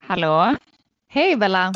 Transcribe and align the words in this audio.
Hallå? 0.00 0.56
Hej 1.08 1.36
Bella! 1.36 1.72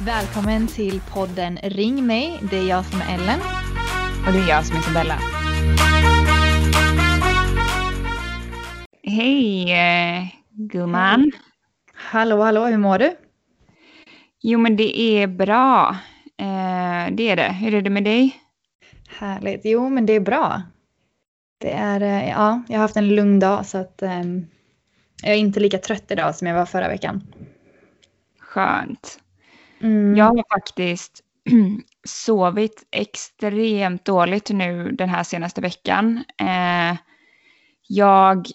Välkommen 0.00 0.66
till 0.66 1.00
podden 1.00 1.58
Ring 1.62 2.06
mig. 2.06 2.40
Det 2.50 2.58
är 2.58 2.68
jag 2.68 2.84
som 2.84 3.00
är 3.00 3.14
Ellen. 3.14 3.40
Och 4.26 4.32
det 4.32 4.38
är 4.38 4.48
jag 4.48 4.66
som 4.66 4.76
är 4.76 4.80
Isabella. 4.80 5.18
Hej 9.02 9.72
eh, 9.72 10.26
gumman. 10.50 11.32
Hallå, 12.14 12.42
hallå, 12.42 12.66
hur 12.66 12.78
mår 12.78 12.98
du? 12.98 13.16
Jo 14.40 14.58
men 14.58 14.76
det 14.76 15.00
är 15.00 15.26
bra. 15.26 15.96
Eh, 16.38 17.14
det 17.14 17.30
är 17.30 17.36
det. 17.36 17.52
Hur 17.52 17.74
är 17.74 17.82
det 17.82 17.90
med 17.90 18.04
dig? 18.04 18.40
Härligt. 19.08 19.60
Jo, 19.64 19.88
men 19.88 20.06
det 20.06 20.12
är 20.12 20.20
bra. 20.20 20.62
Det 21.60 21.70
är, 21.70 22.00
eh, 22.00 22.28
ja, 22.28 22.62
jag 22.68 22.74
har 22.74 22.82
haft 22.82 22.96
en 22.96 23.08
lugn 23.08 23.40
dag 23.40 23.66
så 23.66 23.78
att 23.78 24.02
eh, 24.02 24.22
jag 25.22 25.32
är 25.32 25.36
inte 25.36 25.60
lika 25.60 25.78
trött 25.78 26.10
idag 26.10 26.34
som 26.34 26.46
jag 26.46 26.54
var 26.54 26.66
förra 26.66 26.88
veckan. 26.88 27.22
Skönt. 28.40 29.18
Mm. 29.80 30.16
Jag 30.16 30.24
har 30.24 30.44
faktiskt 30.54 31.20
sovit 32.06 32.86
extremt 32.90 34.04
dåligt 34.04 34.50
nu 34.50 34.92
den 34.92 35.08
här 35.08 35.22
senaste 35.22 35.60
veckan. 35.60 36.24
Eh, 36.38 36.96
jag 37.88 38.46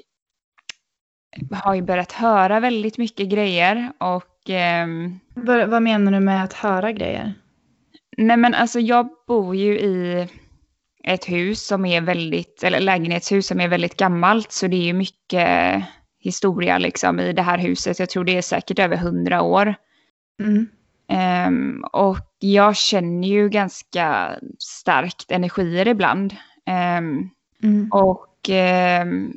har 1.52 1.76
ju 1.76 1.82
börjat 1.82 2.12
höra 2.12 2.60
väldigt 2.60 2.98
mycket 2.98 3.30
grejer 3.30 3.92
och 3.98 4.50
ehm, 4.50 5.20
Vad, 5.34 5.70
vad 5.70 5.82
menar 5.82 6.12
du 6.12 6.20
med 6.20 6.44
att 6.44 6.54
höra 6.54 6.92
grejer? 6.92 7.34
Nej 8.18 8.38
men 8.38 8.54
alltså 8.54 8.80
jag 8.80 9.10
bor 9.28 9.56
ju 9.56 9.80
i 9.80 10.28
ett 11.04 11.30
hus 11.30 11.68
som 11.68 11.86
är 11.86 12.02
väldigt, 12.02 12.64
eller 12.64 12.80
lägenhetshus 12.80 13.48
som 13.48 13.60
är 13.60 13.68
väldigt 13.68 13.98
gammalt 13.98 14.52
så 14.52 14.68
det 14.68 14.76
är 14.76 14.86
ju 14.86 14.94
mycket 14.94 15.84
historia 16.20 16.78
liksom 16.78 17.20
i 17.20 17.34
det 17.34 17.42
här 17.42 17.58
huset. 17.58 18.00
Jag 18.00 18.10
tror 18.10 18.24
det 18.24 18.38
är 18.38 18.42
säkert 18.42 18.80
över 18.80 18.98
hundra 18.98 19.42
år. 19.42 19.76
Mm. 20.40 20.68
Ehm, 21.10 21.84
och 21.92 22.18
jag 22.40 22.76
känner 22.76 23.28
ju 23.28 23.50
ganska 23.50 24.36
starkt 24.60 25.32
energier 25.32 25.88
ibland. 25.88 26.36
Ehm, 26.66 27.30
Mm. 27.64 27.90
och 27.92 28.50
ehm, 28.50 29.34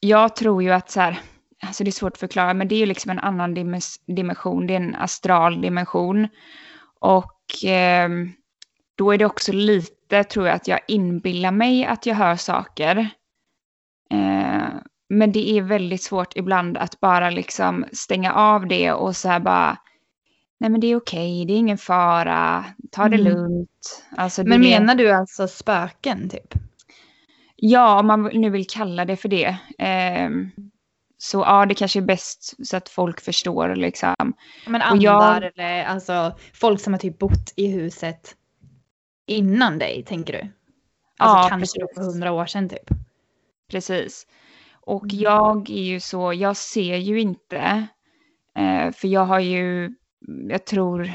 jag 0.00 0.36
tror 0.36 0.62
ju 0.62 0.70
att 0.70 0.90
så 0.90 1.00
här, 1.00 1.20
alltså 1.66 1.84
det 1.84 1.90
är 1.90 1.92
svårt 1.92 2.12
att 2.12 2.18
förklara, 2.20 2.54
men 2.54 2.68
det 2.68 2.74
är 2.74 2.78
ju 2.78 2.86
liksom 2.86 3.10
en 3.10 3.18
annan 3.18 3.54
dimension, 4.06 4.66
det 4.66 4.72
är 4.74 4.76
en 4.80 4.94
astral 4.94 5.60
dimension. 5.60 6.28
Och 7.00 7.40
ehm, 7.64 8.32
då 8.96 9.12
är 9.12 9.18
det 9.18 9.24
också 9.26 9.52
lite, 9.52 10.24
tror 10.24 10.46
jag, 10.46 10.56
att 10.56 10.68
jag 10.68 10.80
inbillar 10.88 11.50
mig 11.50 11.84
att 11.84 12.06
jag 12.06 12.14
hör 12.14 12.36
saker. 12.36 12.96
Eh, 14.10 14.68
men 15.08 15.32
det 15.32 15.50
är 15.50 15.62
väldigt 15.62 16.02
svårt 16.02 16.36
ibland 16.36 16.78
att 16.78 17.00
bara 17.00 17.30
liksom 17.30 17.84
stänga 17.92 18.32
av 18.32 18.66
det 18.66 18.92
och 18.92 19.16
så 19.16 19.28
här 19.28 19.40
bara, 19.40 19.76
nej 20.60 20.70
men 20.70 20.80
det 20.80 20.86
är 20.86 20.96
okej, 20.96 21.44
det 21.44 21.52
är 21.52 21.56
ingen 21.58 21.78
fara, 21.78 22.64
ta 22.90 23.08
det 23.08 23.16
Mm. 23.16 23.32
lugnt. 23.32 24.04
Alltså, 24.16 24.44
Men 24.44 24.62
det- 24.62 24.68
menar 24.70 24.94
du 24.94 25.10
alltså 25.10 25.48
spöken 25.48 26.28
typ? 26.28 26.54
Ja, 27.62 28.00
om 28.00 28.06
man 28.06 28.22
nu 28.22 28.50
vill 28.50 28.66
kalla 28.66 29.04
det 29.04 29.16
för 29.16 29.28
det. 29.28 29.56
Ehm, 29.78 30.50
så 31.18 31.38
ja, 31.38 31.66
det 31.66 31.74
kanske 31.74 31.98
är 31.98 32.02
bäst 32.02 32.66
så 32.66 32.76
att 32.76 32.88
folk 32.88 33.20
förstår 33.20 33.74
liksom. 33.76 34.14
Men 34.66 34.82
andar 34.82 35.04
jag- 35.04 35.36
eller 35.44 35.84
alltså 35.84 36.36
folk 36.54 36.80
som 36.80 36.92
har 36.92 36.98
typ 36.98 37.18
bott 37.18 37.52
i 37.56 37.66
huset 37.66 38.36
innan 39.26 39.78
dig, 39.78 40.04
tänker 40.06 40.32
du? 40.32 40.38
Alltså 41.18 41.36
Ja, 41.38 41.46
kanske 41.48 41.80
då 41.80 41.86
precis. 41.86 41.94
för 41.98 42.04
hundra 42.12 42.32
år 42.32 42.46
sedan 42.46 42.68
typ. 42.68 42.88
Precis. 43.70 44.26
Och 44.80 45.04
Mm. 45.04 45.18
jag 45.22 45.70
är 45.70 45.82
ju 45.82 46.00
så, 46.00 46.32
jag 46.32 46.56
ser 46.56 46.96
ju 46.96 47.20
inte. 47.20 47.86
Eh, 48.56 48.92
för 48.92 49.08
jag 49.08 49.24
har 49.24 49.40
ju, 49.40 49.94
jag 50.48 50.64
tror, 50.66 51.12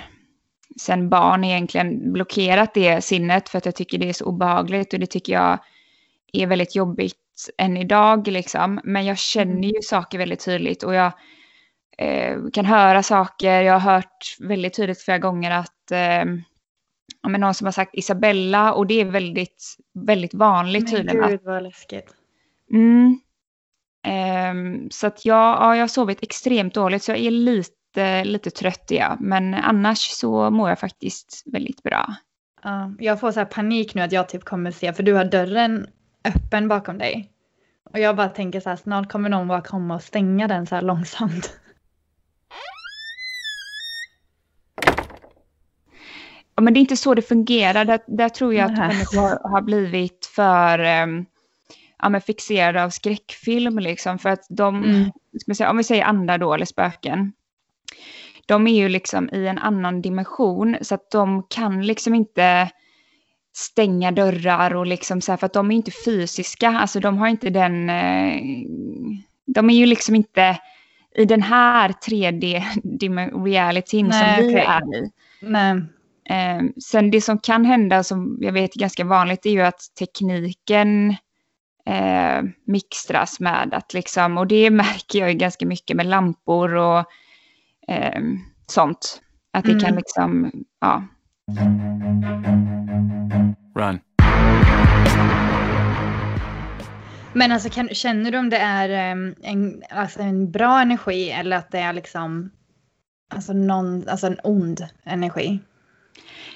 sen 0.82 1.10
barn 1.10 1.44
egentligen 1.44 2.14
blockerat 2.14 2.74
det 2.74 3.04
sinnet 3.04 3.50
för 3.50 3.58
att 3.58 3.66
jag 3.66 3.76
tycker 3.76 3.98
det 3.98 4.10
är 4.10 4.14
så 4.14 4.26
obehagligt 4.26 4.94
och 4.94 5.00
det 5.00 5.06
tycker 5.08 5.34
jag 5.34 5.60
är 6.44 6.48
väldigt 6.48 6.76
jobbigt 6.76 7.50
än 7.58 7.78
idag 7.78 8.28
liksom. 8.28 8.80
Men 8.84 9.06
jag 9.06 9.18
känner 9.18 9.68
ju 9.68 9.82
saker 9.82 10.18
väldigt 10.18 10.46
tydligt 10.46 10.84
och 10.84 10.94
jag 10.94 11.12
eh, 11.98 12.38
kan 12.54 12.66
höra 12.66 13.04
saker. 13.04 13.62
Jag 13.62 13.80
har 13.80 13.94
hört 13.94 14.38
väldigt 14.40 14.76
tydligt 14.76 15.02
flera 15.02 15.20
gånger 15.20 15.52
att 15.52 15.92
eh, 15.92 16.26
ja, 17.22 17.30
men 17.30 17.42
någon 17.42 17.54
som 17.54 17.66
har 17.66 17.72
sagt 17.72 17.96
Isabella 17.96 18.74
och 18.74 18.88
det 18.88 19.02
är 19.02 19.06
väldigt, 19.06 19.76
väldigt 19.94 20.34
vanligt 20.34 20.92
tydligen. 20.92 21.24
att- 21.24 21.30
gud 21.30 21.42
vad 21.44 21.64
läskigt. 21.64 22.14
Mm. 22.72 23.20
Ehm, 24.08 24.90
så 24.92 25.08
att 25.08 25.26
jag, 25.26 25.58
ja, 25.58 25.76
jag 25.76 25.84
har 25.84 25.88
sovit 25.88 26.24
extremt 26.24 26.74
dåligt 26.74 27.04
så 27.04 27.12
jag 27.12 27.20
är 27.20 27.32
lite, 27.32 28.24
lite 28.24 28.50
trött 28.50 28.92
är 28.92 28.96
jag. 28.96 29.18
Men 29.22 29.54
annars 29.54 29.98
så 30.00 30.50
mår 30.50 30.70
jag 30.70 30.80
faktiskt 30.80 31.44
väldigt 31.46 31.84
bra. 31.84 32.16
Ja, 32.64 32.94
jag 33.00 33.20
får 33.20 33.32
så 33.32 33.40
här 33.40 33.46
panik 33.46 33.96
nu 33.96 34.02
att 34.02 34.12
jag 34.12 34.30
typ 34.30 34.44
kommer 34.44 34.72
se, 34.72 34.94
för 34.94 35.04
du 35.04 35.14
har 35.14 35.26
dörren 35.26 35.88
öppen 36.26 36.68
bakom 36.68 36.98
dig. 36.98 37.32
Och 37.94 38.00
jag 38.00 38.16
bara 38.16 38.30
tänker 38.30 38.60
så 38.60 38.70
här, 38.70 38.76
snart 38.76 39.12
kommer 39.12 39.30
någon 39.30 39.48
bara 39.48 39.62
komma 39.62 39.96
och 39.96 40.02
stänga 40.04 40.48
den 40.48 40.68
så 40.68 40.76
här 40.76 40.82
långsamt. 40.82 41.60
Ja, 46.56 46.62
men 46.62 46.74
det 46.74 46.78
är 46.78 46.82
inte 46.82 46.98
så 46.98 47.14
det 47.14 47.22
fungerar. 47.22 47.86
Där, 47.86 48.00
där 48.08 48.30
tror 48.30 48.54
jag 48.54 48.66
att 48.72 48.78
människor 48.78 49.22
har, 49.22 49.50
har 49.50 49.62
blivit 49.62 50.26
för 50.36 50.80
ehm, 50.80 51.26
ja, 52.02 52.10
men 52.10 52.22
fixerade 52.22 52.84
av 52.84 52.90
skräckfilm. 52.90 53.80
Liksom, 53.80 54.20
för 54.20 54.30
att 54.30 54.46
de, 54.50 54.84
Mm. 54.84 55.12
säga, 55.56 55.70
om 55.70 55.78
vi 55.78 55.84
säger 55.84 56.04
andar 56.04 56.38
då, 56.38 56.54
eller 56.54 56.66
spöken. 56.66 57.34
De 58.46 58.68
är 58.68 58.76
ju 58.76 58.90
liksom 58.90 59.30
i 59.34 59.48
en 59.48 59.58
annan 59.58 60.02
dimension 60.02 60.78
så 60.82 60.96
att 60.96 61.12
de 61.12 61.44
kan 61.50 61.82
liksom 61.86 62.16
inte 62.16 62.72
stänga 63.58 64.12
dörrar 64.12 64.76
och 64.76 64.88
liksom 64.88 65.22
så 65.22 65.32
här, 65.32 65.38
för 65.38 65.46
att 65.46 65.54
de 65.54 65.72
är 65.72 65.76
inte 65.76 65.92
fysiska, 66.06 66.70
alltså 66.70 67.00
de 67.00 67.18
har 67.18 67.28
inte 67.28 67.50
den, 67.50 67.90
eh, 67.90 68.42
de 69.46 69.70
är 69.70 69.74
ju 69.74 69.86
liksom 69.86 70.16
inte 70.16 70.58
i 71.16 71.26
den 71.26 71.42
här 71.42 71.90
3D-realityn 71.90 74.12
som 74.12 74.28
vi 74.38 74.44
okej. 74.50 74.66
är 74.68 74.96
i. 74.96 75.12
Nej. 75.42 75.82
Eh, 76.30 76.62
sen 76.84 77.12
det 77.12 77.22
som 77.22 77.40
kan 77.40 77.66
hända, 77.66 78.04
som 78.04 78.38
jag 78.42 78.52
vet 78.54 78.76
är 78.76 78.80
ganska 78.80 79.04
vanligt, 79.06 79.46
är 79.46 79.50
ju 79.50 79.62
att 79.62 79.80
tekniken 80.00 81.10
eh, 81.86 82.42
mixtras 82.68 83.40
med 83.40 83.74
att 83.74 83.94
liksom, 83.94 84.38
och 84.38 84.48
det 84.48 84.70
märker 84.70 85.20
jag 85.20 85.32
ju 85.32 85.38
ganska 85.38 85.66
mycket 85.66 85.98
med 85.98 86.06
lampor 86.06 86.76
och 86.76 87.00
eh, 87.88 88.22
sånt. 88.68 89.22
Att 89.54 89.66
det 89.66 89.72
Mm. 89.72 89.84
kan 89.84 89.96
liksom, 89.96 90.52
ja. 90.82 91.04
Run. 93.76 94.00
Men 97.34 97.52
alltså 97.52 97.70
kan, 97.70 97.90
känner 97.90 98.32
du 98.32 98.38
om 98.38 98.50
det 98.50 98.58
är 98.58 98.90
em, 98.90 99.36
en, 99.42 99.84
alltså 99.90 100.20
en 100.20 100.52
bra 100.52 100.82
energi 100.82 101.32
eller 101.32 101.58
att 101.58 101.72
det 101.72 101.80
är 101.80 101.94
liksom 101.94 102.52
alltså 103.30 103.54
någon, 103.54 104.10
alltså 104.10 104.28
en 104.28 104.40
ond 104.44 104.88
energi? 105.04 105.60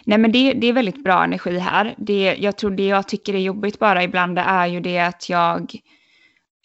Nej 0.06 0.18
men 0.18 0.32
det, 0.32 0.54
det 0.54 0.68
är 0.68 0.74
väldigt 0.74 1.04
bra 1.04 1.24
energi 1.24 1.58
här. 1.58 1.96
Det, 1.98 2.36
jag 2.40 2.58
tror 2.58 2.72
det 2.72 2.88
jag 2.88 3.08
tycker 3.08 3.34
är 3.34 3.40
jobbigt 3.40 3.80
bara 3.80 4.04
ibland 4.04 4.36
det 4.36 4.42
är 4.42 4.68
ju 4.68 4.80
det 4.80 5.00
att 5.00 5.30
jag 5.30 5.76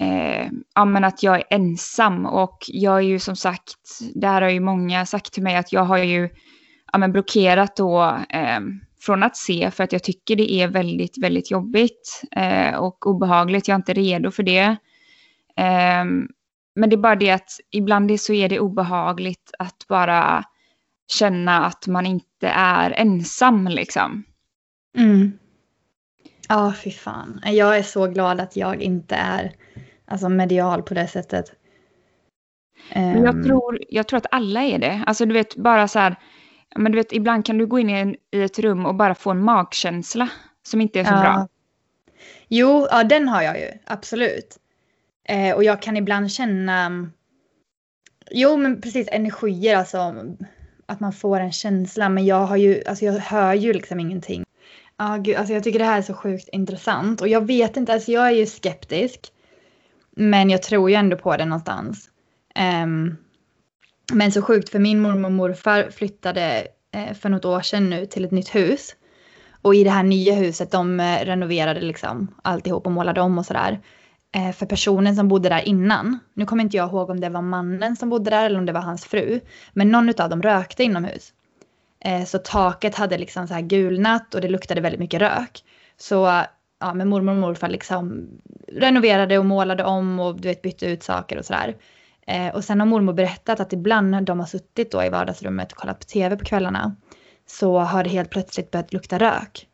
eh, 0.00 0.48
ja, 0.74 0.84
men 0.84 1.04
att 1.04 1.22
jag 1.22 1.36
är 1.36 1.44
ensam 1.50 2.26
och 2.26 2.58
jag 2.68 2.96
är 2.96 3.00
ju 3.00 3.18
som 3.18 3.36
sagt, 3.36 4.00
där 4.14 4.42
har 4.42 4.48
ju 4.48 4.60
många 4.60 5.06
sagt 5.06 5.32
till 5.32 5.42
mig 5.42 5.56
att 5.56 5.72
jag 5.72 5.84
har 5.84 5.98
ju 5.98 6.28
ja, 6.92 6.98
men 6.98 7.12
blockerat 7.12 7.76
då 7.76 8.02
eh, 8.28 8.60
från 9.00 9.22
att 9.22 9.36
se 9.36 9.70
för 9.70 9.84
att 9.84 9.92
jag 9.92 10.02
tycker 10.02 10.36
det 10.36 10.52
är 10.52 10.68
väldigt, 10.68 11.18
väldigt 11.18 11.50
jobbigt 11.50 12.22
eh, 12.36 12.74
och 12.74 13.06
obehagligt. 13.06 13.68
Jag 13.68 13.74
är 13.74 13.78
inte 13.78 13.94
redo 13.94 14.30
för 14.30 14.42
det. 14.42 14.76
Eh, 15.56 16.04
men 16.76 16.90
det 16.90 16.94
är 16.94 16.96
bara 16.96 17.16
det 17.16 17.30
att 17.30 17.48
ibland 17.70 18.10
är- 18.10 18.16
så 18.16 18.32
är 18.32 18.48
det 18.48 18.60
obehagligt 18.60 19.50
att 19.58 19.86
bara 19.88 20.44
känna 21.12 21.64
att 21.64 21.86
man 21.86 22.06
inte 22.06 22.48
är 22.48 22.90
ensam 22.90 23.68
liksom. 23.68 24.24
Mm. 24.96 25.32
Ja, 26.48 26.72
fy 26.84 26.90
fan. 26.90 27.40
Jag 27.44 27.78
är 27.78 27.82
så 27.82 28.06
glad 28.06 28.40
att 28.40 28.56
jag 28.56 28.82
inte 28.82 29.14
är 29.14 29.52
alltså, 30.06 30.28
medial 30.28 30.82
på 30.82 30.94
det 30.94 31.06
sättet. 31.08 31.44
Ehm, 32.90 33.24
jag 33.24 33.44
tror, 33.44 33.78
jag 33.88 34.08
tror 34.08 34.16
att 34.18 34.26
alla 34.30 34.62
är 34.62 34.78
det. 34.78 35.04
Alltså 35.06 35.26
du 35.26 35.32
vet, 35.34 35.56
bara 35.56 35.88
så 35.88 35.98
här, 35.98 36.16
men 36.74 36.92
du 36.92 36.98
vet, 36.98 37.12
ibland 37.12 37.46
kan 37.46 37.58
du 37.58 37.66
gå 37.66 37.78
in 37.78 37.90
i, 37.90 37.92
en, 37.92 38.16
i 38.30 38.42
ett 38.42 38.58
rum 38.58 38.86
och 38.86 38.94
bara 38.94 39.14
få 39.14 39.30
en 39.30 39.44
magkänsla 39.44 40.28
som 40.62 40.80
inte 40.80 41.00
är 41.00 41.04
så 41.04 41.10
Ja. 41.10 41.20
bra. 41.20 41.48
Jo, 42.48 42.88
ja, 42.90 43.04
den 43.04 43.28
har 43.28 43.42
jag 43.42 43.60
ju. 43.60 43.70
Absolut. 43.84 44.58
Eh, 45.28 45.54
och 45.54 45.64
jag 45.64 45.82
kan 45.82 45.96
ibland 45.96 46.30
känna 46.32 46.80
mm, 46.86 47.12
Jo, 48.30 48.56
men 48.56 48.80
precis 48.80 49.08
energier 49.12 49.76
alltså. 49.76 50.14
Att 50.86 51.00
man 51.00 51.12
får 51.12 51.40
en 51.40 51.52
känsla. 51.52 52.08
Men 52.08 52.26
jag 52.26 52.46
har 52.46 52.56
ju, 52.56 52.82
alltså 52.86 53.04
jag 53.04 53.12
hör 53.12 53.54
ju 53.54 53.72
liksom 53.72 54.00
ingenting. 54.00 54.44
Ja, 54.96 55.16
gud, 55.16 55.36
alltså 55.36 55.54
jag 55.54 55.64
tycker 55.64 55.78
det 55.78 55.84
här 55.84 55.98
är 55.98 56.02
så 56.02 56.14
sjukt 56.14 56.48
intressant. 56.52 57.20
Och 57.20 57.28
jag 57.28 57.46
vet 57.46 57.76
inte, 57.76 57.92
alltså 57.94 58.12
jag 58.12 58.26
är 58.26 58.30
ju 58.30 58.46
skeptisk. 58.46 59.32
Men 60.10 60.50
jag 60.50 60.62
tror 60.62 60.90
ju 60.90 60.96
ändå 60.96 61.16
på 61.16 61.36
det 61.36 61.44
någonstans. 61.44 62.10
Um, 62.84 63.16
men 64.12 64.32
så 64.32 64.42
sjukt 64.42 64.68
för 64.68 64.78
min 64.78 65.00
mormor 65.00 65.24
och 65.24 65.32
morfar 65.32 65.90
flyttade 65.90 66.66
eh, 66.94 67.14
för 67.14 67.28
något 67.28 67.44
år 67.44 67.60
sedan 67.60 67.90
nu 67.90 68.06
till 68.06 68.24
ett 68.24 68.30
nytt 68.30 68.54
hus. 68.54 68.96
Och 69.62 69.74
i 69.74 69.84
det 69.84 69.90
här 69.90 70.02
nya 70.02 70.34
huset, 70.34 70.70
de 70.70 71.00
eh, 71.00 71.24
renoverade 71.24 71.80
liksom 71.80 72.34
alltihop 72.42 72.86
och 72.86 72.92
målade 72.92 73.20
om 73.20 73.38
och 73.38 73.46
sådär. 73.46 73.80
Eh, 74.34 74.52
för 74.52 74.66
personen 74.66 75.16
som 75.16 75.28
bodde 75.28 75.48
där 75.48 75.68
innan, 75.68 76.18
nu 76.34 76.46
kommer 76.46 76.64
inte 76.64 76.76
jag 76.76 76.88
ihåg 76.88 77.10
om 77.10 77.20
det 77.20 77.28
var 77.28 77.42
mannen 77.42 77.96
som 77.96 78.10
bodde 78.10 78.30
där 78.30 78.46
eller 78.46 78.58
om 78.58 78.66
det 78.66 78.72
var 78.72 78.80
hans 78.80 79.04
fru, 79.04 79.40
men 79.72 79.90
någon 79.90 80.20
av 80.20 80.30
dem 80.30 80.42
rökte 80.42 80.84
inomhus. 80.84 81.32
Eh, 82.04 82.24
så 82.24 82.38
taket 82.38 82.94
hade 82.94 83.18
liksom 83.18 83.48
så 83.48 83.54
här 83.54 83.60
gulnat 83.60 84.34
och 84.34 84.40
det 84.40 84.48
luktade 84.48 84.80
väldigt 84.80 85.00
mycket 85.00 85.20
rök. 85.20 85.64
Så 85.96 86.42
ja, 86.80 86.94
men 86.94 87.08
mormor 87.08 87.32
och 87.32 87.38
morfar 87.38 87.68
liksom 87.68 88.28
renoverade 88.68 89.38
och 89.38 89.46
målade 89.46 89.84
om 89.84 90.20
och 90.20 90.40
du 90.40 90.48
vet 90.48 90.62
bytte 90.62 90.86
ut 90.86 91.02
saker 91.02 91.38
och 91.38 91.44
sådär. 91.44 91.76
Eh, 92.26 92.54
och 92.54 92.64
sen 92.64 92.80
har 92.80 92.86
mormor 92.86 93.12
berättat 93.12 93.60
att 93.60 93.72
ibland 93.72 94.10
när 94.10 94.20
de 94.20 94.40
har 94.40 94.46
suttit 94.46 94.92
då 94.92 95.04
i 95.04 95.08
vardagsrummet 95.08 95.72
och 95.72 95.78
kollat 95.78 95.98
på 95.98 96.04
tv 96.04 96.36
på 96.36 96.44
kvällarna 96.44 96.96
så 97.46 97.78
har 97.78 98.04
det 98.04 98.10
helt 98.10 98.30
plötsligt 98.30 98.70
börjat 98.70 98.92
lukta 98.92 99.18
rök. 99.18 99.68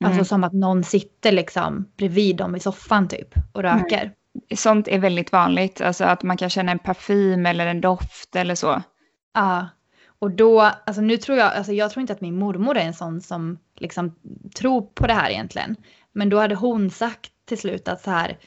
Alltså 0.00 0.12
mm. 0.12 0.18
Alltså 0.18 0.24
som 0.24 0.44
att 0.44 0.52
någon 0.52 0.84
sitter 0.84 1.32
liksom 1.32 1.88
bredvid 1.96 2.36
dem 2.36 2.56
i 2.56 2.60
soffan 2.60 3.08
typ 3.08 3.34
och 3.52 3.62
röker. 3.62 4.02
Mm. 4.02 4.12
Sånt 4.56 4.88
är 4.88 4.98
väldigt 4.98 5.32
vanligt, 5.32 5.80
alltså 5.80 6.04
att 6.04 6.22
man 6.22 6.36
kan 6.36 6.50
känna 6.50 6.72
en 6.72 6.78
parfym 6.78 7.46
eller 7.46 7.66
en 7.66 7.80
doft 7.80 8.36
eller 8.36 8.54
så. 8.54 8.82
Ja, 9.34 9.68
och 10.18 10.30
då, 10.30 10.60
alltså 10.60 11.02
nu 11.02 11.16
tror 11.16 11.38
jag, 11.38 11.52
alltså 11.52 11.72
jag 11.72 11.90
tror 11.90 12.00
inte 12.00 12.12
att 12.12 12.20
min 12.20 12.38
mormor 12.38 12.76
är 12.76 12.80
en 12.80 12.94
sån 12.94 13.20
som 13.20 13.58
liksom 13.74 14.14
tror 14.56 14.82
på 14.82 15.06
det 15.06 15.12
här 15.12 15.30
egentligen. 15.30 15.76
Men 16.12 16.28
då 16.28 16.38
hade 16.38 16.54
hon 16.54 16.90
sagt 16.90 17.32
till 17.44 17.58
slut 17.58 17.88
att 17.88 18.00
så 18.00 18.10
här, 18.10 18.38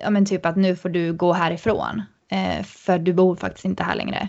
ja 0.00 0.10
men 0.10 0.26
typ 0.26 0.46
att 0.46 0.56
nu 0.56 0.76
får 0.76 0.88
du 0.88 1.12
gå 1.12 1.32
härifrån. 1.32 2.02
Eh, 2.32 2.62
för 2.62 2.98
du 2.98 3.12
bor 3.12 3.36
faktiskt 3.36 3.64
inte 3.64 3.84
här 3.84 3.94
längre. 3.94 4.28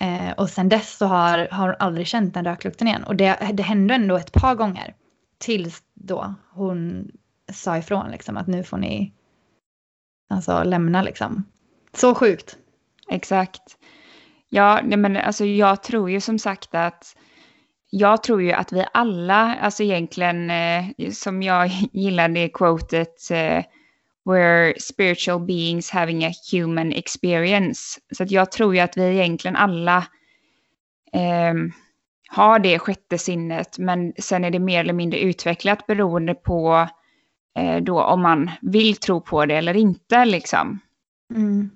Eh, 0.00 0.32
och 0.36 0.50
sen 0.50 0.68
dess 0.68 0.96
så 0.96 1.06
har, 1.06 1.48
har 1.50 1.66
hon 1.66 1.76
aldrig 1.78 2.06
känt 2.06 2.34
den 2.34 2.44
röklukten 2.44 2.88
igen. 2.88 3.04
Och 3.04 3.16
det, 3.16 3.50
det 3.52 3.62
hände 3.62 3.94
ändå 3.94 4.16
ett 4.16 4.32
par 4.32 4.54
gånger. 4.54 4.94
Tills 5.38 5.82
då 5.94 6.34
hon 6.52 7.10
sa 7.52 7.78
ifrån 7.78 8.10
liksom 8.10 8.36
att 8.36 8.46
nu 8.46 8.64
får 8.64 8.78
ni 8.78 9.12
alltså 10.30 10.62
lämna 10.62 11.02
liksom. 11.02 11.44
Så 11.92 12.14
sjukt. 12.14 12.56
Exakt. 13.10 13.62
Ja, 14.48 14.80
men 14.82 15.16
alltså 15.16 15.44
jag 15.44 15.82
tror 15.82 16.10
ju 16.10 16.20
som 16.20 16.38
sagt 16.38 16.74
att 16.74 17.16
jag 17.90 18.22
tror 18.22 18.42
ju 18.42 18.52
att 18.52 18.72
vi 18.72 18.86
alla, 18.92 19.56
alltså 19.56 19.82
egentligen 19.82 20.50
eh, 20.50 21.10
som 21.12 21.42
jag 21.42 21.68
gillar 21.92 22.28
det 22.28 22.48
quotet 22.48 23.30
eh, 23.30 23.64
We're 24.24 24.74
spiritual 24.78 25.40
beings 25.40 25.90
having 25.90 26.24
a 26.24 26.32
human 26.52 26.92
experience. 26.92 28.00
Så 28.12 28.22
att 28.22 28.30
jag 28.30 28.52
tror 28.52 28.74
ju 28.74 28.80
att 28.80 28.96
vi 28.96 29.02
egentligen 29.02 29.56
alla 29.56 29.96
eh, 31.12 31.54
har 32.28 32.58
det 32.58 32.78
sjätte 32.78 33.18
sinnet, 33.18 33.78
men 33.78 34.12
sen 34.18 34.44
är 34.44 34.50
det 34.50 34.58
mer 34.58 34.80
eller 34.80 34.92
mindre 34.92 35.20
utvecklat 35.20 35.86
beroende 35.86 36.34
på 36.34 36.88
eh, 37.58 37.76
då 37.76 38.02
om 38.02 38.22
man 38.22 38.50
vill 38.62 38.96
tro 38.96 39.20
på 39.20 39.46
det 39.46 39.54
eller 39.54 39.76
inte 39.76 40.24
liksom. 40.24 40.80
Mm. 41.34 41.70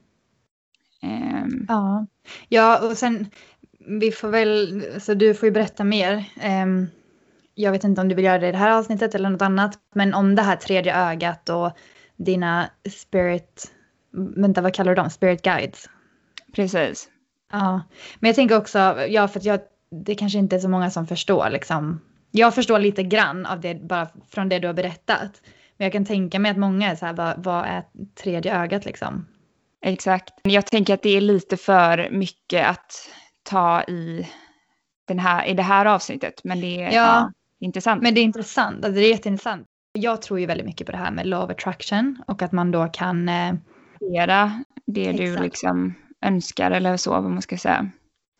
Um. 1.02 1.66
Ja. 1.68 2.06
ja, 2.48 2.88
och 2.88 2.96
sen 2.98 3.30
vi 3.78 4.12
får 4.12 4.28
väl, 4.28 4.84
så 5.00 5.14
du 5.14 5.34
får 5.34 5.46
ju 5.46 5.52
berätta 5.52 5.84
mer. 5.84 6.24
Um, 6.64 6.86
jag 7.54 7.72
vet 7.72 7.84
inte 7.84 8.00
om 8.00 8.08
du 8.08 8.14
vill 8.14 8.24
göra 8.24 8.38
det 8.38 8.48
i 8.48 8.52
det 8.52 8.58
här 8.58 8.78
avsnittet 8.78 9.14
eller 9.14 9.30
något 9.30 9.42
annat, 9.42 9.78
men 9.94 10.14
om 10.14 10.34
det 10.34 10.42
här 10.42 10.56
tredje 10.56 10.96
ögat 10.96 11.48
och 11.48 11.72
dina 12.16 12.70
spirit, 12.90 13.72
vänta 14.36 14.60
vad 14.60 14.74
kallar 14.74 14.94
du 14.94 15.02
dem, 15.02 15.10
spirit 15.10 15.42
guides? 15.42 15.88
Precis. 16.54 17.08
Ja, 17.52 17.82
men 18.18 18.28
jag 18.28 18.36
tänker 18.36 18.56
också, 18.56 18.78
ja 19.08 19.28
för 19.28 19.38
att 19.40 19.44
jag, 19.44 19.60
det 19.90 20.14
kanske 20.14 20.38
inte 20.38 20.56
är 20.56 20.60
så 20.60 20.68
många 20.68 20.90
som 20.90 21.06
förstår 21.06 21.50
liksom. 21.50 22.00
Jag 22.30 22.54
förstår 22.54 22.78
lite 22.78 23.02
grann 23.02 23.46
av 23.46 23.60
det 23.60 23.74
bara 23.74 24.08
från 24.30 24.48
det 24.48 24.58
du 24.58 24.66
har 24.66 24.74
berättat. 24.74 25.42
Men 25.76 25.84
jag 25.84 25.92
kan 25.92 26.04
tänka 26.04 26.38
mig 26.38 26.50
att 26.50 26.56
många 26.56 26.90
är 26.90 26.96
så 26.96 27.06
här, 27.06 27.12
vad, 27.12 27.44
vad 27.44 27.64
är 27.64 27.84
tredje 28.14 28.62
ögat 28.62 28.84
liksom? 28.84 29.26
Exakt. 29.84 30.34
Jag 30.42 30.66
tänker 30.66 30.94
att 30.94 31.02
det 31.02 31.16
är 31.16 31.20
lite 31.20 31.56
för 31.56 32.10
mycket 32.10 32.66
att 32.66 33.10
ta 33.42 33.82
i, 33.82 34.28
den 35.04 35.18
här, 35.18 35.46
i 35.46 35.54
det 35.54 35.62
här 35.62 35.86
avsnittet. 35.86 36.40
Men 36.44 36.60
det 36.60 36.82
är 36.82 36.84
ja, 36.84 36.90
ja, 36.92 37.32
intressant. 37.60 38.02
Men 38.02 38.14
det 38.14 38.20
är 38.20 38.24
intressant. 38.24 38.84
Alltså 38.84 39.00
det 39.00 39.06
är 39.06 39.10
jätteintressant. 39.10 39.66
Jag 39.98 40.22
tror 40.22 40.40
ju 40.40 40.46
väldigt 40.46 40.66
mycket 40.66 40.86
på 40.86 40.92
det 40.92 40.98
här 40.98 41.10
med 41.10 41.26
law 41.26 41.44
of 41.44 41.50
attraction 41.50 42.22
och 42.26 42.42
att 42.42 42.52
man 42.52 42.70
då 42.70 42.88
kan... 42.88 43.28
Eh, 43.28 43.54
det 44.86 45.00
exakt. 45.00 45.18
du 45.18 45.36
liksom 45.36 45.94
önskar 46.20 46.70
eller 46.70 46.96
så, 46.96 47.10
vad 47.10 47.30
man 47.30 47.42
ska 47.42 47.58
säga. 47.58 47.90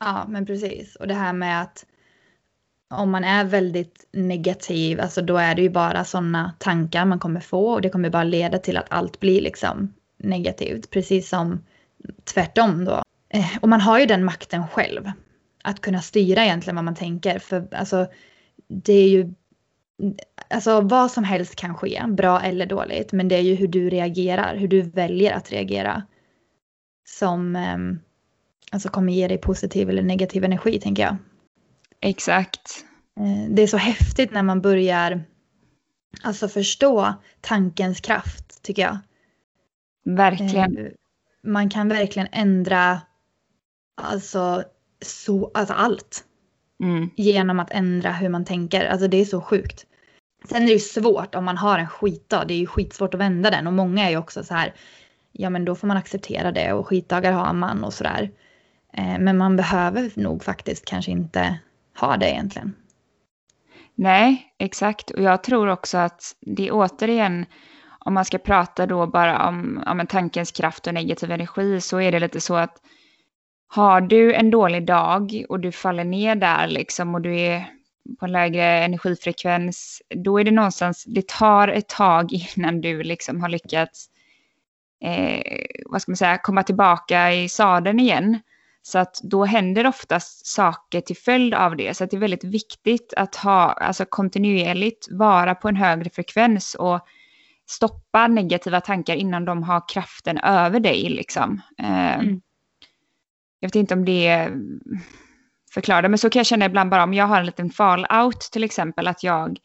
Ja, 0.01 0.25
men 0.29 0.47
precis. 0.47 0.97
Och 0.97 1.09
det 1.09 1.15
här 1.15 1.33
med 1.33 1.63
att 1.63 1.87
om 2.91 3.11
man 3.11 3.25
är 3.25 3.45
väldigt 3.45 4.07
negativ, 4.13 5.01
alltså 5.01 5.23
då 5.23 5.37
är 5.37 5.55
det 5.55 5.63
ju 5.63 5.71
bara 5.71 6.05
sådana 6.05 6.53
tankar 6.59 7.05
man 7.05 7.19
kommer 7.19 7.41
få 7.41 7.73
och 7.73 7.81
det 7.81 7.91
kommer 7.91 8.11
bara 8.11 8.25
leda 8.25 8.59
till 8.59 8.77
att 8.77 8.87
allt 8.89 9.21
blir 9.21 9.41
liksom 9.41 9.95
negativt. 10.19 10.91
Precis 10.91 11.29
som 11.29 11.65
tvärtom 12.25 12.85
då. 12.85 13.03
Eh, 13.29 13.59
och 13.61 13.69
man 13.69 13.81
har 13.81 13.99
ju 13.99 14.07
den 14.07 14.25
makten 14.25 14.69
själv. 14.69 15.11
Att 15.63 15.81
kunna 15.81 16.01
styra 16.01 16.45
egentligen 16.45 16.77
vad 16.77 16.85
man 16.85 16.95
tänker. 16.95 17.39
För 17.39 17.69
alltså 17.75 18.07
det 18.69 18.93
är 18.93 19.09
ju 19.09 19.35
Alltså 20.51 20.81
vad 20.81 21.11
som 21.11 21.25
helst 21.25 21.57
kan 21.57 21.75
ske, 21.75 22.05
bra 22.09 22.41
eller 22.41 22.67
dåligt. 22.67 23.13
Men 23.13 23.29
det 23.29 23.35
är 23.35 23.41
ju 23.41 23.55
hur 23.55 23.69
du 23.69 23.91
reagerar, 23.91 24.57
hur 24.57 24.69
du 24.69 24.83
väljer 24.83 25.33
att 25.33 25.53
reagera. 25.53 26.03
Som 27.09 27.57
eh, 27.57 27.79
alltså 28.73 28.89
kommer 28.89 29.13
ge 29.13 29.29
dig 29.29 29.39
positiv 29.39 29.91
eller 29.91 30.03
negativ 30.03 30.45
energi 30.45 30.81
tänker 30.81 31.03
jag. 31.03 31.17
Exakt. 32.01 32.85
Eh, 33.21 33.51
det 33.51 33.63
är 33.63 33.67
så 33.67 33.77
häftigt 33.77 34.33
när 34.33 34.43
man 34.43 34.61
börjar 34.61 35.25
alltså 36.23 36.49
förstå 36.49 37.15
tankens 37.41 38.01
kraft 38.01 38.63
tycker 38.63 38.83
jag. 38.83 38.99
Verkligen. 40.05 40.79
Eh, 40.79 40.93
man 41.43 41.71
kan 41.71 41.89
verkligen 41.89 42.29
ändra 42.33 43.01
alltså, 44.03 44.65
så, 45.03 45.51
alltså 45.55 45.75
allt. 45.75 46.25
Mm. 46.83 47.11
Genom 47.17 47.61
att 47.61 47.71
ändra 47.71 48.13
hur 48.13 48.29
man 48.29 48.45
tänker. 48.45 48.87
Alltså 48.87 49.09
det 49.09 49.21
är 49.21 49.25
så 49.25 49.41
sjukt. 49.41 49.87
Sen 50.49 50.63
är 50.63 50.67
det 50.67 50.73
ju 50.73 50.79
svårt 50.79 51.35
om 51.35 51.45
man 51.45 51.57
har 51.57 51.79
en 51.79 51.89
skitdag. 51.89 52.45
Det 52.49 52.55
är 52.55 52.59
ju 52.59 52.67
skitsvårt 52.67 53.15
att 53.15 53.21
vända 53.21 53.51
den. 53.51 53.67
Och 53.67 53.73
många 53.73 54.07
är 54.07 54.11
ju 54.11 54.17
också 54.17 54.45
så 54.45 54.55
här. 54.55 54.75
Ja 55.33 55.51
men 55.51 55.65
då 55.65 55.75
får 55.75 55.87
man 55.87 55.97
acceptera 55.97 56.53
det 56.53 56.73
och 56.73 56.87
skitdagar 56.87 57.33
har 57.33 57.53
man 57.53 57.85
och 57.85 57.95
sådär. 57.95 58.31
Eh, 58.93 59.19
men 59.19 59.37
man 59.37 59.57
behöver 59.57 60.11
nog 60.15 60.45
faktiskt 60.45 60.85
kanske 60.85 61.11
inte 61.11 61.59
ha 62.01 62.17
det 62.17 62.31
egentligen. 62.31 62.75
Nej, 63.95 64.55
exakt. 64.59 65.11
Och 65.11 65.23
jag 65.23 65.43
tror 65.43 65.69
också 65.69 65.99
att 65.99 66.37
det 66.41 66.69
är 66.69 66.73
återigen, 66.73 67.47
om 67.99 68.15
man 68.15 68.25
ska 68.25 68.39
prata 68.39 68.87
då 68.87 69.07
bara 69.07 69.49
om, 69.49 69.83
om 69.87 70.07
tankens 70.07 70.53
kraft 70.53 70.87
och 70.87 70.95
negativ 70.95 71.31
energi, 71.31 71.81
så 71.81 72.01
är 72.01 72.13
det 72.13 72.19
lite 72.19 72.41
så 72.41 72.55
att 72.55 72.77
har 73.75 74.01
du 74.01 74.35
en 74.35 74.51
dålig 74.51 74.87
dag 74.87 75.45
och 75.49 75.61
du 75.61 75.73
faller 75.73 76.05
ner 76.05 76.35
där 76.35 76.67
liksom 76.67 77.15
och 77.15 77.21
du 77.21 77.41
är 77.41 77.67
på 78.19 78.27
en 78.27 78.33
lägre 78.33 78.65
energifrekvens, 78.65 80.03
då 80.15 80.41
är 80.41 80.45
det 80.45 80.51
någonstans, 80.51 81.05
det 81.05 81.29
tar 81.29 81.69
ett 81.69 81.89
tag 81.89 82.33
innan 82.57 82.81
du 82.81 83.03
liksom 83.03 83.41
har 83.41 83.49
lyckats, 83.49 84.07
eh, 85.05 85.67
vad 85.87 86.03
ska 86.03 86.11
man 86.11 86.17
säga, 86.17 86.39
komma 86.39 86.63
tillbaka 86.63 87.33
i 87.33 87.49
sadeln 87.49 88.01
igen. 88.01 88.39
Så 88.83 88.99
att 88.99 89.21
då 89.23 89.45
händer 89.45 89.87
oftast 89.87 90.47
saker 90.47 91.01
till 91.01 91.17
följd 91.17 91.55
av 91.55 91.77
det. 91.77 91.97
Så 91.97 92.05
att 92.05 92.11
det 92.11 92.17
är 92.17 92.21
väldigt 92.21 92.45
viktigt 92.45 93.15
att 93.17 93.37
ha, 93.37 93.73
alltså 93.73 94.05
kontinuerligt 94.05 95.09
vara 95.11 95.55
på 95.55 95.69
en 95.69 95.77
högre 95.77 96.11
frekvens 96.11 96.75
och 96.75 97.01
stoppa 97.67 98.29
negativa 98.29 98.81
tankar 98.81 99.15
innan 99.15 99.45
de 99.45 99.63
har 99.63 99.89
kraften 99.89 100.39
över 100.39 100.81
dig. 100.81 101.09
Liksom. 101.09 101.61
Eh, 101.79 102.19
mm. 102.19 102.41
Jag 103.65 103.69
vet 103.69 103.77
inte 103.77 103.95
om 103.95 104.05
det 104.05 104.51
förklarar 105.71 106.09
men 106.09 106.19
så 106.19 106.31
kan 106.31 106.41
jag 106.41 106.47
känna 106.47 106.65
ibland 106.65 106.91
bara 106.91 107.03
om 107.03 107.15
jag 107.15 107.27
har 107.27 107.41
en 107.41 107.47
liten 107.47 107.71
fallout 107.71 108.41
till 108.41 108.65
exempel, 108.65 109.09
att 109.09 109.23
jag 109.23 109.59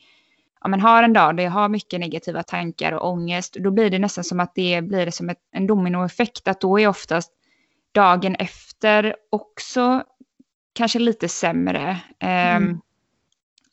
ja, 0.62 0.68
men 0.68 0.82
har 0.82 1.04
en 1.04 1.14
dag 1.14 1.38
där 1.38 1.44
jag 1.44 1.52
har 1.52 1.70
mycket 1.70 2.00
negativa 2.00 2.44
tankar 2.44 2.92
och 2.92 3.10
ångest, 3.10 3.58
då 3.60 3.72
blir 3.72 3.90
det 3.90 4.00
nästan 4.00 4.24
som 4.24 4.40
att 4.40 4.56
det 4.56 4.82
blir 4.82 5.12
som 5.12 5.30
ett, 5.30 5.38
en 5.52 5.68
dominoeffekt, 5.68 6.48
att 6.48 6.62
då 6.62 6.80
är 6.80 6.88
oftast 6.88 7.32
dagen 7.92 8.36
efter 8.36 9.16
också 9.30 10.04
kanske 10.74 11.00
lite 11.00 11.30
sämre. 11.30 12.00
Ehm, 12.20 12.64
mm. 12.64 12.80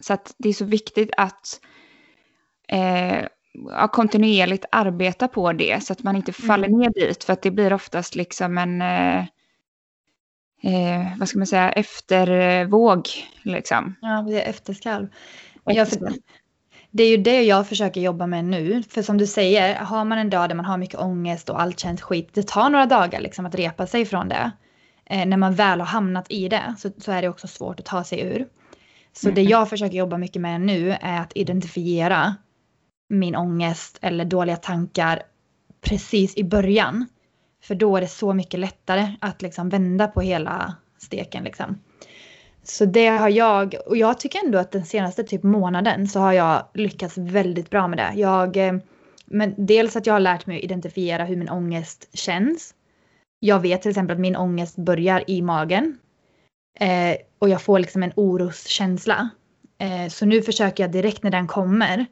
så 0.01 0.13
att 0.13 0.35
det 0.39 0.49
är 0.49 0.53
så 0.53 0.65
viktigt 0.65 1.11
att 1.17 1.61
eh, 2.69 3.27
kontinuerligt 3.93 4.65
arbeta 4.73 5.29
på 5.29 5.53
det 5.53 5.85
så 5.85 5.93
att 5.93 6.03
man 6.03 6.17
inte 6.17 6.33
faller 6.33 6.69
mm. 6.69 6.81
ner 6.81 6.91
dit. 6.91 7.25
För 7.25 7.33
att 7.33 7.43
det 7.43 7.51
blir 7.51 7.73
oftast 7.73 8.15
liksom 8.15 8.59
en... 8.59 8.83
Eh, 8.83 9.25
eh, 10.63 11.19
vad 11.19 11.29
ska 11.29 11.39
man 11.39 11.47
säga, 11.47 11.73
eftervåg. 11.73 13.09
Liksom. 13.43 13.95
Ja, 14.01 14.25
det 14.29 14.43
är 14.43 14.51
efterskalv. 14.51 15.09
Ja, 15.65 15.87
för 15.87 15.99
det 16.91 17.03
är 17.03 17.09
ju 17.09 17.17
det 17.17 17.43
jag 17.43 17.69
försöker 17.69 18.01
jobba 18.01 18.27
med 18.27 18.45
nu. 18.45 18.83
För 18.83 19.03
som 19.03 19.19
du 19.19 19.27
säger, 19.27 19.75
har 19.75 20.05
man 20.05 20.19
en 20.19 20.31
dag 20.31 20.49
där 20.49 20.57
man 20.57 20.65
har 20.65 20.79
mycket 20.79 21.01
ångest 21.01 21.51
och 21.51 21.61
allt 21.61 21.81
känns 21.81 22.03
skit, 22.03 22.29
det 22.33 22.47
tar 22.47 22.71
några 22.71 22.87
dagar 22.87 23.21
liksom 23.21 23.47
att 23.47 23.55
repa 23.55 23.87
sig 23.87 24.05
från 24.05 24.29
det. 24.29 24.51
Eh, 25.11 25.27
när 25.27 25.37
man 25.37 25.55
väl 25.55 25.81
har 25.81 25.87
hamnat 25.87 26.27
i 26.29 26.49
det 26.49 26.75
så, 26.79 26.91
så, 26.99 27.13
är 27.13 27.23
det 27.23 27.29
också 27.29 27.49
svårt 27.49 27.81
att 27.81 27.87
ta 27.87 28.05
sig 28.05 28.21
ur. 28.21 28.47
Så 29.13 29.29
mm. 29.29 29.35
det 29.35 29.43
jag 29.43 29.71
försöker 29.71 29.97
jobba 29.97 30.19
mycket 30.19 30.43
med 30.43 30.61
nu 30.61 30.97
är 31.01 31.21
att 31.21 31.33
identifiera 31.35 32.35
min 33.09 33.37
ångest 33.37 33.99
eller 34.03 34.25
dåliga 34.25 34.57
tankar 34.57 35.23
precis 35.81 36.37
i 36.37 36.45
början. 36.45 37.07
För 37.67 37.75
då 37.75 37.97
är 37.97 38.01
det 38.01 38.09
så 38.09 38.35
mycket 38.35 38.61
lättare 38.61 39.09
att 39.21 39.43
liksom 39.43 39.69
vända 39.69 40.07
på 40.09 40.21
hela 40.21 40.75
steken. 40.99 41.45
Liksom. 41.45 41.79
Så 42.63 42.85
det 42.85 43.07
har 43.07 43.29
jag, 43.29 43.75
och 43.87 43.97
jag 43.97 44.21
tycker 44.21 44.45
ändå 44.45 44.59
att 44.59 44.73
den 44.73 44.85
senaste 44.85 45.25
typ 45.25 45.43
månaden 45.43 46.09
så 46.09 46.21
har 46.21 46.33
jag 46.33 46.67
lyckats 46.75 47.19
väldigt 47.19 47.71
bra 47.71 47.89
med 47.89 47.99
det. 47.99 48.13
Jag, 48.21 48.57
eh, 48.57 48.75
men 49.25 49.55
dels 49.57 49.97
att 49.97 50.07
jag 50.07 50.15
har 50.15 50.21
lärt 50.21 50.47
mig 50.47 50.59
att 50.59 50.65
identifiera 50.65 51.25
hur 51.25 51.37
min 51.37 51.51
ångest 51.51 52.09
känns. 52.13 52.75
Jag 53.41 53.61
vet 53.61 53.83
till 53.83 53.91
exempel 53.91 54.15
att 54.15 54.21
min 54.21 54.37
ångest 54.37 54.77
börjar 54.77 55.25
i 55.27 55.43
magen. 55.43 55.99
Eh, 56.81 57.17
och 57.39 57.49
jag 57.49 57.63
får 57.63 57.79
liksom 57.79 58.03
en 58.03 58.13
oroskänsla. 58.17 59.29
Eh, 59.79 60.09
så 60.09 60.27
nu 60.27 60.43
försöker 60.43 60.85
jag 60.85 60.93
direkt 60.93 61.23
när 61.23 61.31
den 61.31 61.47
kommer 61.47 62.07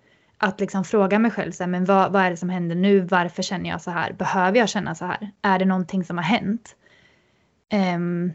att 0.44 0.60
liksom 0.60 0.84
fråga 0.84 1.18
mig 1.18 1.30
själv, 1.30 1.52
så 1.52 1.62
här, 1.62 1.70
men 1.70 1.84
vad, 1.84 2.12
vad 2.12 2.22
är 2.22 2.30
det 2.30 2.36
som 2.36 2.48
händer 2.48 2.76
nu? 2.76 3.00
Varför 3.00 3.42
känner 3.42 3.70
jag 3.70 3.82
så 3.82 3.90
här? 3.90 4.12
Behöver 4.12 4.58
jag 4.58 4.68
känna 4.68 4.94
så 4.94 5.04
här? 5.04 5.30
Är 5.42 5.58
det 5.58 5.64
någonting 5.64 6.04
som 6.04 6.18
har 6.18 6.24
hänt? 6.24 6.76
Um, 7.96 8.32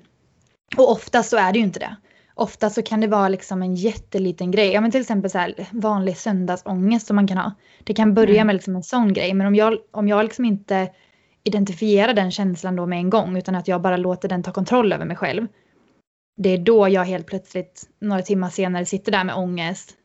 och 0.77 0.91
oftast 0.91 1.29
så 1.29 1.37
är 1.37 1.53
det 1.53 1.59
ju 1.59 1.65
inte 1.65 1.79
det. 1.79 1.95
Ofta 2.35 2.69
så 2.69 2.81
kan 2.81 3.01
det 3.01 3.07
vara 3.07 3.29
liksom 3.29 3.61
en 3.61 3.75
jätteliten 3.75 4.51
grej. 4.51 4.71
Ja 4.71 4.81
men 4.81 4.91
till 4.91 5.01
exempel 5.01 5.31
så 5.31 5.37
här 5.37 5.53
vanlig 5.71 6.17
söndagsångest 6.17 7.07
som 7.07 7.15
man 7.15 7.27
kan 7.27 7.37
ha. 7.37 7.51
Det 7.83 7.93
kan 7.93 8.13
börja 8.13 8.35
mm. 8.35 8.47
med 8.47 8.53
liksom 8.53 8.75
en 8.75 8.83
sån 8.83 9.13
grej. 9.13 9.33
Men 9.33 9.47
om 9.47 9.55
jag, 9.55 9.77
om 9.91 10.07
jag 10.07 10.23
liksom 10.23 10.45
inte 10.45 10.89
identifierar 11.43 12.13
den 12.13 12.31
känslan 12.31 12.75
då 12.75 12.85
med 12.85 12.99
en 12.99 13.09
gång 13.09 13.37
utan 13.37 13.55
att 13.55 13.67
jag 13.67 13.81
bara 13.81 13.97
låter 13.97 14.29
den 14.29 14.43
ta 14.43 14.51
kontroll 14.51 14.93
över 14.93 15.05
mig 15.05 15.17
själv. 15.17 15.47
Det 16.37 16.49
är 16.49 16.57
då 16.57 16.89
jag 16.89 17.05
helt 17.05 17.27
plötsligt 17.27 17.89
några 18.01 18.21
timmar 18.21 18.49
senare 18.49 18.85
sitter 18.85 19.11
där 19.11 19.23
med 19.23 19.35
ångest 19.35 19.97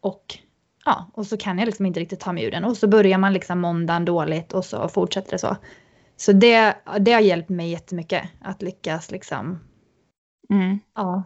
och 0.00 0.38
ja, 0.84 1.10
och 1.14 1.26
så 1.26 1.36
kan 1.36 1.58
jag 1.58 1.66
liksom 1.66 1.86
inte 1.86 2.00
riktigt 2.00 2.20
ta 2.20 2.32
mig 2.32 2.44
ur 2.44 2.50
den. 2.50 2.64
Och 2.64 2.76
så 2.76 2.88
börjar 2.88 3.18
man 3.18 3.32
liksom 3.32 3.60
måndagen 3.60 4.04
dåligt 4.04 4.52
och 4.52 4.64
så 4.64 4.88
fortsätter 4.88 5.30
det 5.30 5.38
så. 5.38 5.56
Så 6.16 6.32
det, 6.32 6.76
det 7.00 7.12
har 7.12 7.20
hjälpt 7.20 7.48
mig 7.48 7.70
jättemycket 7.70 8.22
att 8.40 8.62
lyckas 8.62 9.10
liksom. 9.10 9.60
Mm. 10.50 10.78
Ja. 10.94 11.24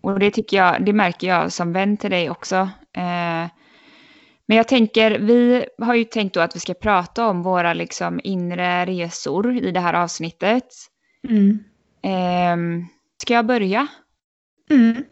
Och 0.00 0.18
det 0.18 0.30
tycker 0.30 0.56
jag, 0.56 0.84
det 0.84 0.92
märker 0.92 1.26
jag 1.26 1.52
som 1.52 1.72
vän 1.72 1.96
till 1.96 2.10
dig 2.10 2.30
också. 2.30 2.56
Eh, 2.92 3.48
men 4.46 4.56
jag 4.56 4.68
tänker, 4.68 5.18
vi 5.18 5.66
har 5.78 5.94
ju 5.94 6.04
tänkt 6.04 6.34
då 6.34 6.40
att 6.40 6.56
vi 6.56 6.60
ska 6.60 6.74
prata 6.74 7.26
om 7.26 7.42
våra 7.42 7.74
liksom 7.74 8.20
inre 8.24 8.86
resor 8.86 9.56
i 9.56 9.70
det 9.70 9.80
här 9.80 9.94
avsnittet. 9.94 10.66
Mm. 11.28 11.64
Eh, 12.02 12.86
ska 13.22 13.34
jag 13.34 13.46
börja? 13.46 13.86
Mm. 14.70 15.04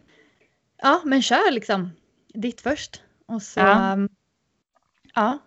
Ja, 0.83 1.03
men 1.05 1.23
kör 1.23 1.53
liksom. 1.53 1.91
Ditt 2.35 2.61
först. 2.61 3.04
Och 3.27 3.43
så, 3.43 3.61
ja. 3.61 3.93
Um, 3.93 4.09
ja. 5.15 5.39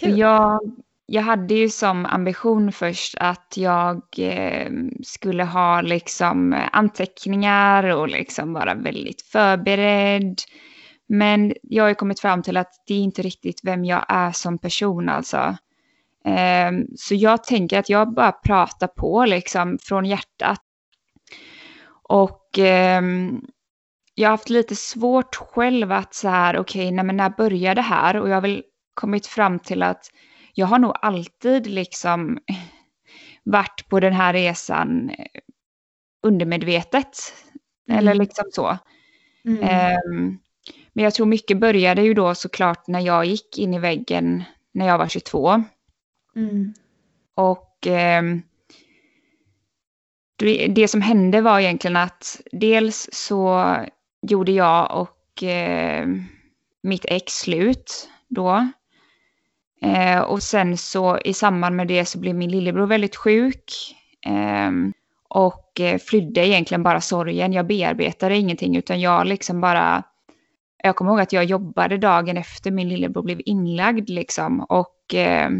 Kul. 0.00 0.18
Jag, 0.18 0.60
jag 1.06 1.22
hade 1.22 1.54
ju 1.54 1.68
som 1.68 2.06
ambition 2.06 2.72
först 2.72 3.14
att 3.18 3.54
jag 3.56 4.02
eh, 4.18 4.70
skulle 5.02 5.44
ha 5.44 5.80
liksom 5.80 6.64
anteckningar 6.72 7.84
och 7.84 8.08
liksom 8.08 8.52
vara 8.52 8.74
väldigt 8.74 9.22
förberedd. 9.22 10.38
Men 11.06 11.54
jag 11.62 11.84
har 11.84 11.94
kommit 11.94 12.20
fram 12.20 12.42
till 12.42 12.56
att 12.56 12.82
det 12.86 12.94
är 12.94 12.98
inte 12.98 13.22
riktigt 13.22 13.60
vem 13.64 13.84
jag 13.84 14.04
är 14.08 14.32
som 14.32 14.58
person 14.58 15.08
alltså. 15.08 15.56
Eh, 16.24 16.72
så 16.96 17.14
jag 17.14 17.44
tänker 17.44 17.78
att 17.78 17.88
jag 17.88 18.14
bara 18.14 18.32
pratar 18.32 18.86
på 18.86 19.24
liksom 19.24 19.78
från 19.82 20.04
hjärtat. 20.04 20.62
Och 22.02 22.58
eh, 22.58 23.02
jag 24.18 24.28
har 24.28 24.30
haft 24.30 24.50
lite 24.50 24.76
svårt 24.76 25.34
själv 25.34 25.92
att 25.92 26.14
så 26.14 26.28
här, 26.28 26.58
okej, 26.58 26.82
okay, 26.82 26.96
när 26.96 27.02
började 27.36 27.74
det 27.74 27.82
här? 27.82 28.16
Och 28.16 28.28
jag 28.28 28.34
har 28.34 28.40
väl 28.40 28.62
kommit 28.94 29.26
fram 29.26 29.58
till 29.58 29.82
att 29.82 30.10
jag 30.54 30.66
har 30.66 30.78
nog 30.78 30.92
alltid 31.02 31.66
liksom 31.66 32.38
varit 33.44 33.88
på 33.88 34.00
den 34.00 34.12
här 34.12 34.32
resan 34.32 35.10
eh, 35.10 35.40
undermedvetet. 36.22 37.34
Mm. 37.88 37.98
Eller 37.98 38.14
liksom 38.14 38.44
så. 38.52 38.78
Mm. 39.44 39.94
Um, 40.04 40.38
men 40.92 41.04
jag 41.04 41.14
tror 41.14 41.26
mycket 41.26 41.58
började 41.58 42.02
ju 42.02 42.14
då 42.14 42.34
såklart 42.34 42.86
när 42.86 43.00
jag 43.00 43.24
gick 43.24 43.58
in 43.58 43.74
i 43.74 43.78
väggen 43.78 44.44
när 44.74 44.86
jag 44.86 44.98
var 44.98 45.08
22. 45.08 45.64
Mm. 46.36 46.74
Och 47.34 47.86
um, 47.86 48.42
det 50.68 50.88
som 50.88 51.02
hände 51.02 51.40
var 51.40 51.60
egentligen 51.60 51.96
att 51.96 52.40
dels 52.52 53.08
så 53.12 53.74
gjorde 54.22 54.52
jag 54.52 55.00
och 55.00 55.42
eh, 55.42 56.06
mitt 56.82 57.04
ex 57.08 57.32
slut 57.32 58.08
då. 58.28 58.68
Eh, 59.82 60.20
och 60.20 60.42
sen 60.42 60.76
så 60.76 61.18
i 61.18 61.34
samband 61.34 61.76
med 61.76 61.88
det 61.88 62.04
så 62.04 62.18
blev 62.18 62.34
min 62.34 62.50
lillebror 62.50 62.86
väldigt 62.86 63.16
sjuk. 63.16 63.72
Eh, 64.26 64.70
och 65.28 65.80
flydde 66.08 66.46
egentligen 66.46 66.82
bara 66.82 67.00
sorgen. 67.00 67.52
Jag 67.52 67.66
bearbetade 67.66 68.36
ingenting 68.36 68.76
utan 68.76 69.00
jag 69.00 69.26
liksom 69.26 69.60
bara... 69.60 70.02
Jag 70.82 70.96
kommer 70.96 71.10
ihåg 71.10 71.20
att 71.20 71.32
jag 71.32 71.44
jobbade 71.44 71.98
dagen 71.98 72.36
efter 72.36 72.70
min 72.70 72.88
lillebror 72.88 73.22
blev 73.22 73.40
inlagd 73.44 74.08
liksom. 74.08 74.60
Och 74.60 75.14
eh, 75.14 75.50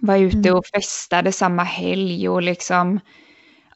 var 0.00 0.16
ute 0.16 0.48
mm. 0.48 0.54
och 0.54 0.66
festade 0.66 1.32
samma 1.32 1.62
helg 1.62 2.28
och 2.28 2.42
liksom 2.42 3.00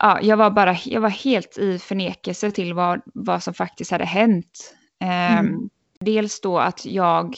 ja, 0.00 0.18
jag 0.22 0.36
var 0.36 0.50
bara 0.50 0.76
jag 0.84 1.00
var 1.00 1.08
helt 1.08 1.58
i 1.58 1.78
förnekelse 1.78 2.50
till 2.50 2.74
vad, 2.74 3.00
vad 3.14 3.42
som 3.42 3.54
faktiskt 3.54 3.90
hade 3.90 4.04
hänt. 4.04 4.74
Eh, 5.02 5.38
mm. 5.38 5.68
Dels 6.00 6.40
då 6.40 6.58
att 6.58 6.86
jag 6.86 7.36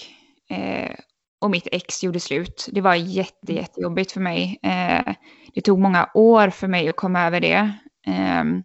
eh, 0.51 0.95
och 1.41 1.51
mitt 1.51 1.69
ex 1.73 2.05
gjorde 2.05 2.21
slut. 2.21 2.69
Det 2.73 2.81
var 2.81 2.95
jätte, 2.95 3.53
jättejobbigt 3.53 4.13
för 4.13 4.21
mig. 4.21 4.59
Eh, 4.63 5.15
det 5.55 5.61
tog 5.61 5.79
många 5.79 6.11
år 6.15 6.51
för 6.51 6.69
mig 6.69 6.89
att 6.89 6.97
komma 6.97 7.27
över 7.27 7.41
det. 7.41 7.73
Ehm, 8.07 8.63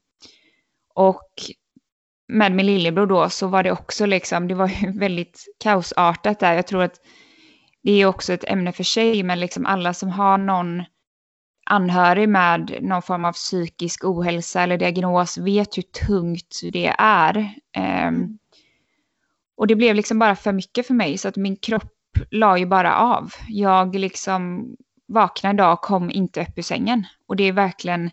och 0.93 1.31
med 2.27 2.51
min 2.51 2.65
lillebror 2.65 3.05
då 3.05 3.29
så 3.29 3.47
var 3.47 3.63
det 3.63 3.71
också 3.71 4.05
liksom, 4.05 4.47
det 4.47 4.55
var 4.55 4.67
ju 4.67 4.91
väldigt 4.99 5.45
kaosartat 5.63 6.39
där. 6.39 6.53
Jag 6.53 6.67
tror 6.67 6.83
att 6.83 7.01
det 7.83 7.91
är 7.91 8.05
också 8.05 8.33
ett 8.33 8.49
ämne 8.49 8.71
för 8.71 8.83
sig, 8.83 9.23
men 9.23 9.39
liksom 9.39 9.65
alla 9.65 9.93
som 9.93 10.09
har 10.09 10.37
någon 10.37 10.83
anhörig 11.67 12.29
med 12.29 12.77
någon 12.81 13.01
form 13.01 13.25
av 13.25 13.33
psykisk 13.33 14.03
ohälsa 14.03 14.61
eller 14.61 14.77
diagnos 14.77 15.37
vet 15.37 15.77
hur 15.77 15.81
tungt 15.81 16.59
det 16.71 16.95
är. 16.97 17.53
Um, 18.07 18.37
och 19.57 19.67
det 19.67 19.75
blev 19.75 19.95
liksom 19.95 20.19
bara 20.19 20.35
för 20.35 20.51
mycket 20.51 20.87
för 20.87 20.93
mig 20.93 21.17
så 21.17 21.27
att 21.27 21.35
min 21.35 21.55
kropp 21.55 21.93
la 22.31 22.57
ju 22.57 22.65
bara 22.65 22.95
av. 22.95 23.31
Jag 23.47 23.95
liksom 23.95 24.69
vaknade 25.07 25.49
en 25.49 25.57
dag 25.57 25.73
och 25.73 25.81
kom 25.81 26.11
inte 26.11 26.41
upp 26.41 26.57
ur 26.57 26.61
sängen. 26.61 27.05
Och 27.27 27.35
det 27.35 27.43
är 27.43 27.51
verkligen, 27.51 28.11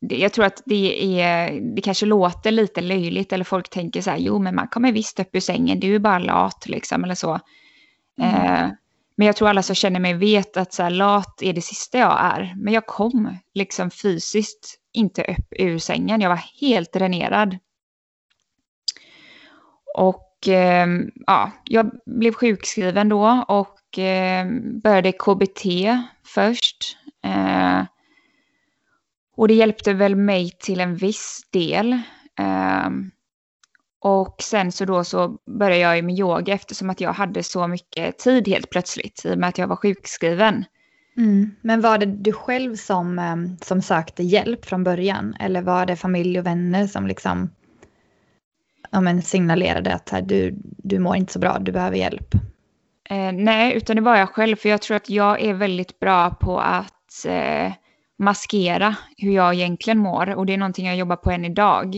jag 0.00 0.32
tror 0.32 0.44
att 0.44 0.62
det, 0.66 1.20
är, 1.20 1.60
det 1.74 1.82
kanske 1.82 2.06
låter 2.06 2.50
lite 2.50 2.80
löjligt 2.80 3.32
eller 3.32 3.44
folk 3.44 3.68
tänker 3.70 4.02
så 4.02 4.10
här, 4.10 4.18
jo 4.18 4.38
men 4.38 4.54
man 4.54 4.68
kommer 4.68 4.92
visst 4.92 5.20
upp 5.20 5.30
ur 5.32 5.40
sängen, 5.40 5.80
du 5.80 5.94
är 5.94 5.98
bara 5.98 6.18
lat 6.18 6.68
liksom 6.68 7.04
eller 7.04 7.14
så. 7.14 7.40
Mm. 8.20 8.64
Uh, 8.64 8.70
men 9.18 9.26
jag 9.26 9.36
tror 9.36 9.48
alla 9.48 9.62
som 9.62 9.74
känner 9.74 10.00
mig 10.00 10.14
vet 10.14 10.56
att 10.56 10.72
så 10.72 10.82
här, 10.82 10.90
lat 10.90 11.42
är 11.42 11.52
det 11.52 11.60
sista 11.60 11.98
jag 11.98 12.20
är. 12.20 12.54
Men 12.56 12.74
jag 12.74 12.86
kom 12.86 13.36
liksom 13.54 13.90
fysiskt 13.90 14.78
inte 14.92 15.22
upp 15.22 15.46
ur 15.50 15.78
sängen. 15.78 16.20
Jag 16.20 16.28
var 16.28 16.42
helt 16.60 16.92
dränerad. 16.92 17.58
Och 19.94 20.48
eh, 20.48 20.86
ja, 21.26 21.52
jag 21.64 21.90
blev 22.06 22.32
sjukskriven 22.32 23.08
då 23.08 23.44
och 23.48 23.98
eh, 23.98 24.46
började 24.82 25.12
KBT 25.12 25.64
först. 26.24 26.96
Eh, 27.24 27.82
och 29.36 29.48
det 29.48 29.54
hjälpte 29.54 29.92
väl 29.92 30.16
mig 30.16 30.50
till 30.50 30.80
en 30.80 30.96
viss 30.96 31.48
del. 31.50 31.92
Eh, 32.38 32.90
och 34.00 34.36
sen 34.42 34.72
så 34.72 34.84
då 34.84 35.04
så 35.04 35.38
började 35.58 35.96
jag 35.96 36.04
med 36.04 36.18
yoga 36.18 36.54
eftersom 36.54 36.90
att 36.90 37.00
jag 37.00 37.12
hade 37.12 37.42
så 37.42 37.66
mycket 37.66 38.18
tid 38.18 38.48
helt 38.48 38.70
plötsligt 38.70 39.22
i 39.24 39.34
och 39.34 39.38
med 39.38 39.48
att 39.48 39.58
jag 39.58 39.66
var 39.66 39.76
sjukskriven. 39.76 40.64
Mm. 41.16 41.50
Men 41.60 41.80
var 41.80 41.98
det 41.98 42.06
du 42.06 42.32
själv 42.32 42.76
som, 42.76 43.18
ehm, 43.18 43.56
som 43.62 43.82
sökte 43.82 44.22
hjälp 44.22 44.64
från 44.64 44.84
början 44.84 45.34
eller 45.40 45.62
var 45.62 45.86
det 45.86 45.96
familj 45.96 46.38
och 46.38 46.46
vänner 46.46 46.86
som 46.86 47.06
liksom 47.06 47.50
ja, 48.90 49.00
men 49.00 49.22
signalerade 49.22 49.94
att 49.94 50.10
här, 50.10 50.22
du, 50.22 50.54
du 50.62 50.98
mår 50.98 51.16
inte 51.16 51.32
så 51.32 51.38
bra, 51.38 51.58
du 51.58 51.72
behöver 51.72 51.96
hjälp? 51.96 52.34
Eh, 53.10 53.32
nej, 53.32 53.76
utan 53.76 53.96
det 53.96 54.02
var 54.02 54.16
jag 54.16 54.28
själv 54.28 54.56
för 54.56 54.68
jag 54.68 54.82
tror 54.82 54.96
att 54.96 55.10
jag 55.10 55.42
är 55.42 55.54
väldigt 55.54 56.00
bra 56.00 56.30
på 56.30 56.60
att 56.60 57.26
eh, 57.26 57.72
maskera 58.18 58.96
hur 59.16 59.32
jag 59.32 59.54
egentligen 59.54 59.98
mår 59.98 60.34
och 60.34 60.46
det 60.46 60.52
är 60.52 60.58
någonting 60.58 60.86
jag 60.86 60.96
jobbar 60.96 61.16
på 61.16 61.30
än 61.30 61.44
idag. 61.44 61.96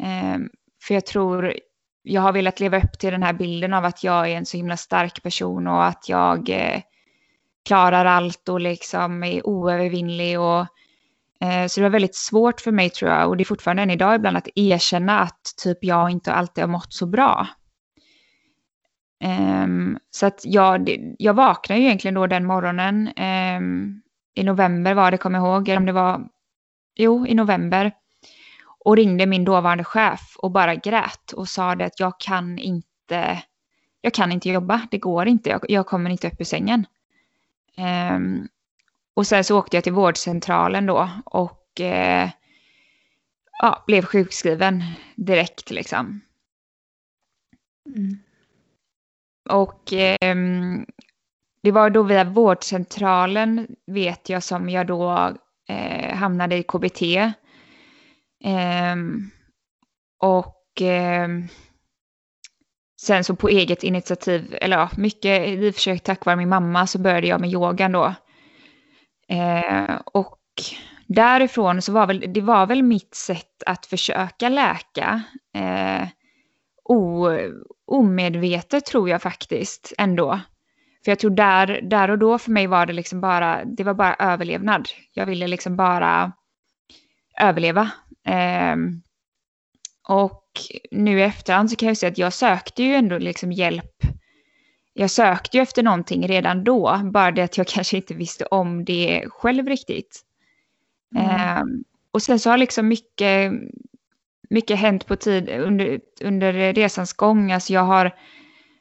Eh, 0.00 0.38
för 0.82 0.94
jag 0.94 1.06
tror 1.06 1.54
jag 2.02 2.22
har 2.22 2.32
velat 2.32 2.60
leva 2.60 2.78
upp 2.78 2.98
till 2.98 3.12
den 3.12 3.22
här 3.22 3.32
bilden 3.32 3.74
av 3.74 3.84
att 3.84 4.04
jag 4.04 4.30
är 4.30 4.36
en 4.36 4.46
så 4.46 4.56
himla 4.56 4.76
stark 4.76 5.22
person 5.22 5.66
och 5.66 5.84
att 5.84 6.08
jag 6.08 6.50
eh, 6.50 6.80
klarar 7.64 8.04
allt 8.04 8.48
och 8.48 8.60
liksom 8.60 9.24
är 9.24 9.46
oövervinnlig. 9.46 10.40
Och, 10.40 10.60
eh, 11.40 11.66
så 11.66 11.80
det 11.80 11.84
var 11.84 11.90
väldigt 11.90 12.16
svårt 12.16 12.60
för 12.60 12.72
mig 12.72 12.90
tror 12.90 13.10
jag 13.10 13.28
och 13.28 13.36
det 13.36 13.42
är 13.42 13.44
fortfarande 13.44 13.82
än 13.82 13.90
idag 13.90 14.14
ibland 14.14 14.36
att 14.36 14.48
erkänna 14.54 15.20
att 15.20 15.40
typ 15.62 15.78
jag 15.80 16.10
inte 16.10 16.32
alltid 16.32 16.62
har 16.62 16.68
mått 16.68 16.92
så 16.92 17.06
bra. 17.06 17.48
Um, 19.24 19.98
så 20.10 20.26
att 20.26 20.40
jag, 20.44 20.90
jag 21.18 21.34
vaknade 21.34 21.80
ju 21.80 21.86
egentligen 21.86 22.14
då 22.14 22.26
den 22.26 22.44
morgonen. 22.44 23.08
Um, 23.58 24.02
I 24.34 24.42
november 24.44 24.94
var 24.94 25.10
det, 25.10 25.18
kommer 25.18 25.38
jag 25.38 25.46
ihåg. 25.46 25.68
Eller 25.68 25.80
om 25.80 25.86
det 25.86 25.92
var, 25.92 26.28
jo, 26.94 27.26
i 27.26 27.34
november. 27.34 27.92
Och 28.78 28.96
ringde 28.96 29.26
min 29.26 29.44
dåvarande 29.44 29.84
chef 29.84 30.36
och 30.38 30.50
bara 30.50 30.74
grät 30.74 31.32
och 31.32 31.48
sa 31.48 31.74
det 31.74 31.84
att 31.84 32.00
jag 32.00 32.20
kan 32.20 32.58
inte, 32.58 33.42
jag 34.00 34.14
kan 34.14 34.32
inte 34.32 34.48
jobba. 34.48 34.86
Det 34.90 34.98
går 34.98 35.28
inte. 35.28 35.50
Jag, 35.50 35.64
jag 35.68 35.86
kommer 35.86 36.10
inte 36.10 36.28
upp 36.28 36.40
ur 36.40 36.44
sängen. 36.44 36.86
Um, 38.12 38.48
och 39.14 39.26
sen 39.26 39.44
så 39.44 39.58
åkte 39.58 39.76
jag 39.76 39.84
till 39.84 39.92
vårdcentralen 39.92 40.86
då 40.86 41.10
och 41.24 41.80
uh, 41.80 42.30
ja, 43.58 43.84
blev 43.86 44.04
sjukskriven 44.04 44.82
direkt 45.16 45.70
liksom. 45.70 46.20
Mm. 47.96 48.18
Och 49.48 49.92
eh, 49.92 50.34
det 51.62 51.70
var 51.70 51.90
då 51.90 52.02
via 52.02 52.24
vårdcentralen 52.24 53.66
vet 53.86 54.28
jag 54.28 54.42
som 54.42 54.68
jag 54.68 54.86
då 54.86 55.34
eh, 55.68 56.14
hamnade 56.14 56.56
i 56.56 56.62
KBT. 56.62 57.02
Eh, 58.44 58.96
och 60.18 60.64
ehm, 60.80 61.48
sen 63.00 63.24
så 63.24 63.36
på 63.36 63.48
eget 63.48 63.82
initiativ, 63.82 64.56
eller 64.60 64.76
ja, 64.76 64.90
mycket 64.96 65.48
i 65.48 65.72
försök 65.72 66.02
tack 66.02 66.24
vare 66.24 66.36
min 66.36 66.48
mamma 66.48 66.86
så 66.86 66.98
började 66.98 67.26
jag 67.26 67.40
med 67.40 67.50
yogan 67.50 67.92
då. 67.92 68.14
Eh, 69.28 70.00
och 70.04 70.38
därifrån 71.06 71.82
så 71.82 71.92
var 71.92 72.06
väl, 72.06 72.24
det 72.28 72.40
var 72.40 72.66
väl 72.66 72.82
mitt 72.82 73.14
sätt 73.14 73.62
att 73.66 73.86
försöka 73.86 74.48
läka. 74.48 75.22
Eh, 75.54 76.08
o, 76.84 77.28
omedvetet 77.86 78.86
tror 78.86 79.08
jag 79.08 79.22
faktiskt 79.22 79.92
ändå. 79.98 80.40
För 81.04 81.10
jag 81.10 81.18
tror 81.18 81.30
där, 81.30 81.80
där 81.82 82.10
och 82.10 82.18
då 82.18 82.38
för 82.38 82.50
mig 82.50 82.66
var 82.66 82.86
det 82.86 82.92
liksom 82.92 83.20
bara, 83.20 83.64
det 83.64 83.84
var 83.84 83.94
bara 83.94 84.14
överlevnad. 84.14 84.88
Jag 85.12 85.26
ville 85.26 85.46
liksom 85.46 85.76
bara 85.76 86.32
överleva. 87.40 87.90
Eh, 88.28 88.76
och 90.08 90.44
nu 90.90 91.18
i 91.18 91.22
efterhand 91.22 91.70
så 91.70 91.76
kan 91.76 91.88
jag 91.88 91.96
säga 91.96 92.12
att 92.12 92.18
jag 92.18 92.32
sökte 92.32 92.82
ju 92.82 92.94
ändå 92.94 93.18
liksom 93.18 93.52
hjälp. 93.52 93.96
Jag 94.92 95.10
sökte 95.10 95.56
ju 95.56 95.62
efter 95.62 95.82
någonting 95.82 96.28
redan 96.28 96.64
då, 96.64 97.00
bara 97.12 97.30
det 97.30 97.42
att 97.42 97.58
jag 97.58 97.66
kanske 97.74 97.96
inte 97.96 98.14
visste 98.14 98.44
om 98.44 98.84
det 98.84 99.24
själv 99.28 99.66
riktigt. 99.66 100.20
Mm. 101.16 101.30
Eh, 101.30 101.62
och 102.10 102.22
sen 102.22 102.38
så 102.38 102.50
har 102.50 102.58
liksom 102.58 102.88
mycket 102.88 103.52
mycket 104.50 104.78
hänt 104.78 105.06
på 105.06 105.16
tid 105.16 105.48
under, 105.48 106.00
under 106.22 106.72
resans 106.72 107.12
gång. 107.12 107.52
Alltså 107.52 107.72
jag 107.72 107.84
har, 107.84 108.14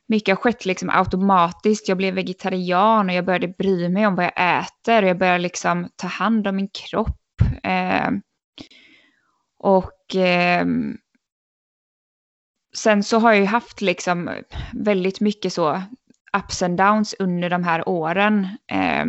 mycket 0.07 0.37
har 0.37 0.41
skett 0.41 0.65
liksom 0.65 0.89
automatiskt. 0.89 1.87
Jag 1.87 1.97
blev 1.97 2.13
vegetarian 2.13 3.09
och 3.09 3.15
jag 3.15 3.25
började 3.25 3.47
bry 3.47 3.89
mig 3.89 4.07
om 4.07 4.15
vad 4.15 4.25
jag 4.25 4.59
äter. 4.59 5.03
Och 5.03 5.09
jag 5.09 5.17
började 5.17 5.39
liksom 5.39 5.89
ta 5.95 6.07
hand 6.07 6.47
om 6.47 6.55
min 6.55 6.69
kropp. 6.69 7.17
Eh, 7.63 8.09
och 9.59 10.15
eh, 10.15 10.65
sen 12.75 13.03
så 13.03 13.19
har 13.19 13.31
jag 13.31 13.39
ju 13.39 13.45
haft 13.45 13.81
liksom 13.81 14.29
väldigt 14.73 15.19
mycket 15.19 15.53
så 15.53 15.81
ups 16.37 16.61
and 16.61 16.77
downs 16.77 17.15
under 17.19 17.49
de 17.49 17.63
här 17.63 17.89
åren. 17.89 18.47
Eh, 18.71 19.05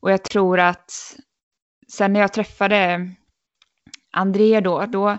och 0.00 0.10
jag 0.10 0.24
tror 0.24 0.60
att 0.60 1.16
sen 1.92 2.12
när 2.12 2.20
jag 2.20 2.32
träffade 2.32 3.10
André 4.12 4.60
då, 4.60 4.86
då 4.86 5.18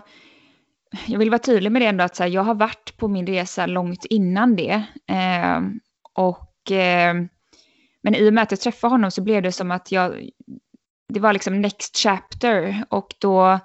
jag 1.06 1.18
vill 1.18 1.30
vara 1.30 1.38
tydlig 1.38 1.72
med 1.72 1.82
det 1.82 1.86
ändå 1.86 2.04
att 2.04 2.16
så 2.16 2.22
här, 2.22 2.30
jag 2.30 2.42
har 2.42 2.54
varit 2.54 2.96
på 2.96 3.08
min 3.08 3.26
resa 3.26 3.66
långt 3.66 4.04
innan 4.04 4.56
det. 4.56 4.84
Eh, 5.06 5.60
och, 6.12 6.70
eh, 6.72 7.14
men 8.02 8.14
i 8.14 8.28
och 8.28 8.34
med 8.34 8.42
att 8.42 8.50
jag 8.50 8.60
träffade 8.60 8.94
honom 8.94 9.10
så 9.10 9.22
blev 9.22 9.42
det 9.42 9.52
som 9.52 9.70
att 9.70 9.92
jag, 9.92 10.30
det 11.08 11.20
var 11.20 11.32
liksom 11.32 11.60
next 11.60 11.96
chapter 11.96 12.84
och 12.88 13.14
då 13.20 13.60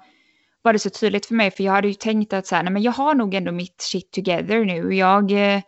var 0.66 0.72
det 0.72 0.78
så 0.78 0.90
tydligt 0.90 1.26
för 1.26 1.34
mig 1.34 1.50
för 1.50 1.64
jag 1.64 1.72
hade 1.72 1.88
ju 1.88 1.94
tänkt 1.94 2.32
att 2.32 2.46
så 2.46 2.56
här, 2.56 2.62
nej, 2.62 2.72
men 2.72 2.82
jag 2.82 2.92
har 2.92 3.14
nog 3.14 3.34
ändå 3.34 3.52
mitt 3.52 3.80
shit 3.80 4.12
together 4.12 4.64
nu. 4.64 4.94
Jag 4.94 5.32
eh, 5.32 5.60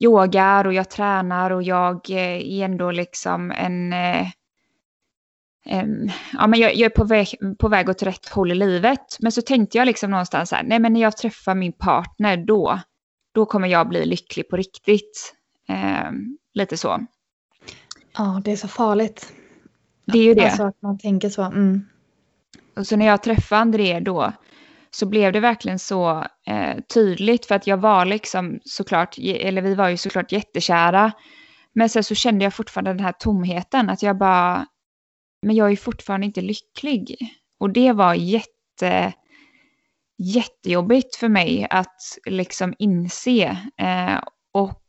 yogar 0.00 0.64
och 0.64 0.72
jag 0.72 0.90
tränar 0.90 1.50
och 1.50 1.62
jag 1.62 2.10
eh, 2.10 2.52
är 2.58 2.64
ändå 2.64 2.90
liksom 2.90 3.50
en 3.50 3.92
eh, 3.92 4.28
ja, 6.32 6.46
men 6.46 6.60
jag, 6.60 6.74
jag, 6.74 6.80
är 6.80 6.96
på 6.96 7.04
väg, 7.04 7.28
på 7.58 7.68
väg 7.68 7.88
åt 7.88 8.02
rätt 8.02 8.28
håll 8.28 8.52
i 8.52 8.54
livet. 8.54 9.16
Men 9.20 9.32
så 9.32 9.42
tänkte 9.42 9.78
jag 9.78 9.86
liksom 9.86 10.10
någonstans 10.10 10.52
här, 10.52 10.62
nej 10.62 10.78
men 10.78 10.92
när 10.92 11.00
jag 11.00 11.16
träffar 11.16 11.54
min 11.54 11.72
partner 11.72 12.36
då, 12.36 12.80
då 13.34 13.46
kommer 13.46 13.68
jag 13.68 13.88
bli 13.88 14.06
lycklig 14.06 14.48
på 14.48 14.56
riktigt. 14.56 15.34
Eh, 15.68 16.10
lite 16.54 16.76
så. 16.76 17.06
Ja, 18.16 18.40
det 18.44 18.52
är 18.52 18.56
så 18.56 18.68
farligt. 18.68 19.32
Det 20.04 20.18
är 20.18 20.22
ju 20.22 20.34
det. 20.34 20.44
Alltså 20.44 20.62
att 20.62 20.82
man 20.82 20.98
tänker 20.98 21.28
så. 21.28 21.42
Mm. 21.42 21.84
Och 22.78 22.86
så 22.86 22.96
när 22.96 23.06
jag 23.06 23.22
träffade 23.22 23.60
André 23.60 24.00
då, 24.00 24.32
så 24.90 25.06
blev 25.06 25.32
det 25.32 25.40
verkligen 25.40 25.78
så 25.78 26.24
eh, 26.46 26.76
tydligt 26.94 27.46
för 27.46 27.54
att 27.54 27.66
jag 27.66 27.76
var 27.76 28.04
liksom 28.04 28.60
såklart, 28.64 29.18
eller 29.18 29.62
vi 29.62 29.74
var 29.74 29.88
ju 29.88 29.96
såklart 29.96 30.32
jättekära. 30.32 31.12
Men 31.72 31.88
sen 31.88 32.04
så 32.04 32.14
kände 32.14 32.44
jag 32.44 32.54
fortfarande 32.54 32.90
den 32.90 33.04
här 33.04 33.12
tomheten, 33.12 33.90
att 33.90 34.02
jag 34.02 34.18
bara, 34.18 34.66
men 35.42 35.56
jag 35.56 35.72
är 35.72 35.76
fortfarande 35.76 36.26
inte 36.26 36.40
lycklig. 36.40 37.16
Och 37.60 37.70
det 37.70 37.92
var 37.92 38.14
jätte, 38.14 39.12
jättejobbigt 40.18 41.16
för 41.16 41.28
mig 41.28 41.66
att 41.70 42.18
liksom 42.26 42.74
inse. 42.78 43.58
Eh, 43.78 44.20
och 44.52 44.84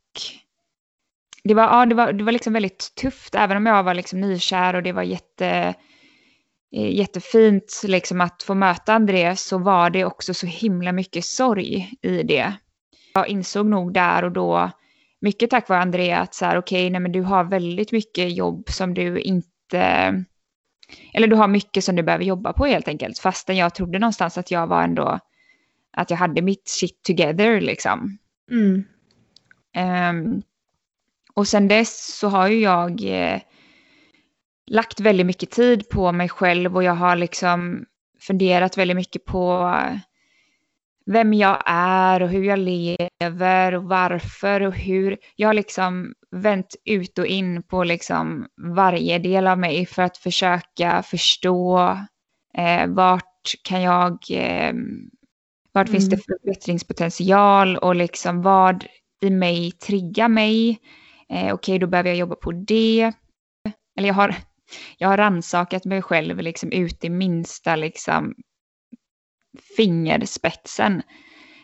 det 1.44 1.54
var, 1.54 1.62
ja, 1.62 1.86
det 1.86 1.94
var, 1.94 2.12
det 2.12 2.24
var 2.24 2.32
liksom 2.32 2.52
väldigt 2.52 2.94
tufft, 2.94 3.34
även 3.34 3.56
om 3.56 3.66
jag 3.66 3.82
var 3.82 3.94
liksom 3.94 4.20
nykär 4.20 4.74
och 4.74 4.82
det 4.82 4.92
var 4.92 5.02
jätte, 5.02 5.74
jättefint 6.70 7.82
liksom 7.84 8.20
att 8.20 8.42
få 8.42 8.54
möta 8.54 8.94
Andreas 8.94 9.42
så 9.42 9.58
var 9.58 9.90
det 9.90 10.04
också 10.04 10.34
så 10.34 10.46
himla 10.46 10.92
mycket 10.92 11.24
sorg 11.24 11.92
i 12.02 12.22
det. 12.22 12.52
Jag 13.14 13.28
insåg 13.28 13.66
nog 13.66 13.92
där 13.92 14.24
och 14.24 14.32
då, 14.32 14.70
mycket 15.20 15.50
tack 15.50 15.68
vare 15.68 15.80
Andreas, 15.80 16.28
att 16.28 16.34
så 16.34 16.44
här, 16.44 16.58
okej, 16.58 16.90
okay, 16.90 17.08
du 17.08 17.22
har 17.22 17.44
väldigt 17.44 17.92
mycket 17.92 18.36
jobb 18.36 18.70
som 18.70 18.94
du 18.94 19.20
inte 19.20 20.24
eller 21.12 21.26
du 21.26 21.36
har 21.36 21.48
mycket 21.48 21.84
som 21.84 21.96
du 21.96 22.02
behöver 22.02 22.24
jobba 22.24 22.52
på 22.52 22.66
helt 22.66 22.88
enkelt. 22.88 23.18
Fastän 23.18 23.56
jag 23.56 23.74
trodde 23.74 23.98
någonstans 23.98 24.38
att 24.38 24.50
jag 24.50 24.66
var 24.66 24.82
ändå, 24.82 25.18
att 25.92 26.10
jag 26.10 26.16
hade 26.16 26.42
mitt 26.42 26.68
shit 26.68 27.02
together 27.02 27.60
liksom. 27.60 28.18
Mm. 28.50 28.84
Um, 29.76 30.42
och 31.34 31.48
sen 31.48 31.68
dess 31.68 32.18
så 32.18 32.28
har 32.28 32.48
ju 32.48 32.60
jag 32.60 33.02
eh, 33.02 33.40
lagt 34.70 35.00
väldigt 35.00 35.26
mycket 35.26 35.50
tid 35.50 35.88
på 35.88 36.12
mig 36.12 36.28
själv 36.28 36.76
och 36.76 36.84
jag 36.84 36.94
har 36.94 37.16
liksom 37.16 37.84
funderat 38.20 38.78
väldigt 38.78 38.96
mycket 38.96 39.24
på 39.24 39.74
vem 41.06 41.34
jag 41.34 41.62
är 41.66 42.22
och 42.22 42.28
hur 42.28 42.44
jag 42.44 42.58
lever 42.58 43.74
och 43.74 43.84
varför 43.84 44.60
och 44.60 44.74
hur. 44.74 45.16
Jag 45.36 45.48
har 45.48 45.54
liksom 45.54 46.14
vänt 46.30 46.76
ut 46.84 47.18
och 47.18 47.26
in 47.26 47.62
på 47.62 47.84
liksom 47.84 48.46
varje 48.76 49.18
del 49.18 49.46
av 49.46 49.58
mig 49.58 49.86
för 49.86 50.02
att 50.02 50.16
försöka 50.16 51.02
förstå 51.02 51.78
eh, 52.56 52.86
vart 52.86 53.54
kan 53.64 53.82
jag, 53.82 54.12
eh, 54.30 54.72
vart 55.72 55.88
mm. 55.88 56.00
finns 56.00 56.10
det 56.10 56.18
förbättringspotential 56.18 57.76
och 57.76 57.94
liksom 57.96 58.42
vad 58.42 58.84
i 59.22 59.30
mig 59.30 59.72
triggar 59.72 60.28
mig. 60.28 60.78
Eh, 61.28 61.36
Okej, 61.38 61.52
okay, 61.52 61.78
då 61.78 61.86
behöver 61.86 62.10
jag 62.10 62.18
jobba 62.18 62.34
på 62.34 62.52
det. 62.52 63.12
Eller 63.96 64.08
jag 64.08 64.14
har, 64.14 64.34
jag 64.98 65.08
har 65.08 65.16
ransakat 65.16 65.84
mig 65.84 66.02
själv 66.02 66.38
liksom 66.38 66.72
ut 66.72 67.04
i 67.04 67.10
minsta 67.10 67.76
liksom 67.76 68.34
fingerspetsen. 69.76 71.02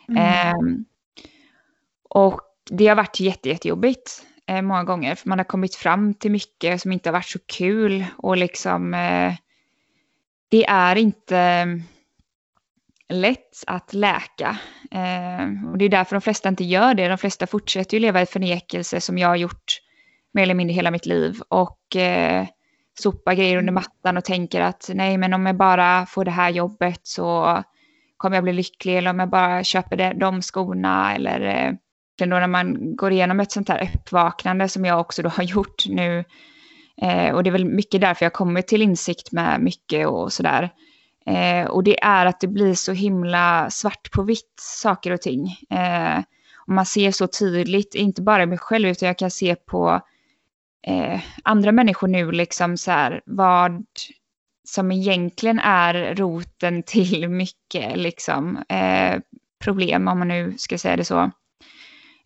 Mm. 0.08 0.22
Eh, 0.22 0.54
och 2.10 2.40
det 2.70 2.86
har 2.86 2.96
varit 2.96 3.20
jätte, 3.20 3.48
jättejobbigt 3.48 4.26
eh, 4.46 4.62
många 4.62 4.84
gånger. 4.84 5.14
För 5.14 5.28
man 5.28 5.38
har 5.38 5.44
kommit 5.44 5.74
fram 5.74 6.14
till 6.14 6.30
mycket 6.30 6.82
som 6.82 6.92
inte 6.92 7.08
har 7.08 7.12
varit 7.12 7.28
så 7.28 7.38
kul. 7.46 8.04
Och 8.16 8.36
liksom, 8.36 8.94
eh, 8.94 9.34
det 10.48 10.66
är 10.66 10.96
inte 10.96 11.66
lätt 13.08 13.64
att 13.66 13.94
läka. 13.94 14.58
Eh, 14.90 15.70
och 15.70 15.78
det 15.78 15.84
är 15.84 15.88
därför 15.88 16.16
de 16.16 16.20
flesta 16.20 16.48
inte 16.48 16.64
gör 16.64 16.94
det. 16.94 17.08
De 17.08 17.18
flesta 17.18 17.46
fortsätter 17.46 17.96
ju 17.96 18.00
leva 18.00 18.22
i 18.22 18.26
förnekelse 18.26 19.00
som 19.00 19.18
jag 19.18 19.28
har 19.28 19.36
gjort 19.36 19.80
mer 20.32 20.42
eller 20.42 20.54
mindre 20.54 20.74
hela 20.74 20.90
mitt 20.90 21.06
liv. 21.06 21.40
Och 21.48 21.96
eh, 21.96 22.46
sopar 23.00 23.34
grejer 23.34 23.58
under 23.58 23.72
mattan 23.72 24.16
och 24.16 24.24
tänker 24.24 24.60
att 24.60 24.90
nej 24.94 25.18
men 25.18 25.34
om 25.34 25.46
jag 25.46 25.56
bara 25.56 26.06
får 26.06 26.24
det 26.24 26.30
här 26.30 26.50
jobbet 26.50 27.00
så 27.02 27.62
kommer 28.16 28.36
jag 28.36 28.44
bli 28.44 28.52
lycklig 28.52 28.98
eller 28.98 29.10
om 29.10 29.18
jag 29.18 29.30
bara 29.30 29.64
köper 29.64 29.96
det, 29.96 30.12
de 30.16 30.42
skorna 30.42 31.14
eller 31.14 31.40
eh, 31.40 31.72
då 32.18 32.26
när 32.26 32.46
man 32.46 32.96
går 32.96 33.12
igenom 33.12 33.40
ett 33.40 33.52
sånt 33.52 33.68
här 33.68 33.90
uppvaknande 33.94 34.68
som 34.68 34.84
jag 34.84 35.00
också 35.00 35.22
då 35.22 35.28
har 35.36 35.44
gjort 35.44 35.84
nu 35.88 36.24
eh, 37.02 37.34
och 37.34 37.42
det 37.42 37.50
är 37.50 37.52
väl 37.52 37.64
mycket 37.64 38.00
därför 38.00 38.24
jag 38.24 38.32
kommer 38.32 38.62
till 38.62 38.82
insikt 38.82 39.32
med 39.32 39.60
mycket 39.60 40.06
och 40.06 40.32
sådär. 40.32 40.70
Eh, 41.26 41.66
och 41.66 41.84
det 41.84 42.02
är 42.02 42.26
att 42.26 42.40
det 42.40 42.46
blir 42.46 42.74
så 42.74 42.92
himla 42.92 43.70
svart 43.70 44.10
på 44.12 44.22
vitt 44.22 44.54
saker 44.60 45.10
och 45.10 45.20
ting. 45.20 45.46
Eh, 45.70 46.18
och 46.66 46.72
man 46.72 46.86
ser 46.86 47.10
så 47.10 47.26
tydligt, 47.26 47.94
inte 47.94 48.22
bara 48.22 48.46
mig 48.46 48.58
själv 48.58 48.88
utan 48.88 49.06
jag 49.06 49.18
kan 49.18 49.30
se 49.30 49.54
på 49.54 50.00
eh, 50.86 51.20
andra 51.42 51.72
människor 51.72 52.08
nu 52.08 52.32
liksom 52.32 52.76
så 52.76 52.90
här 52.90 53.22
vad 53.26 53.84
som 54.68 54.92
egentligen 54.92 55.58
är 55.58 56.14
roten 56.14 56.82
till 56.86 57.28
mycket 57.28 57.96
liksom, 57.96 58.64
eh, 58.68 59.20
problem, 59.64 60.08
om 60.08 60.18
man 60.18 60.28
nu 60.28 60.54
ska 60.58 60.78
säga 60.78 60.96
det 60.96 61.04
så. 61.04 61.20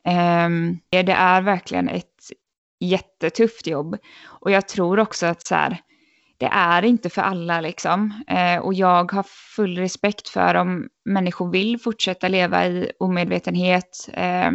Eh, 0.05 0.49
det 0.90 1.12
är 1.12 1.42
verkligen 1.42 1.88
ett 1.88 2.31
jättetufft 2.81 3.66
jobb. 3.66 3.96
Och 4.25 4.51
jag 4.51 4.68
tror 4.68 4.99
också 4.99 5.27
att 5.27 5.46
så 5.46 5.55
här, 5.55 5.81
det 6.38 6.46
är 6.46 6.85
inte 6.85 7.11
för 7.11 7.23
alla 7.23 7.61
liksom. 7.61 8.23
Eh, 8.29 8.59
och 8.59 8.75
jag 8.75 9.12
har 9.12 9.23
full 9.57 9.79
respekt 9.79 10.29
för 10.29 10.55
om 10.55 10.88
människor 11.05 11.51
vill 11.51 11.81
fortsätta 11.81 12.29
leva 12.29 12.66
i 12.66 12.92
omedvetenhet. 12.99 14.09
Eh, 14.12 14.51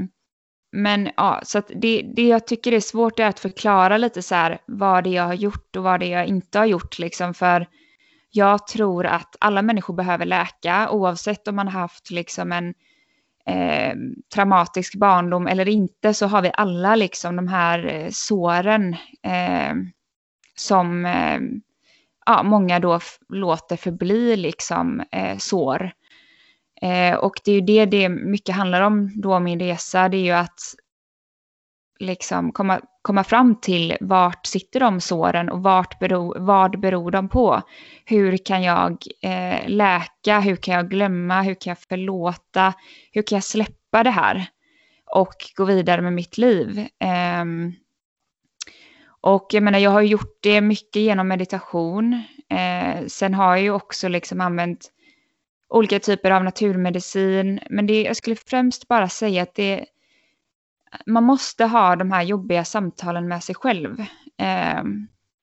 men 0.75 1.09
ja, 1.17 1.41
så 1.43 1.57
att 1.57 1.71
det, 1.75 2.01
det 2.15 2.27
jag 2.27 2.47
tycker 2.47 2.71
är 2.71 2.79
svårt 2.79 3.19
är 3.19 3.25
att 3.25 3.39
förklara 3.39 3.97
lite 3.97 4.21
så 4.21 4.35
här 4.35 4.59
vad 4.65 5.03
det 5.03 5.09
är 5.09 5.13
jag 5.13 5.23
har 5.23 5.33
gjort 5.33 5.75
och 5.75 5.83
vad 5.83 5.99
det 5.99 6.05
är 6.05 6.17
jag 6.17 6.27
inte 6.27 6.59
har 6.59 6.65
gjort 6.65 6.99
liksom. 6.99 7.33
För 7.33 7.67
jag 8.31 8.67
tror 8.67 9.05
att 9.05 9.35
alla 9.39 9.61
människor 9.61 9.93
behöver 9.93 10.25
läka 10.25 10.89
oavsett 10.89 11.47
om 11.47 11.55
man 11.55 11.67
har 11.67 11.79
haft 11.81 12.11
liksom 12.11 12.51
en 12.51 12.73
eh, 13.45 13.95
traumatisk 14.33 14.95
barndom 14.95 15.47
eller 15.47 15.67
inte 15.67 16.13
så 16.13 16.27
har 16.27 16.41
vi 16.41 16.51
alla 16.53 16.95
liksom 16.95 17.35
de 17.35 17.47
här 17.47 17.85
eh, 17.85 18.07
såren 18.11 18.93
eh, 19.23 19.73
som 20.55 21.05
eh, 21.05 21.39
ja, 22.25 22.43
många 22.43 22.79
då 22.79 22.99
låter 23.29 23.77
förbli 23.77 24.35
liksom 24.35 25.03
eh, 25.11 25.37
sår. 25.37 25.91
Eh, 26.85 27.15
och 27.15 27.33
det 27.43 27.51
är 27.51 27.55
ju 27.55 27.61
det 27.61 27.85
det 27.85 28.09
mycket 28.09 28.55
handlar 28.55 28.81
om 28.81 29.11
då 29.15 29.39
min 29.39 29.59
resa, 29.59 30.09
det 30.09 30.17
är 30.17 30.23
ju 30.23 30.31
att 30.31 30.59
liksom 31.99 32.51
komma, 32.51 32.81
komma 33.01 33.23
fram 33.23 33.55
till 33.61 33.97
vart 34.01 34.45
sitter 34.45 34.79
de 34.79 35.01
såren 35.01 35.49
och 35.49 35.63
vart 35.63 35.99
beror, 35.99 36.39
vad 36.39 36.79
beror 36.79 37.11
de 37.11 37.29
på? 37.29 37.61
Hur 38.05 38.37
kan 38.37 38.63
jag 38.63 39.03
eh, 39.21 39.67
läka? 39.67 40.39
Hur 40.39 40.55
kan 40.55 40.73
jag 40.73 40.89
glömma? 40.89 41.41
Hur 41.41 41.53
kan 41.53 41.71
jag 41.71 41.79
förlåta? 41.79 42.73
Hur 43.11 43.21
kan 43.21 43.35
jag 43.35 43.43
släppa 43.43 44.03
det 44.03 44.09
här? 44.09 44.45
Och 45.05 45.35
gå 45.55 45.65
vidare 45.65 46.01
med 46.01 46.13
mitt 46.13 46.37
liv. 46.37 46.79
Eh, 46.99 47.45
och 49.21 49.47
jag 49.51 49.63
menar, 49.63 49.79
jag 49.79 49.91
har 49.91 50.01
gjort 50.01 50.37
det 50.41 50.61
mycket 50.61 51.01
genom 51.01 51.27
meditation. 51.27 52.23
Eh, 52.49 53.05
sen 53.07 53.33
har 53.33 53.55
jag 53.55 53.61
ju 53.61 53.71
också 53.71 54.07
liksom 54.07 54.41
använt 54.41 54.91
olika 55.69 55.99
typer 55.99 56.31
av 56.31 56.43
naturmedicin. 56.43 57.59
Men 57.69 57.87
det, 57.87 58.01
jag 58.01 58.15
skulle 58.15 58.35
främst 58.35 58.87
bara 58.87 59.09
säga 59.09 59.43
att 59.43 59.55
det, 59.55 59.85
man 61.05 61.23
måste 61.23 61.65
ha 61.65 61.95
de 61.95 62.11
här 62.11 62.23
jobbiga 62.23 62.65
samtalen 62.65 63.27
med 63.27 63.43
sig 63.43 63.55
själv. 63.55 63.99
Eh, 64.37 64.83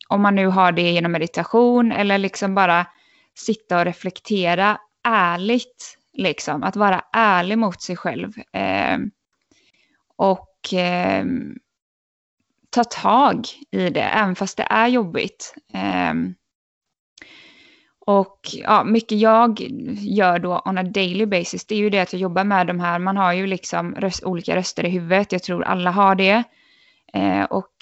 om 0.09 0.23
man 0.23 0.35
nu 0.35 0.47
har 0.47 0.73
det 0.73 0.91
genom 0.91 1.13
meditation 1.13 1.93
eller 1.93 2.19
liksom 2.19 2.55
bara 2.55 2.87
sitta 3.35 3.79
och 3.79 3.85
reflektera 3.85 4.79
ärligt. 5.05 5.99
Liksom, 6.15 6.63
att 6.63 6.77
vara 6.77 7.05
ärlig 7.13 7.59
mot 7.59 7.83
sig 7.83 7.97
själv. 7.97 8.33
Eh, 8.53 8.99
och 10.17 10.75
eh, 10.75 11.25
ta 12.71 12.85
tag 12.85 13.47
i 13.71 13.91
det, 13.91 14.03
även 14.03 14.35
fast 14.35 14.57
det 14.57 14.67
är 14.71 14.89
jobbigt. 14.89 15.55
Eh, 15.75 16.15
och 18.07 18.39
ja, 18.53 18.85
mycket 18.85 19.19
jag 19.19 19.61
gör 19.99 20.39
då 20.39 20.63
on 20.65 20.79
a 20.79 20.83
daily 20.83 21.27
basis, 21.27 21.67
det 21.67 21.75
är 21.75 21.79
ju 21.79 21.91
det 21.91 22.01
att 22.01 22.13
jag 22.13 22.23
jobbar 22.23 22.45
med 22.45 22.67
de 22.67 22.81
här, 22.81 22.99
man 22.99 23.17
har 23.17 23.33
ju 23.33 23.47
liksom 23.47 23.95
röst, 23.95 24.25
olika 24.25 24.57
röster 24.57 24.85
i 24.85 24.91
huvudet, 24.91 25.33
jag 25.33 25.43
tror 25.43 25.65
alla 25.65 25.91
har 25.91 26.15
det. 26.15 26.43
Eh, 27.15 27.45
och 27.45 27.73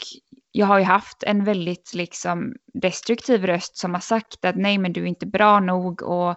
jag 0.52 0.66
har 0.66 0.78
ju 0.78 0.84
haft 0.84 1.22
en 1.22 1.44
väldigt 1.44 1.94
liksom 1.94 2.54
destruktiv 2.74 3.46
röst 3.46 3.76
som 3.76 3.94
har 3.94 4.00
sagt 4.00 4.44
att 4.44 4.56
nej 4.56 4.78
men 4.78 4.92
du 4.92 5.02
är 5.02 5.06
inte 5.06 5.26
bra 5.26 5.60
nog 5.60 6.02
och 6.02 6.36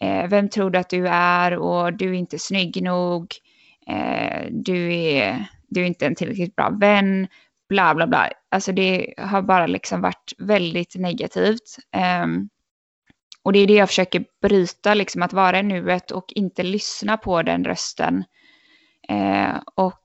eh, 0.00 0.28
vem 0.28 0.48
tror 0.48 0.70
du 0.70 0.78
att 0.78 0.90
du 0.90 1.08
är 1.08 1.56
och 1.56 1.92
du 1.92 2.08
är 2.08 2.12
inte 2.12 2.38
snygg 2.38 2.82
nog, 2.82 3.26
eh, 3.86 4.46
du, 4.50 4.94
är, 4.94 5.46
du 5.68 5.82
är 5.82 5.86
inte 5.86 6.06
en 6.06 6.14
tillräckligt 6.14 6.56
bra 6.56 6.70
vän, 6.70 7.28
bla 7.68 7.94
bla 7.94 8.06
bla. 8.06 8.30
Alltså 8.50 8.72
det 8.72 9.14
har 9.18 9.42
bara 9.42 9.66
liksom 9.66 10.00
varit 10.00 10.32
väldigt 10.38 10.94
negativt. 10.94 11.78
Um, 12.24 12.48
och 13.44 13.52
det 13.52 13.58
är 13.58 13.66
det 13.66 13.74
jag 13.74 13.88
försöker 13.88 14.24
bryta, 14.42 14.94
liksom 14.94 15.22
att 15.22 15.32
vara 15.32 15.58
i 15.58 15.62
nuet 15.62 16.10
och 16.10 16.32
inte 16.34 16.62
lyssna 16.62 17.16
på 17.16 17.42
den 17.42 17.64
rösten. 17.64 18.24
Eh, 19.08 19.56
och 19.74 20.02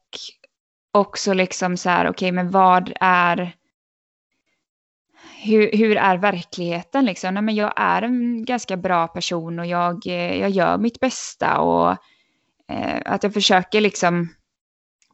också 0.91 1.33
liksom 1.33 1.77
så 1.77 1.89
här, 1.89 2.05
okej, 2.05 2.09
okay, 2.09 2.31
men 2.31 2.51
vad 2.51 2.93
är... 2.99 3.55
Hur, 5.43 5.77
hur 5.77 5.97
är 5.97 6.17
verkligheten 6.17 7.05
liksom? 7.05 7.33
Nej, 7.33 7.43
men 7.43 7.55
jag 7.55 7.73
är 7.75 8.01
en 8.01 8.45
ganska 8.45 8.77
bra 8.77 9.07
person 9.07 9.59
och 9.59 9.65
jag, 9.65 10.07
eh, 10.07 10.39
jag 10.39 10.49
gör 10.49 10.77
mitt 10.77 10.99
bästa 10.99 11.59
och 11.59 11.91
eh, 12.71 13.01
att 13.05 13.23
jag 13.23 13.33
försöker 13.33 13.81
liksom 13.81 14.29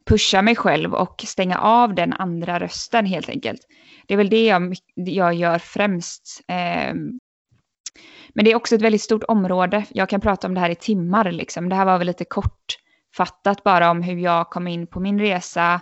pusha 0.06 0.42
mig 0.42 0.56
själv 0.56 0.94
och 0.94 1.24
stänga 1.26 1.58
av 1.58 1.94
den 1.94 2.12
andra 2.12 2.60
rösten 2.60 3.06
helt 3.06 3.28
enkelt. 3.28 3.60
Det 4.06 4.14
är 4.14 4.18
väl 4.18 4.30
det 4.30 4.46
jag, 4.46 4.76
jag 4.94 5.34
gör 5.34 5.58
främst. 5.58 6.40
Eh, 6.48 6.94
men 8.36 8.44
det 8.44 8.52
är 8.52 8.56
också 8.56 8.74
ett 8.74 8.82
väldigt 8.82 9.02
stort 9.02 9.24
område. 9.28 9.84
Jag 9.90 10.08
kan 10.08 10.20
prata 10.20 10.46
om 10.46 10.54
det 10.54 10.60
här 10.60 10.70
i 10.70 10.74
timmar. 10.74 11.32
Liksom. 11.32 11.68
Det 11.68 11.74
här 11.74 11.84
var 11.84 11.98
väl 11.98 12.06
lite 12.06 12.24
kortfattat 12.24 13.64
bara 13.64 13.90
om 13.90 14.02
hur 14.02 14.16
jag 14.16 14.50
kom 14.50 14.68
in 14.68 14.86
på 14.86 15.00
min 15.00 15.20
resa. 15.20 15.80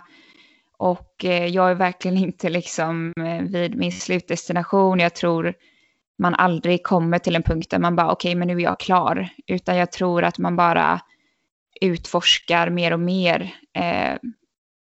Och 0.77 1.25
eh, 1.25 1.45
jag 1.45 1.71
är 1.71 1.75
verkligen 1.75 2.17
inte 2.23 2.49
liksom 2.49 3.13
eh, 3.17 3.41
vid 3.41 3.75
min 3.75 3.91
slutdestination. 3.91 4.99
Jag 4.99 5.15
tror 5.15 5.53
man 6.17 6.35
aldrig 6.35 6.83
kommer 6.83 7.19
till 7.19 7.35
en 7.35 7.43
punkt 7.43 7.69
där 7.69 7.79
man 7.79 7.95
bara 7.95 8.11
okej, 8.11 8.29
okay, 8.29 8.39
men 8.39 8.47
nu 8.47 8.55
är 8.55 8.59
jag 8.59 8.79
klar. 8.79 9.29
Utan 9.47 9.77
jag 9.77 9.91
tror 9.91 10.23
att 10.23 10.37
man 10.37 10.55
bara 10.55 11.01
utforskar 11.81 12.69
mer 12.69 12.93
och 12.93 12.99
mer 12.99 13.55
eh, 13.73 14.17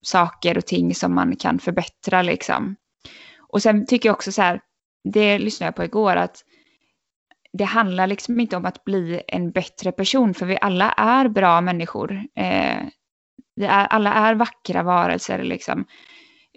saker 0.01 0.57
och 0.57 0.65
ting 0.65 0.95
som 0.95 1.15
man 1.15 1.35
kan 1.35 1.59
förbättra 1.59 2.21
liksom. 2.21 2.75
Och 3.39 3.61
sen 3.61 3.85
tycker 3.85 4.09
jag 4.09 4.13
också 4.13 4.31
så 4.31 4.41
här, 4.41 4.61
det 5.03 5.39
lyssnade 5.39 5.67
jag 5.67 5.75
på 5.75 5.83
igår, 5.83 6.15
att 6.15 6.43
det 7.53 7.63
handlar 7.63 8.07
liksom 8.07 8.39
inte 8.39 8.57
om 8.57 8.65
att 8.65 8.83
bli 8.83 9.21
en 9.27 9.51
bättre 9.51 9.91
person, 9.91 10.33
för 10.33 10.45
vi 10.45 10.57
alla 10.61 10.91
är 10.91 11.27
bra 11.27 11.61
människor. 11.61 12.11
Eh, 12.35 12.83
vi 13.55 13.65
är, 13.65 13.85
alla 13.85 14.13
är 14.13 14.35
vackra 14.35 14.83
varelser, 14.83 15.43
liksom. 15.43 15.85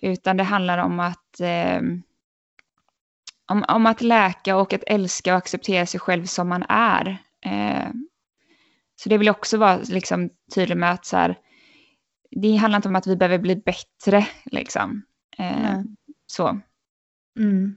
Utan 0.03 0.37
det 0.37 0.45
handlar 0.45 0.79
om 0.79 1.01
att, 1.01 1.41
eh, 1.41 1.81
om, 3.47 3.65
om 3.69 3.87
att 3.87 4.03
läka 4.03 4.57
och 4.57 4.73
att 4.73 4.85
älska 4.87 5.33
och 5.33 5.39
acceptera 5.39 5.87
sig 5.87 6.01
själv 6.01 6.25
som 6.25 6.49
man 6.49 6.65
är. 6.69 7.19
Eh, 7.47 7.89
så 8.97 9.09
det 9.09 9.19
vill 9.19 9.27
jag 9.27 9.37
också 9.37 9.59
vara 9.59 9.77
liksom, 9.77 10.31
tydlig 10.55 10.77
med 10.77 10.91
att 10.91 11.05
så 11.05 11.17
här, 11.17 11.39
det 12.31 12.57
handlar 12.57 12.77
inte 12.77 12.89
om 12.89 12.97
att 12.97 13.07
vi 13.07 13.17
behöver 13.17 13.39
bli 13.39 13.57
bättre. 13.57 14.27
Liksom. 14.45 15.03
Mm. 15.39 15.97
Så. 16.27 16.61
Mm. 17.39 17.77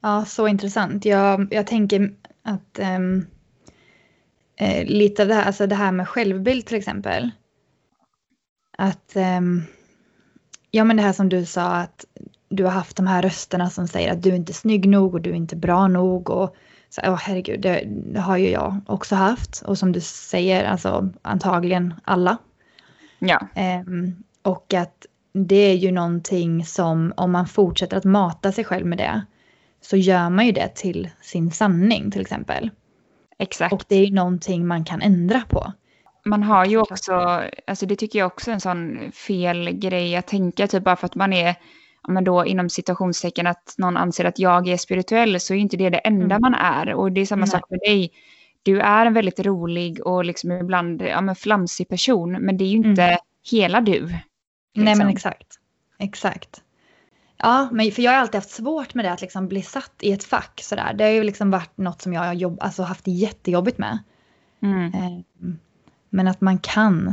Ja, 0.00 0.24
så 0.24 0.48
intressant. 0.48 1.04
Jag, 1.04 1.48
jag 1.50 1.66
tänker 1.66 2.14
att 2.42 2.78
um, 2.78 3.26
eh, 4.56 4.84
lite 4.84 5.22
av 5.22 5.28
det 5.28 5.34
här, 5.34 5.44
alltså 5.44 5.66
det 5.66 5.74
här 5.74 5.92
med 5.92 6.08
självbild 6.08 6.66
till 6.66 6.76
exempel. 6.76 7.30
Att, 8.78 9.12
um, 9.16 9.62
ja 10.70 10.84
men 10.84 10.96
det 10.96 11.02
här 11.02 11.12
som 11.12 11.28
du 11.28 11.46
sa 11.46 11.76
att 11.76 12.04
du 12.48 12.64
har 12.64 12.70
haft 12.70 12.96
de 12.96 13.06
här 13.06 13.22
rösterna 13.22 13.70
som 13.70 13.88
säger 13.88 14.12
att 14.12 14.22
du 14.22 14.30
är 14.30 14.34
inte 14.34 14.52
snygg 14.52 14.88
nog 14.88 15.14
och 15.14 15.20
du 15.20 15.30
är 15.30 15.34
inte 15.34 15.56
bra 15.56 15.88
nog 15.88 16.30
och 16.30 16.56
så, 16.88 17.00
oh, 17.00 17.16
herregud, 17.16 17.60
det, 17.60 17.84
det 17.86 18.20
har 18.20 18.36
ju 18.36 18.50
jag 18.50 18.80
också 18.86 19.14
haft 19.14 19.62
och 19.62 19.78
som 19.78 19.92
du 19.92 20.00
säger, 20.00 20.64
alltså 20.64 21.08
antagligen 21.22 21.94
alla. 22.04 22.36
Ja. 23.18 23.46
Um, 23.86 24.24
och 24.42 24.74
att 24.74 25.06
det 25.32 25.56
är 25.56 25.74
ju 25.74 25.90
någonting 25.90 26.64
som 26.64 27.12
om 27.16 27.32
man 27.32 27.46
fortsätter 27.46 27.96
att 27.96 28.04
mata 28.04 28.52
sig 28.52 28.64
själv 28.64 28.86
med 28.86 28.98
det 28.98 29.22
så 29.80 29.96
gör 29.96 30.30
man 30.30 30.46
ju 30.46 30.52
det 30.52 30.68
till 30.68 31.10
sin 31.20 31.50
sanning 31.50 32.10
till 32.10 32.20
exempel. 32.20 32.70
Exakt. 33.38 33.72
Och 33.72 33.84
det 33.88 33.96
är 33.96 34.04
ju 34.04 34.14
någonting 34.14 34.66
man 34.66 34.84
kan 34.84 35.02
ändra 35.02 35.42
på. 35.48 35.72
Man 36.24 36.42
har 36.42 36.66
ju 36.66 36.78
också, 36.78 37.42
alltså 37.66 37.86
det 37.86 37.96
tycker 37.96 38.18
jag 38.18 38.26
också 38.26 38.50
är 38.50 38.54
en 38.54 38.60
sån 38.60 39.12
fel 39.12 39.70
grej 39.70 40.16
att 40.16 40.26
tänka, 40.26 40.66
typ 40.66 40.84
bara 40.84 40.96
för 40.96 41.06
att 41.06 41.14
man 41.14 41.32
är 41.32 41.54
ja, 42.02 42.12
men 42.12 42.24
då 42.24 42.46
inom 42.46 42.70
citationstecken 42.70 43.46
att 43.46 43.74
någon 43.78 43.96
anser 43.96 44.24
att 44.24 44.38
jag 44.38 44.68
är 44.68 44.76
spirituell 44.76 45.40
så 45.40 45.54
är 45.54 45.58
inte 45.58 45.76
det 45.76 45.90
det 45.90 45.98
enda 45.98 46.36
mm. 46.36 46.40
man 46.40 46.54
är. 46.54 46.94
Och 46.94 47.12
det 47.12 47.20
är 47.20 47.26
samma 47.26 47.40
Nej. 47.40 47.50
sak 47.50 47.70
med 47.70 47.80
dig. 47.80 48.12
Du 48.62 48.80
är 48.80 49.06
en 49.06 49.14
väldigt 49.14 49.40
rolig 49.40 50.06
och 50.06 50.24
liksom 50.24 50.52
ibland 50.52 51.02
ja, 51.02 51.20
men 51.20 51.36
flamsig 51.36 51.88
person, 51.88 52.32
men 52.32 52.56
det 52.56 52.64
är 52.64 52.68
ju 52.68 52.76
inte 52.76 53.02
mm. 53.02 53.18
hela 53.50 53.80
du. 53.80 54.00
Liksom. 54.00 54.14
Nej 54.74 54.96
men 54.96 55.08
exakt. 55.08 55.58
Exakt. 55.98 56.62
Ja, 57.42 57.68
men 57.72 57.92
för 57.92 58.02
jag 58.02 58.12
har 58.12 58.18
alltid 58.18 58.34
haft 58.34 58.50
svårt 58.50 58.94
med 58.94 59.04
det 59.04 59.12
att 59.12 59.20
liksom 59.20 59.48
bli 59.48 59.62
satt 59.62 59.94
i 60.00 60.12
ett 60.12 60.24
fack 60.24 60.60
sådär. 60.62 60.94
Det 60.94 61.04
har 61.04 61.10
ju 61.10 61.24
liksom 61.24 61.50
varit 61.50 61.78
något 61.78 62.02
som 62.02 62.12
jag 62.12 62.20
har 62.20 62.34
jobb, 62.34 62.58
alltså 62.60 62.82
haft 62.82 63.06
jättejobbigt 63.06 63.78
med. 63.78 63.98
Mm. 64.62 64.94
Eh, 64.94 65.22
men 66.10 66.28
att 66.28 66.40
man 66.40 66.58
kan 66.58 67.08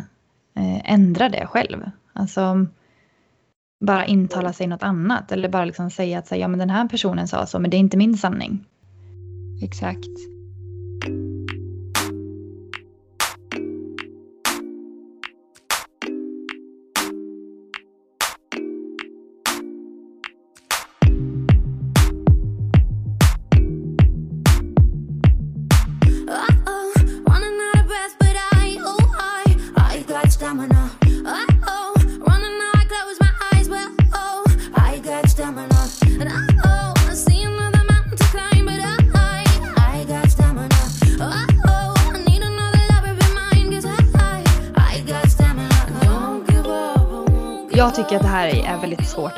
eh, 0.55 0.93
ändra 0.93 1.29
det 1.29 1.47
själv. 1.47 1.91
Alltså 2.13 2.65
bara 3.79 4.05
intala 4.05 4.53
sig 4.53 4.67
något 4.67 4.83
annat 4.83 5.31
eller 5.31 5.49
bara 5.49 5.65
liksom 5.65 5.89
säga 5.89 6.19
att 6.19 6.31
ja, 6.31 6.47
men 6.47 6.59
den 6.59 6.69
här 6.69 6.87
personen 6.87 7.27
sa 7.27 7.45
så 7.45 7.59
men 7.59 7.71
det 7.71 7.77
är 7.77 7.79
inte 7.79 7.97
min 7.97 8.17
sanning. 8.17 8.65
Exakt. 9.63 10.37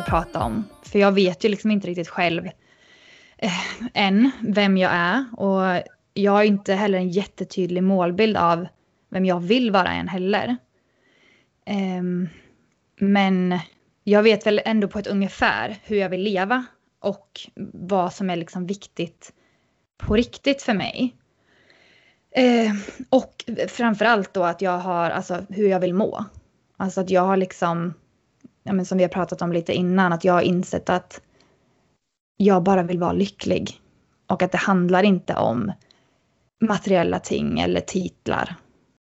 Prata 0.09 0.43
om. 0.43 0.63
För 0.83 0.99
jag 0.99 1.11
vet 1.11 1.45
ju 1.45 1.49
liksom 1.49 1.71
inte 1.71 1.87
riktigt 1.87 2.07
själv 2.07 2.45
eh, 3.37 3.51
än 3.93 4.31
vem 4.41 4.77
jag 4.77 4.91
är. 4.93 5.25
Och 5.37 5.83
jag 6.13 6.31
har 6.31 6.43
inte 6.43 6.73
heller 6.73 6.97
en 6.97 7.09
jättetydlig 7.09 7.83
målbild 7.83 8.37
av 8.37 8.67
vem 9.09 9.25
jag 9.25 9.39
vill 9.39 9.71
vara 9.71 9.91
än 9.91 10.07
heller. 10.07 10.57
Eh, 11.65 12.03
men 12.99 13.59
jag 14.03 14.23
vet 14.23 14.45
väl 14.45 14.61
ändå 14.65 14.87
på 14.87 14.99
ett 14.99 15.07
ungefär 15.07 15.77
hur 15.83 15.97
jag 15.97 16.09
vill 16.09 16.21
leva 16.21 16.65
och 16.99 17.41
vad 17.73 18.13
som 18.13 18.29
är 18.29 18.35
liksom 18.35 18.65
viktigt 18.67 19.33
på 19.97 20.15
riktigt 20.15 20.61
för 20.61 20.73
mig. 20.73 21.15
Eh, 22.31 22.71
och 23.09 23.45
framförallt 23.67 24.33
då 24.33 24.43
att 24.43 24.61
jag 24.61 24.77
har, 24.77 25.09
alltså 25.09 25.45
hur 25.49 25.69
jag 25.69 25.79
vill 25.79 25.93
må. 25.93 26.25
Alltså 26.77 27.01
att 27.01 27.09
jag 27.09 27.21
har 27.21 27.37
liksom 27.37 27.93
ja, 28.63 28.73
men 28.73 28.85
som 28.85 28.97
vi 28.97 29.03
har 29.03 29.09
pratat 29.09 29.41
om 29.41 29.53
lite 29.53 29.73
innan, 29.73 30.13
att 30.13 30.23
jag 30.23 30.33
har 30.33 30.41
insett 30.41 30.89
att 30.89 31.21
jag 32.37 32.63
bara 32.63 32.83
vill 32.83 32.99
vara 32.99 33.13
lycklig. 33.13 33.81
Och 34.27 34.41
att 34.41 34.51
det 34.51 34.57
handlar 34.57 35.03
inte 35.03 35.35
om 35.35 35.71
materiella 36.61 37.19
ting 37.19 37.59
eller 37.59 37.81
titlar. 37.81 38.55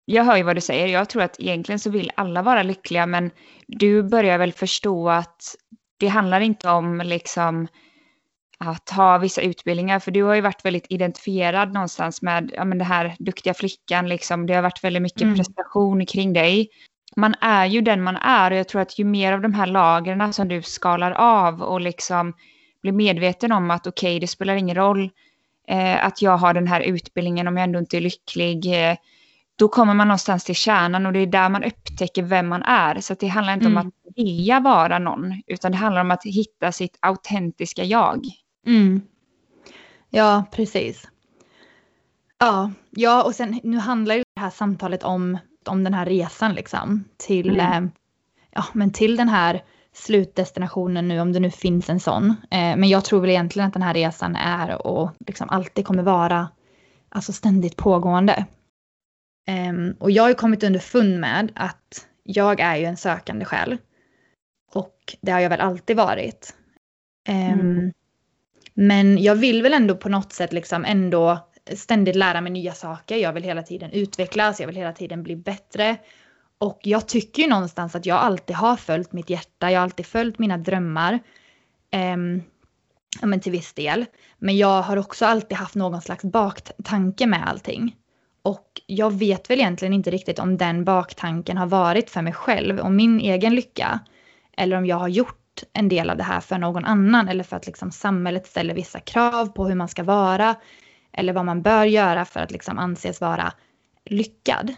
Jag 0.06 0.24
hör 0.24 0.38
ju 0.38 0.44
vad 0.44 0.56
du 0.56 0.62
säger. 0.62 0.88
Jag 0.88 1.10
tror 1.10 1.22
att 1.22 1.40
egentligen 1.40 1.80
så 1.80 1.90
vill 1.90 2.12
alla 2.16 2.42
vara 2.42 2.64
lyckliga, 2.64 3.06
men 3.06 3.32
du 3.68 4.04
börjar 4.04 4.38
väl 4.38 4.54
förstå 4.54 5.10
att 5.10 5.56
det 5.98 6.08
handlar 6.08 6.42
inte 6.42 6.70
om 6.70 7.02
liksom 7.06 7.68
att 8.58 8.90
ha 8.90 9.18
vissa 9.18 9.42
utbildningar, 9.42 10.00
för 10.00 10.12
du 10.12 10.24
har 10.24 10.36
ju 10.36 10.42
varit 10.42 10.66
väldigt 10.66 10.86
identifierad 10.90 11.74
någonstans 11.74 12.22
med 12.22 12.52
ja, 12.54 12.66
men 12.66 12.78
det 12.78 12.84
här 12.84 13.16
duktiga 13.20 13.54
flickan, 13.54 14.10
liksom. 14.10 14.46
det 14.46 14.54
har 14.54 14.62
varit 14.62 14.84
väldigt 14.84 15.02
mycket 15.02 15.22
mm. 15.22 15.36
prestation 15.36 16.06
kring 16.06 16.34
dig 16.34 16.70
man 17.20 17.36
är 17.42 17.66
ju 17.66 17.82
den 17.82 18.04
man 18.04 18.16
är 18.16 18.52
och 18.52 18.58
jag 18.58 18.68
tror 18.68 18.82
att 18.82 19.00
ju 19.00 19.04
mer 19.06 19.34
av 19.34 19.42
de 19.42 19.54
här 19.54 19.68
lagren 19.68 20.34
som 20.34 20.48
du 20.48 20.62
skalar 20.62 21.12
av 21.12 21.62
och 21.62 21.82
liksom 21.82 22.34
blir 22.82 22.92
medveten 22.92 23.52
om 23.52 23.72
att 23.72 23.88
okej, 23.88 24.10
okay, 24.10 24.20
det 24.20 24.28
spelar 24.28 24.56
ingen 24.56 24.76
roll 24.76 25.10
eh, 25.68 26.06
att 26.06 26.22
jag 26.22 26.38
har 26.38 26.54
den 26.54 26.68
här 26.68 26.82
utbildningen 26.82 27.48
om 27.48 27.58
jag 27.58 27.64
ändå 27.64 27.80
inte 27.80 27.98
är 27.98 28.02
lycklig. 28.02 28.90
Eh, 28.90 28.98
då 29.56 29.68
kommer 29.68 29.94
man 29.94 30.08
någonstans 30.08 30.44
till 30.44 30.56
kärnan 30.56 31.06
och 31.06 31.14
det 31.14 31.20
är 31.20 31.28
där 31.28 31.50
man 31.50 31.64
upptäcker 31.64 32.24
vem 32.24 32.48
man 32.48 32.64
är. 32.64 33.00
Så 33.00 33.14
det 33.14 33.28
handlar 33.28 33.54
inte 33.54 33.66
mm. 33.66 33.78
om 33.78 33.88
att 33.88 34.16
vilja 34.16 34.60
vara 34.60 35.00
någon, 35.00 35.42
utan 35.48 35.72
det 35.72 35.78
handlar 35.78 36.02
om 36.02 36.12
att 36.12 36.24
hitta 36.24 36.72
sitt 36.72 36.98
autentiska 37.00 37.84
jag. 37.84 38.26
Mm. 38.66 39.02
Ja, 40.10 40.44
precis. 40.52 41.08
Ja, 42.38 42.72
ja, 42.90 43.24
och 43.24 43.36
sen 43.36 43.60
nu 43.64 43.78
handlar 43.78 44.16
ju 44.16 44.24
det 44.36 44.42
här 44.42 44.50
samtalet 44.50 45.04
om 45.04 45.38
om 45.66 45.84
den 45.84 45.94
här 45.94 46.06
resan 46.06 46.54
liksom 46.54 47.04
till, 47.18 47.60
mm. 47.60 47.84
eh, 47.84 47.90
ja, 48.52 48.66
men 48.74 48.92
till 48.92 49.16
den 49.16 49.30
här 49.30 49.64
slutdestinationen 49.94 51.08
nu 51.08 51.20
om 51.20 51.34
det 51.34 51.40
nu 51.40 51.52
finns 51.52 51.90
en 51.90 52.00
sån. 52.00 52.30
Eh, 52.30 52.78
men 52.78 52.84
jag 52.84 53.06
tror 53.06 53.22
väl 53.22 53.30
egentligen 53.30 53.68
att 53.68 53.74
den 53.74 53.84
här 53.84 53.94
resan 53.94 54.36
är 54.36 54.88
och 54.88 55.12
liksom 55.28 55.50
alltid 55.50 55.86
kommer 55.86 56.04
vara 56.04 56.50
alltså 57.10 57.34
ständigt 57.34 57.76
pågående. 57.76 58.46
Eh, 59.48 59.96
och 60.00 60.12
jag 60.12 60.24
har 60.24 60.30
ju 60.30 60.36
kommit 60.36 60.64
underfund 60.64 61.20
med 61.20 61.52
att 61.56 62.08
jag 62.24 62.60
är 62.60 62.76
ju 62.76 62.86
en 62.86 62.98
sökande 62.98 63.46
själ. 63.46 63.78
Och 64.74 65.16
det 65.22 65.32
har 65.32 65.40
jag 65.40 65.50
väl 65.50 65.62
alltid 65.62 65.98
varit. 65.98 66.56
Ehm, 67.28 67.60
mm. 67.60 67.94
Men 68.74 69.18
jag 69.18 69.36
vill 69.36 69.64
väl 69.64 69.74
ändå 69.74 69.96
på 69.96 70.10
något 70.10 70.34
sätt 70.34 70.54
liksom 70.54 70.86
ändå 70.86 71.49
ständigt 71.76 72.16
lära 72.16 72.42
mig 72.42 72.52
nya 72.52 72.74
saker. 72.74 73.18
Jag 73.18 73.34
vill 73.34 73.44
hela 73.44 73.64
tiden 73.64 73.92
utvecklas, 73.92 74.60
jag 74.60 74.68
vill 74.68 74.76
hela 74.76 74.94
tiden 74.94 75.24
bli 75.24 75.36
bättre. 75.36 75.98
Och 76.58 76.80
jag 76.84 77.08
tycker 77.08 77.44
ju 77.44 77.50
någonstans 77.50 77.96
att 77.96 78.06
jag 78.06 78.18
alltid 78.18 78.56
har 78.56 78.76
följt 78.76 79.12
mitt 79.12 79.30
hjärta, 79.30 79.72
jag 79.72 79.80
har 79.80 79.84
alltid 79.84 80.06
följt 80.06 80.40
mina 80.40 80.58
drömmar. 80.58 81.20
Um, 82.14 82.44
ja 83.22 83.28
men 83.28 83.40
till 83.40 83.52
viss 83.52 83.74
del. 83.74 84.06
Men 84.38 84.58
jag 84.58 84.82
har 84.82 84.98
också 84.98 85.26
alltid 85.26 85.58
haft 85.58 85.76
någon 85.76 86.02
slags 86.02 86.24
baktanke 86.24 87.28
med 87.28 87.48
allting. 87.50 87.96
Och 88.42 88.82
jag 88.86 89.14
vet 89.14 89.50
väl 89.50 89.60
egentligen 89.60 89.94
inte 89.94 90.12
riktigt 90.12 90.40
om 90.40 90.58
den 90.58 90.84
baktanken 90.84 91.58
har 91.58 91.68
varit 91.68 92.10
för 92.10 92.22
mig 92.22 92.34
själv 92.34 92.80
och 92.80 92.92
min 92.92 93.20
egen 93.20 93.56
lycka. 93.56 94.00
Eller 94.58 94.78
om 94.78 94.86
jag 94.86 94.96
har 94.96 95.08
gjort 95.08 95.36
en 95.74 95.90
del 95.90 96.10
av 96.10 96.18
det 96.18 96.24
här 96.24 96.40
för 96.40 96.58
någon 96.58 96.86
annan 96.86 97.30
eller 97.30 97.44
för 97.44 97.58
att 97.58 97.66
liksom 97.66 97.92
samhället 97.92 98.48
ställer 98.48 98.74
vissa 98.74 99.00
krav 99.00 99.46
på 99.46 99.68
hur 99.68 99.76
man 99.76 99.88
ska 99.88 100.04
vara 100.04 100.56
eller 101.20 101.34
vad 101.34 101.46
man 101.46 101.62
bör 101.62 101.86
göra 101.86 102.26
för 102.26 102.40
att 102.40 102.52
liksom 102.52 102.80
anses 102.80 103.22
vara 103.22 103.54
lyckad. 104.06 104.74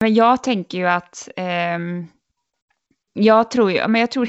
Men 0.00 0.14
jag 0.14 0.42
tänker 0.42 0.78
ju 0.78 0.86
att 0.86 1.28
eh, 1.36 1.78
jag 3.12 3.50
tror 3.50 3.72
ju, 3.72 3.88
men 3.88 4.00
jag 4.00 4.10
tror 4.10 4.28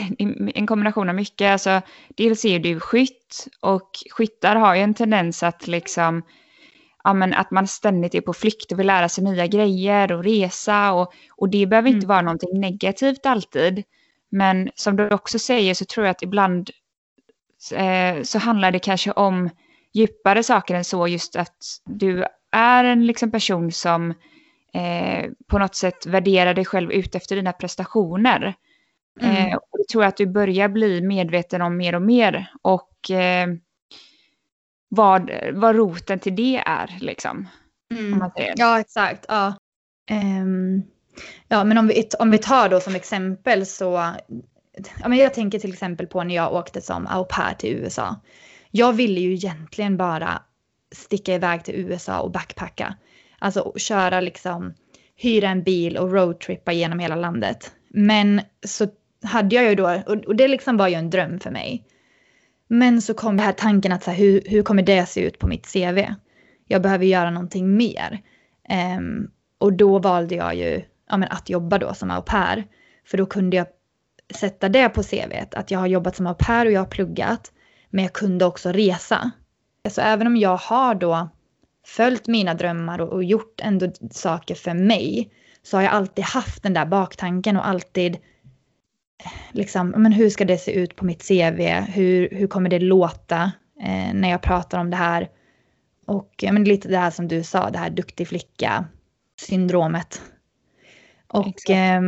en 0.56 0.68
kombination 0.68 1.10
av 1.10 1.16
mycket. 1.16 1.52
Alltså, 1.52 1.82
dels 2.10 2.46
är 2.46 2.60
du 2.60 2.80
skytt 2.80 3.48
och 3.60 3.90
skyttar 4.12 4.56
har 4.56 4.76
ju 4.76 4.82
en 4.82 4.94
tendens 4.94 5.44
att 5.44 5.68
liksom 5.68 6.24
ja, 7.04 7.14
men 7.14 7.34
att 7.34 7.52
man 7.52 7.68
ständigt 7.68 8.16
är 8.16 8.22
på 8.22 8.34
flykt 8.34 8.72
och 8.72 8.80
vill 8.80 8.88
lära 8.88 9.10
sig 9.10 9.24
nya 9.24 9.48
grejer 9.48 10.12
och 10.12 10.24
resa 10.24 10.94
och, 10.94 11.14
och 11.32 11.50
det 11.50 11.66
behöver 11.66 11.90
inte 11.90 12.06
mm. 12.06 12.08
vara 12.08 12.22
någonting 12.22 12.60
negativt 12.60 13.26
alltid. 13.26 13.84
Men 14.30 14.70
som 14.76 14.96
du 14.96 15.10
också 15.10 15.40
säger 15.40 15.74
så 15.74 15.86
tror 15.86 16.06
jag 16.06 16.12
att 16.12 16.24
ibland 16.24 16.70
eh, 17.74 18.24
så 18.24 18.40
handlar 18.40 18.72
det 18.72 18.80
kanske 18.80 19.12
om 19.12 19.50
djupare 19.94 20.44
saker 20.44 20.76
än 20.76 20.84
så, 20.84 21.08
just 21.08 21.36
att 21.36 21.58
du 21.86 22.26
är 22.52 22.84
en 22.84 23.06
liksom 23.06 23.32
person 23.32 23.72
som 23.72 24.14
eh, 24.74 25.30
på 25.48 25.60
något 25.60 25.76
sätt 25.76 26.06
värderar 26.06 26.54
dig 26.54 26.66
själv 26.66 26.92
ut 26.92 27.16
efter 27.16 27.36
dina 27.36 27.54
prestationer. 27.54 28.56
Mm. 29.22 29.36
Eh, 29.36 29.56
och 29.56 29.78
det 29.78 29.88
tror 29.92 30.04
jag 30.04 30.10
att 30.10 30.18
du 30.18 30.26
börjar 30.26 30.70
bli 30.70 31.02
medveten 31.02 31.62
om 31.62 31.78
mer 31.78 31.96
och 31.96 32.02
mer. 32.02 32.52
Och 32.62 33.12
eh, 33.12 33.48
vad, 34.90 35.32
vad 35.54 35.76
roten 35.76 36.20
till 36.20 36.36
det 36.36 36.64
är. 36.66 36.98
Liksom, 37.00 37.48
mm. 37.94 38.32
Ja, 38.56 38.80
exakt. 38.80 39.26
Ja. 39.28 39.54
Um, 40.12 40.84
ja, 41.48 41.64
men 41.64 41.78
om 41.78 41.88
vi, 41.88 42.10
om 42.20 42.32
vi 42.32 42.38
tar 42.38 42.70
då 42.70 42.80
som 42.80 42.96
exempel 42.96 43.66
så, 43.66 44.14
ja, 45.02 45.08
men 45.08 45.18
jag 45.18 45.34
tänker 45.34 45.60
till 45.60 45.74
exempel 45.74 46.08
på 46.08 46.24
när 46.24 46.36
jag 46.36 46.54
åkte 46.54 46.82
som 46.82 47.08
au 47.08 47.24
pair 47.24 47.54
till 47.54 47.70
USA. 47.70 48.16
Jag 48.72 48.94
ville 48.94 49.20
ju 49.20 49.34
egentligen 49.34 49.98
bara 49.98 50.42
sticka 50.92 51.36
iväg 51.36 51.64
till 51.64 51.76
USA 51.76 52.20
och 52.20 52.32
backpacka. 52.32 52.96
Alltså 53.40 53.74
köra 53.78 54.22
liksom, 54.22 54.74
hyra 55.16 55.50
en 55.50 55.64
bil 55.64 55.98
och 55.98 56.12
roadtrippa 56.12 56.72
genom 56.72 57.00
hela 57.00 57.16
landet. 57.16 57.72
Men 57.90 58.42
så 58.66 58.88
hade 59.24 59.56
jag 59.56 59.70
ju 59.70 59.76
då, 59.76 60.02
och 60.28 60.36
det 60.36 60.48
liksom 60.48 60.78
var 60.78 60.88
ju 60.88 60.96
en 60.96 61.10
dröm 61.10 61.40
för 61.40 61.52
mig. 61.52 61.84
Men 62.68 63.02
så 63.02 63.14
kom 63.14 63.38
den 63.38 63.46
här 63.46 63.54
tanken 63.54 63.92
att 63.92 64.04
så 64.04 64.12
här, 64.12 64.18
hur, 64.18 64.42
hur 64.46 64.64
kommer 64.64 64.84
det 64.84 65.06
se 65.06 65.22
ut 65.22 65.40
på 65.40 65.48
mitt 65.48 65.74
CV? 65.74 66.06
Jag 66.68 66.82
behöver 66.82 67.06
göra 67.06 67.30
någonting 67.30 67.78
mer. 67.78 68.22
Um, 68.98 69.32
och 69.58 69.74
då 69.74 70.00
valde 70.00 70.36
jag 70.36 70.56
ju 70.56 70.84
ja, 71.10 71.18
men 71.18 71.30
att 71.32 71.50
jobba 71.50 71.78
då 71.78 71.94
som 71.94 72.12
au 72.12 72.22
pair. 72.22 72.68
För 73.06 73.18
då 73.18 73.26
kunde 73.26 73.58
jag 73.58 73.68
sätta 74.34 74.70
det 74.70 74.90
på 74.90 75.04
CVt, 75.04 75.54
att 75.54 75.72
jag 75.72 75.80
har 75.80 75.88
jobbat 75.88 76.16
som 76.16 76.28
au 76.28 76.34
pair 76.34 76.66
och 76.66 76.72
jag 76.72 76.82
har 76.82 76.88
pluggat, 76.88 77.52
men 77.90 78.04
jag 78.04 78.14
kunde 78.14 78.46
också 78.46 78.72
resa. 78.72 79.32
Så 79.90 80.02
även 80.02 80.28
om 80.28 80.38
jag 80.38 80.58
har 80.58 80.96
då 80.96 81.30
följt 81.86 82.28
mina 82.28 82.54
drömmar 82.54 83.02
och, 83.02 83.14
och 83.14 83.24
gjort 83.24 83.62
ändå 83.64 83.92
saker 84.12 84.56
för 84.56 84.74
mig, 84.74 85.32
så 85.64 85.78
har 85.78 85.82
jag 85.82 85.94
alltid 85.94 86.26
haft 86.26 86.64
den 86.64 86.74
där 86.74 86.86
baktanken 86.86 87.58
och 87.58 87.68
alltid 87.68 88.18
liksom, 89.52 89.90
men 89.90 90.12
hur 90.12 90.30
ska 90.30 90.46
det 90.46 90.58
se 90.58 90.72
ut 90.72 90.96
på 90.96 91.06
mitt 91.06 91.28
CV? 91.28 91.62
Hur, 91.70 92.30
hur 92.32 92.48
kommer 92.48 92.70
det 92.70 92.80
låta 92.80 93.52
eh, 93.82 94.14
när 94.14 94.30
jag 94.30 94.42
pratar 94.42 94.80
om 94.80 94.90
det 94.90 94.98
här? 94.98 95.30
Och 96.06 96.44
men 96.52 96.64
lite 96.64 96.88
det 96.88 96.98
här 96.98 97.12
som 97.12 97.28
du 97.28 97.44
sa, 97.44 97.70
det 97.70 97.80
här 97.80 97.90
duktig 97.90 98.28
flicka-syndromet. 98.28 100.22
Och 101.28 101.70
eh, 101.70 102.02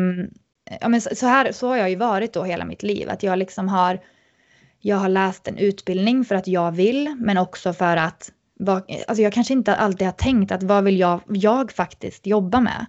ja, 0.82 0.88
men 0.88 1.02
så, 1.02 1.26
här, 1.26 1.52
så 1.52 1.68
har 1.68 1.78
jag 1.78 1.90
ju 1.90 1.96
varit 1.96 2.34
då 2.34 2.44
hela 2.44 2.66
mitt 2.66 2.84
liv. 2.84 3.10
Att 3.10 3.24
jag 3.24 3.40
liksom 3.40 3.68
har, 3.68 4.00
jag 4.80 4.98
har 4.98 5.10
läst 5.10 5.48
en 5.48 5.58
utbildning 5.58 6.26
för 6.26 6.36
att 6.36 6.48
jag 6.48 6.72
vill, 6.72 7.16
men 7.20 7.38
också 7.38 7.74
för 7.74 7.98
att 7.98 8.32
alltså 9.08 9.22
jag 9.22 9.34
kanske 9.34 9.54
inte 9.54 9.76
alltid 9.76 10.08
har 10.08 10.12
tänkt 10.12 10.52
att 10.52 10.64
vad 10.64 10.84
vill 10.84 11.00
jag, 11.00 11.22
jag 11.28 11.72
faktiskt 11.72 12.28
jobba 12.28 12.60
med. 12.60 12.86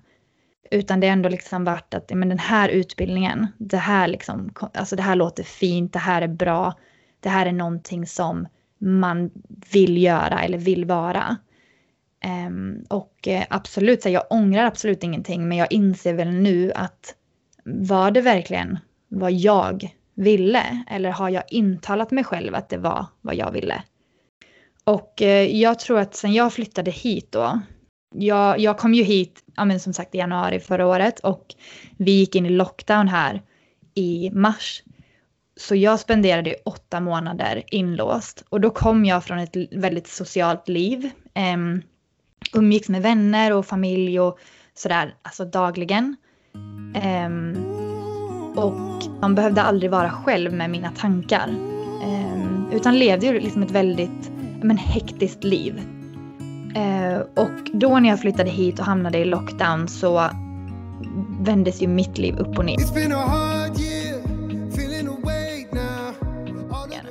Utan 0.71 1.01
det 1.01 1.07
är 1.07 1.13
ändå 1.13 1.29
liksom 1.29 1.65
varit 1.65 1.95
att 1.95 2.11
men 2.15 2.29
den 2.29 2.39
här 2.39 2.69
utbildningen, 2.69 3.47
det 3.59 3.77
här, 3.77 4.09
liksom, 4.09 4.55
alltså 4.75 4.97
det 4.97 5.03
här 5.03 5.17
låter 5.17 5.43
fint, 5.43 5.93
det 5.93 5.99
här 5.99 6.23
är 6.23 6.29
bra, 6.29 6.75
det 7.21 7.29
här 7.29 7.47
är 7.47 7.53
någonting 7.53 8.07
som 8.07 8.49
man 8.79 9.31
vill 9.73 10.03
göra 10.03 10.43
eller 10.43 10.59
vill 10.59 10.85
vara. 10.85 11.37
Um, 12.47 12.85
och 12.89 13.29
eh, 13.29 13.45
absolut, 13.51 14.03
så 14.03 14.09
jag 14.09 14.25
ångrar 14.31 14.65
absolut 14.65 15.05
ingenting, 15.05 15.49
men 15.49 15.59
jag 15.59 15.73
inser 15.73 16.15
väl 16.15 16.31
nu 16.31 16.73
att 16.73 17.15
var 17.65 18.11
det 18.11 18.21
verkligen 18.21 18.79
vad 19.09 19.33
jag 19.33 20.00
ville? 20.21 20.85
Eller 20.87 21.11
har 21.11 21.29
jag 21.29 21.43
intalat 21.49 22.11
mig 22.11 22.25
själv 22.25 22.55
att 22.55 22.69
det 22.69 22.79
var 22.79 23.07
vad 23.21 23.35
jag 23.35 23.53
ville? 23.53 23.83
Och 24.85 25.23
eh, 25.23 25.57
jag 25.57 25.79
tror 25.79 25.99
att 25.99 26.15
sen 26.15 26.33
jag 26.33 26.53
flyttade 26.53 26.91
hit 26.91 27.33
då, 27.33 27.61
jag, 28.15 28.59
jag 28.59 28.79
kom 28.79 28.95
ju 28.95 29.03
hit, 29.03 29.45
ja, 29.57 29.65
men 29.65 29.81
som 29.81 29.93
sagt 29.93 30.15
i 30.15 30.19
januari 30.19 30.61
förra 30.61 30.87
året 30.87 31.21
och 31.21 31.55
vi 31.97 32.11
gick 32.11 32.35
in 32.35 32.47
i 32.47 32.51
lockdown 32.51 33.09
här 33.09 33.43
i 33.95 34.31
mars. 34.33 34.83
Så 35.57 35.75
jag 35.75 36.01
spenderade 36.01 36.57
åtta 36.65 37.01
månader 37.01 37.63
inlåst 37.67 38.45
och 38.49 38.61
då 38.61 38.71
kom 38.71 39.05
jag 39.05 39.25
från 39.25 39.39
ett 39.39 39.57
väldigt 39.71 40.07
socialt 40.07 40.69
liv. 40.69 41.11
Um, 41.55 41.83
umgicks 42.55 42.89
med 42.89 43.03
vänner 43.03 43.53
och 43.53 43.67
familj 43.67 44.21
och 44.21 44.39
sådär, 44.75 45.15
alltså 45.23 45.45
dagligen. 45.45 46.17
Um, 47.27 47.80
och 48.57 49.05
man 49.21 49.35
behövde 49.35 49.63
aldrig 49.63 49.91
vara 49.91 50.11
själv 50.11 50.53
med 50.53 50.71
mina 50.71 50.91
tankar. 50.91 51.49
Um, 52.05 52.69
utan 52.73 52.99
levde 52.99 53.27
ju 53.27 53.41
liksom 53.41 53.63
ett 53.63 53.71
väldigt 53.71 54.31
men, 54.63 54.77
hektiskt 54.77 55.45
liv. 55.45 55.81
Uh, 56.77 57.21
och 57.37 57.71
då 57.73 57.99
när 57.99 58.09
jag 58.09 58.21
flyttade 58.21 58.51
hit 58.51 58.79
och 58.79 58.85
hamnade 58.85 59.19
i 59.19 59.25
lockdown 59.25 59.89
så 59.89 60.31
vändes 61.41 61.83
ju 61.83 61.89
mitt 61.89 62.19
liv 62.19 62.37
upp 62.39 62.59
och 62.59 62.65
ner. 62.65 62.77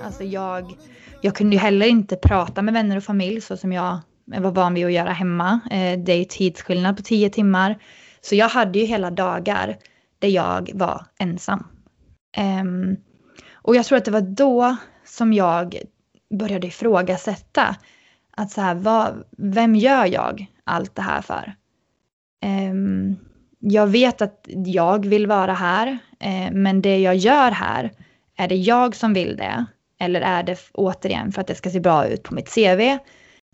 Alltså 0.06 0.23
jag, 0.23 0.73
jag 1.21 1.36
kunde 1.36 1.56
ju 1.56 1.60
heller 1.60 1.88
inte 1.88 2.15
prata 2.15 2.62
med 2.62 2.73
vänner 2.73 2.97
och 2.97 3.04
familj 3.04 3.41
så 3.41 3.58
som 3.58 3.71
jag 3.71 3.97
var 4.25 4.52
van 4.52 4.73
vid 4.73 4.86
att 4.86 4.91
göra 4.91 5.12
hemma. 5.12 5.60
Eh, 5.71 5.99
det 5.99 6.12
är 6.12 6.17
ju 6.17 6.25
tidsskillnad 6.25 6.97
på 6.97 7.04
tio 7.04 7.30
timmar. 7.30 7.78
Så 8.21 8.36
jag 8.36 8.49
hade 8.49 8.80
ju 8.80 8.86
hela 8.86 9.12
dagar 9.12 9.78
där 10.20 10.28
jag 10.28 10.72
var 10.74 11.06
ensam. 11.20 11.68
Um, 12.62 12.98
och 13.54 13.76
jag 13.76 13.86
tror 13.86 13.98
att 13.98 14.06
det 14.06 14.12
var 14.12 14.22
då 14.22 14.78
som 15.06 15.34
jag 15.34 15.76
började 16.40 16.68
ifrågasätta 16.68 17.76
att 18.38 18.52
så 18.52 18.62
här, 18.62 18.76
vad, 18.76 19.24
vem 19.38 19.76
gör 19.76 20.06
jag 20.06 20.46
allt 20.64 20.96
det 20.96 21.02
här 21.02 21.22
för? 21.22 21.56
Um, 22.46 23.18
jag 23.60 23.88
vet 23.88 24.22
att 24.22 24.46
jag 24.48 25.06
vill 25.06 25.28
vara 25.28 25.54
här, 25.54 25.98
eh, 26.20 26.52
men 26.52 26.82
det 26.82 27.00
jag 27.00 27.16
gör 27.16 27.52
här, 27.52 27.92
är 28.38 28.48
det 28.48 28.56
jag 28.56 28.96
som 28.96 29.14
vill 29.14 29.38
det? 29.38 29.66
Eller 30.00 30.22
är 30.22 30.44
det 30.44 30.60
återigen 30.74 31.32
för 31.32 31.42
att 31.42 31.48
det 31.48 31.56
ska 31.56 31.70
se 31.70 31.80
bra 31.80 32.08
ut 32.08 32.24
på 32.24 32.34
mitt 32.34 32.54
CV? 32.56 32.98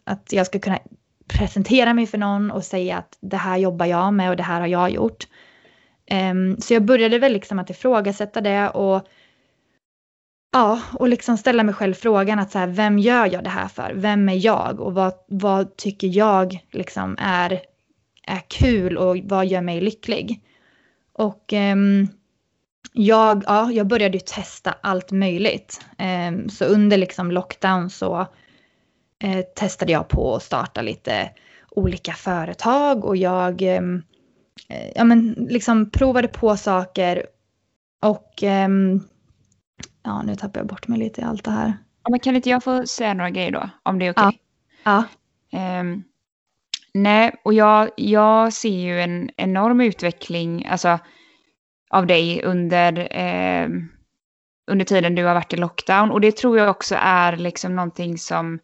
Att 0.04 0.34
jag 0.34 0.45
ska 0.45 0.60
kunna 0.60 0.80
presentera 1.28 1.93
mig 1.93 2.06
för 2.08 2.17
någon 2.17 2.51
och 2.51 2.63
säga 2.63 2.97
att 2.97 3.17
det 3.21 3.38
här 3.38 3.58
jobbar 3.58 3.86
jag 3.86 4.13
med 4.13 4.30
och 4.30 4.36
det 4.36 4.43
här 4.43 4.60
har 4.60 4.67
jag 4.67 4.89
gjort. 4.89 5.28
Um, 6.11 6.57
så 6.57 6.73
jag 6.73 6.85
började 6.85 7.19
väl 7.19 7.33
liksom 7.33 7.59
att 7.59 7.69
ifrågasätta 7.69 8.41
det 8.41 8.69
och 8.69 9.07
ja, 10.51 10.81
och 10.93 11.09
liksom 11.09 11.37
ställa 11.37 11.63
mig 11.63 11.73
själv 11.73 11.93
frågan 11.93 12.39
att 12.39 12.51
så 12.51 12.59
här, 12.59 12.67
vem 12.67 12.99
gör 12.99 13.33
jag 13.33 13.43
det 13.43 13.49
här 13.49 13.67
för? 13.67 13.93
Vem 13.95 14.29
är 14.29 14.45
jag 14.45 14.79
och 14.79 14.93
vad, 14.93 15.13
vad 15.27 15.75
tycker 15.75 16.07
jag 16.07 16.59
liksom 16.71 17.15
är, 17.19 17.61
är 18.27 18.41
kul 18.47 18.97
och 18.97 19.17
vad 19.23 19.45
gör 19.45 19.61
mig 19.61 19.81
lycklig? 19.81 20.41
Och 21.13 21.53
um, 21.53 22.07
jag, 22.93 23.43
ja, 23.47 23.71
jag 23.71 23.87
började 23.87 24.17
ju 24.17 24.23
testa 24.25 24.75
allt 24.81 25.11
möjligt. 25.11 25.85
Um, 26.29 26.49
så 26.49 26.65
under 26.65 26.97
liksom 26.97 27.31
lockdown 27.31 27.89
så 27.89 28.19
uh, 29.23 29.41
testade 29.55 29.91
jag 29.91 30.07
på 30.07 30.35
att 30.35 30.43
starta 30.43 30.81
lite 30.81 31.29
olika 31.69 32.13
företag 32.13 33.05
och 33.05 33.17
jag 33.17 33.61
um, 33.61 34.03
ja, 34.95 35.04
men 35.04 35.34
liksom 35.34 35.89
provade 35.89 36.28
på 36.28 36.58
saker 36.58 37.25
och 38.01 38.43
um, 38.43 39.08
ja, 40.04 40.21
nu 40.21 40.36
tappar 40.36 40.60
jag 40.60 40.67
bort 40.67 40.88
mig 40.88 40.99
lite 40.99 41.21
i 41.21 41.23
allt 41.23 41.43
det 41.43 41.51
här. 41.51 41.73
Ja, 42.04 42.10
men 42.10 42.19
kan 42.19 42.36
inte 42.36 42.49
jag 42.49 42.63
få 42.63 42.88
säga 42.88 43.13
några 43.13 43.30
grejer 43.30 43.51
då, 43.51 43.69
om 43.84 43.99
det 43.99 44.06
är 44.06 44.12
okej? 44.12 44.28
Okay? 44.28 44.39
Ja. 44.84 45.04
ja. 45.49 45.80
Um, 45.80 46.04
nej, 46.93 47.36
och 47.43 47.54
jag, 47.54 47.89
jag 47.97 48.54
ser 48.54 48.80
ju 48.80 49.01
en 49.01 49.30
enorm 49.38 49.82
utveckling, 49.82 50.65
alltså 50.65 50.99
av 51.89 52.08
dig 52.08 52.43
under, 52.43 53.17
eh, 53.19 53.69
under 54.67 54.86
tiden 54.86 55.15
du 55.15 55.25
har 55.25 55.34
varit 55.34 55.54
i 55.54 55.58
lockdown. 55.58 56.12
Och 56.12 56.21
det 56.21 56.38
tror 56.38 56.58
jag 56.58 56.69
också 56.69 56.95
är 56.99 57.38
liksom 57.38 57.75
någonting 57.75 58.17
som 58.17 58.60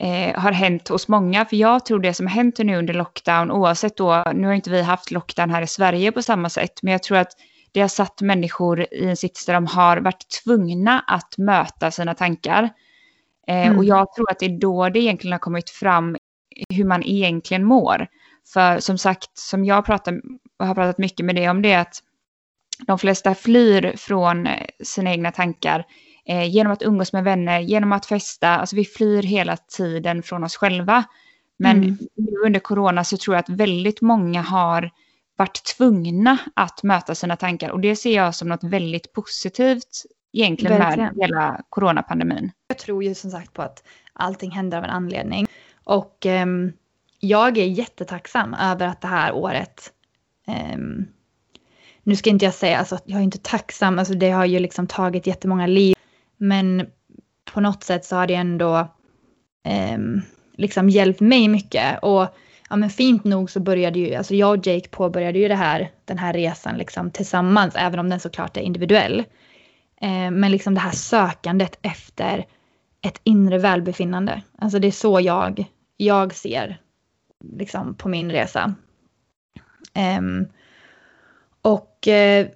eh, 0.00 0.40
har 0.40 0.52
hänt 0.52 0.88
hos 0.88 1.08
många. 1.08 1.44
För 1.44 1.56
jag 1.56 1.86
tror 1.86 2.00
det 2.00 2.14
som 2.14 2.26
har 2.26 2.34
hänt 2.34 2.58
nu 2.58 2.76
under 2.76 2.94
lockdown, 2.94 3.50
oavsett 3.50 3.96
då, 3.96 4.24
nu 4.34 4.46
har 4.46 4.54
inte 4.54 4.70
vi 4.70 4.82
haft 4.82 5.10
lockdown 5.10 5.50
här 5.50 5.62
i 5.62 5.66
Sverige 5.66 6.12
på 6.12 6.22
samma 6.22 6.48
sätt, 6.48 6.82
men 6.82 6.92
jag 6.92 7.02
tror 7.02 7.18
att 7.18 7.32
det 7.72 7.80
har 7.80 7.88
satt 7.88 8.20
människor 8.20 8.86
i 8.94 9.08
en 9.08 9.16
sits 9.16 9.46
där 9.46 9.54
de 9.54 9.66
har 9.66 9.96
varit 9.96 10.42
tvungna 10.44 11.00
att 11.00 11.38
möta 11.38 11.90
sina 11.90 12.14
tankar. 12.14 12.62
Eh, 13.48 13.66
mm. 13.66 13.78
Och 13.78 13.84
jag 13.84 14.14
tror 14.14 14.30
att 14.30 14.38
det 14.38 14.46
är 14.46 14.60
då 14.60 14.88
det 14.88 14.98
egentligen 14.98 15.32
har 15.32 15.38
kommit 15.38 15.70
fram 15.70 16.16
hur 16.68 16.84
man 16.84 17.02
egentligen 17.02 17.64
mår. 17.64 18.06
För 18.52 18.80
som 18.80 18.98
sagt, 18.98 19.38
som 19.38 19.64
jag 19.64 19.86
pratar, 19.86 20.20
har 20.58 20.74
pratat 20.74 20.98
mycket 20.98 21.26
med 21.26 21.34
dig 21.34 21.50
om 21.50 21.62
det, 21.62 21.74
att 21.74 22.02
de 22.86 22.98
flesta 22.98 23.34
flyr 23.34 23.94
från 23.96 24.46
eh, 24.46 24.66
sina 24.82 25.10
egna 25.10 25.30
tankar 25.30 25.84
eh, 26.28 26.50
genom 26.50 26.72
att 26.72 26.82
umgås 26.82 27.12
med 27.12 27.24
vänner, 27.24 27.60
genom 27.60 27.92
att 27.92 28.06
festa. 28.06 28.48
Alltså 28.48 28.76
vi 28.76 28.84
flyr 28.84 29.22
hela 29.22 29.56
tiden 29.56 30.22
från 30.22 30.44
oss 30.44 30.56
själva. 30.56 31.04
Men 31.56 31.76
mm. 31.76 31.98
under 32.44 32.60
corona 32.60 33.04
så 33.04 33.16
tror 33.16 33.36
jag 33.36 33.40
att 33.40 33.48
väldigt 33.48 34.00
många 34.00 34.42
har 34.42 34.90
varit 35.36 35.64
tvungna 35.76 36.38
att 36.54 36.82
möta 36.82 37.14
sina 37.14 37.36
tankar. 37.36 37.70
Och 37.70 37.80
det 37.80 37.96
ser 37.96 38.16
jag 38.16 38.34
som 38.34 38.48
något 38.48 38.64
väldigt 38.64 39.12
positivt 39.12 40.04
egentligen 40.32 40.78
Verkligen. 40.78 41.14
med 41.16 41.26
hela 41.26 41.60
coronapandemin. 41.68 42.50
Jag 42.68 42.78
tror 42.78 43.04
ju 43.04 43.14
som 43.14 43.30
sagt 43.30 43.52
på 43.52 43.62
att 43.62 43.82
allting 44.12 44.50
händer 44.50 44.78
av 44.78 44.84
en 44.84 44.90
anledning. 44.90 45.46
Och 45.84 46.26
um, 46.26 46.72
jag 47.20 47.58
är 47.58 47.66
jättetacksam 47.66 48.54
över 48.54 48.86
att 48.86 49.00
det 49.00 49.08
här 49.08 49.32
året 49.32 49.92
um, 50.74 51.06
nu 52.02 52.16
ska 52.16 52.30
inte 52.30 52.44
jag 52.44 52.54
säga, 52.54 52.78
alltså 52.78 52.98
jag 53.04 53.18
är 53.18 53.24
inte 53.24 53.38
tacksam, 53.38 53.98
alltså 53.98 54.14
det 54.14 54.30
har 54.30 54.44
ju 54.44 54.58
liksom 54.58 54.86
tagit 54.86 55.26
jättemånga 55.26 55.66
liv. 55.66 55.96
Men 56.36 56.86
på 57.52 57.60
något 57.60 57.84
sätt 57.84 58.04
så 58.04 58.16
har 58.16 58.26
det 58.26 58.34
ändå 58.34 58.76
eh, 59.64 59.98
liksom 60.56 60.88
hjälpt 60.88 61.20
mig 61.20 61.48
mycket. 61.48 61.98
Och 62.02 62.26
ja 62.70 62.76
men 62.76 62.90
fint 62.90 63.24
nog 63.24 63.50
så 63.50 63.60
började 63.60 63.98
ju, 63.98 64.14
alltså 64.14 64.34
jag 64.34 64.58
och 64.58 64.66
Jake 64.66 64.88
påbörjade 64.88 65.38
ju 65.38 65.48
det 65.48 65.54
här, 65.54 65.90
den 66.04 66.18
här 66.18 66.32
resan 66.32 66.78
liksom 66.78 67.10
tillsammans, 67.10 67.74
även 67.76 67.98
om 67.98 68.08
den 68.08 68.20
såklart 68.20 68.56
är 68.56 68.60
individuell. 68.60 69.18
Eh, 70.00 70.30
men 70.30 70.50
liksom 70.50 70.74
det 70.74 70.80
här 70.80 70.90
sökandet 70.90 71.78
efter 71.82 72.46
ett 73.00 73.20
inre 73.24 73.58
välbefinnande. 73.58 74.42
Alltså 74.58 74.78
det 74.78 74.86
är 74.86 74.92
så 74.92 75.20
jag, 75.20 75.64
jag 75.96 76.34
ser 76.34 76.80
liksom 77.52 77.94
på 77.94 78.08
min 78.08 78.32
resa. 78.32 78.74
Eh, 79.94 80.20
och 81.62 82.08
eh, 82.08 82.46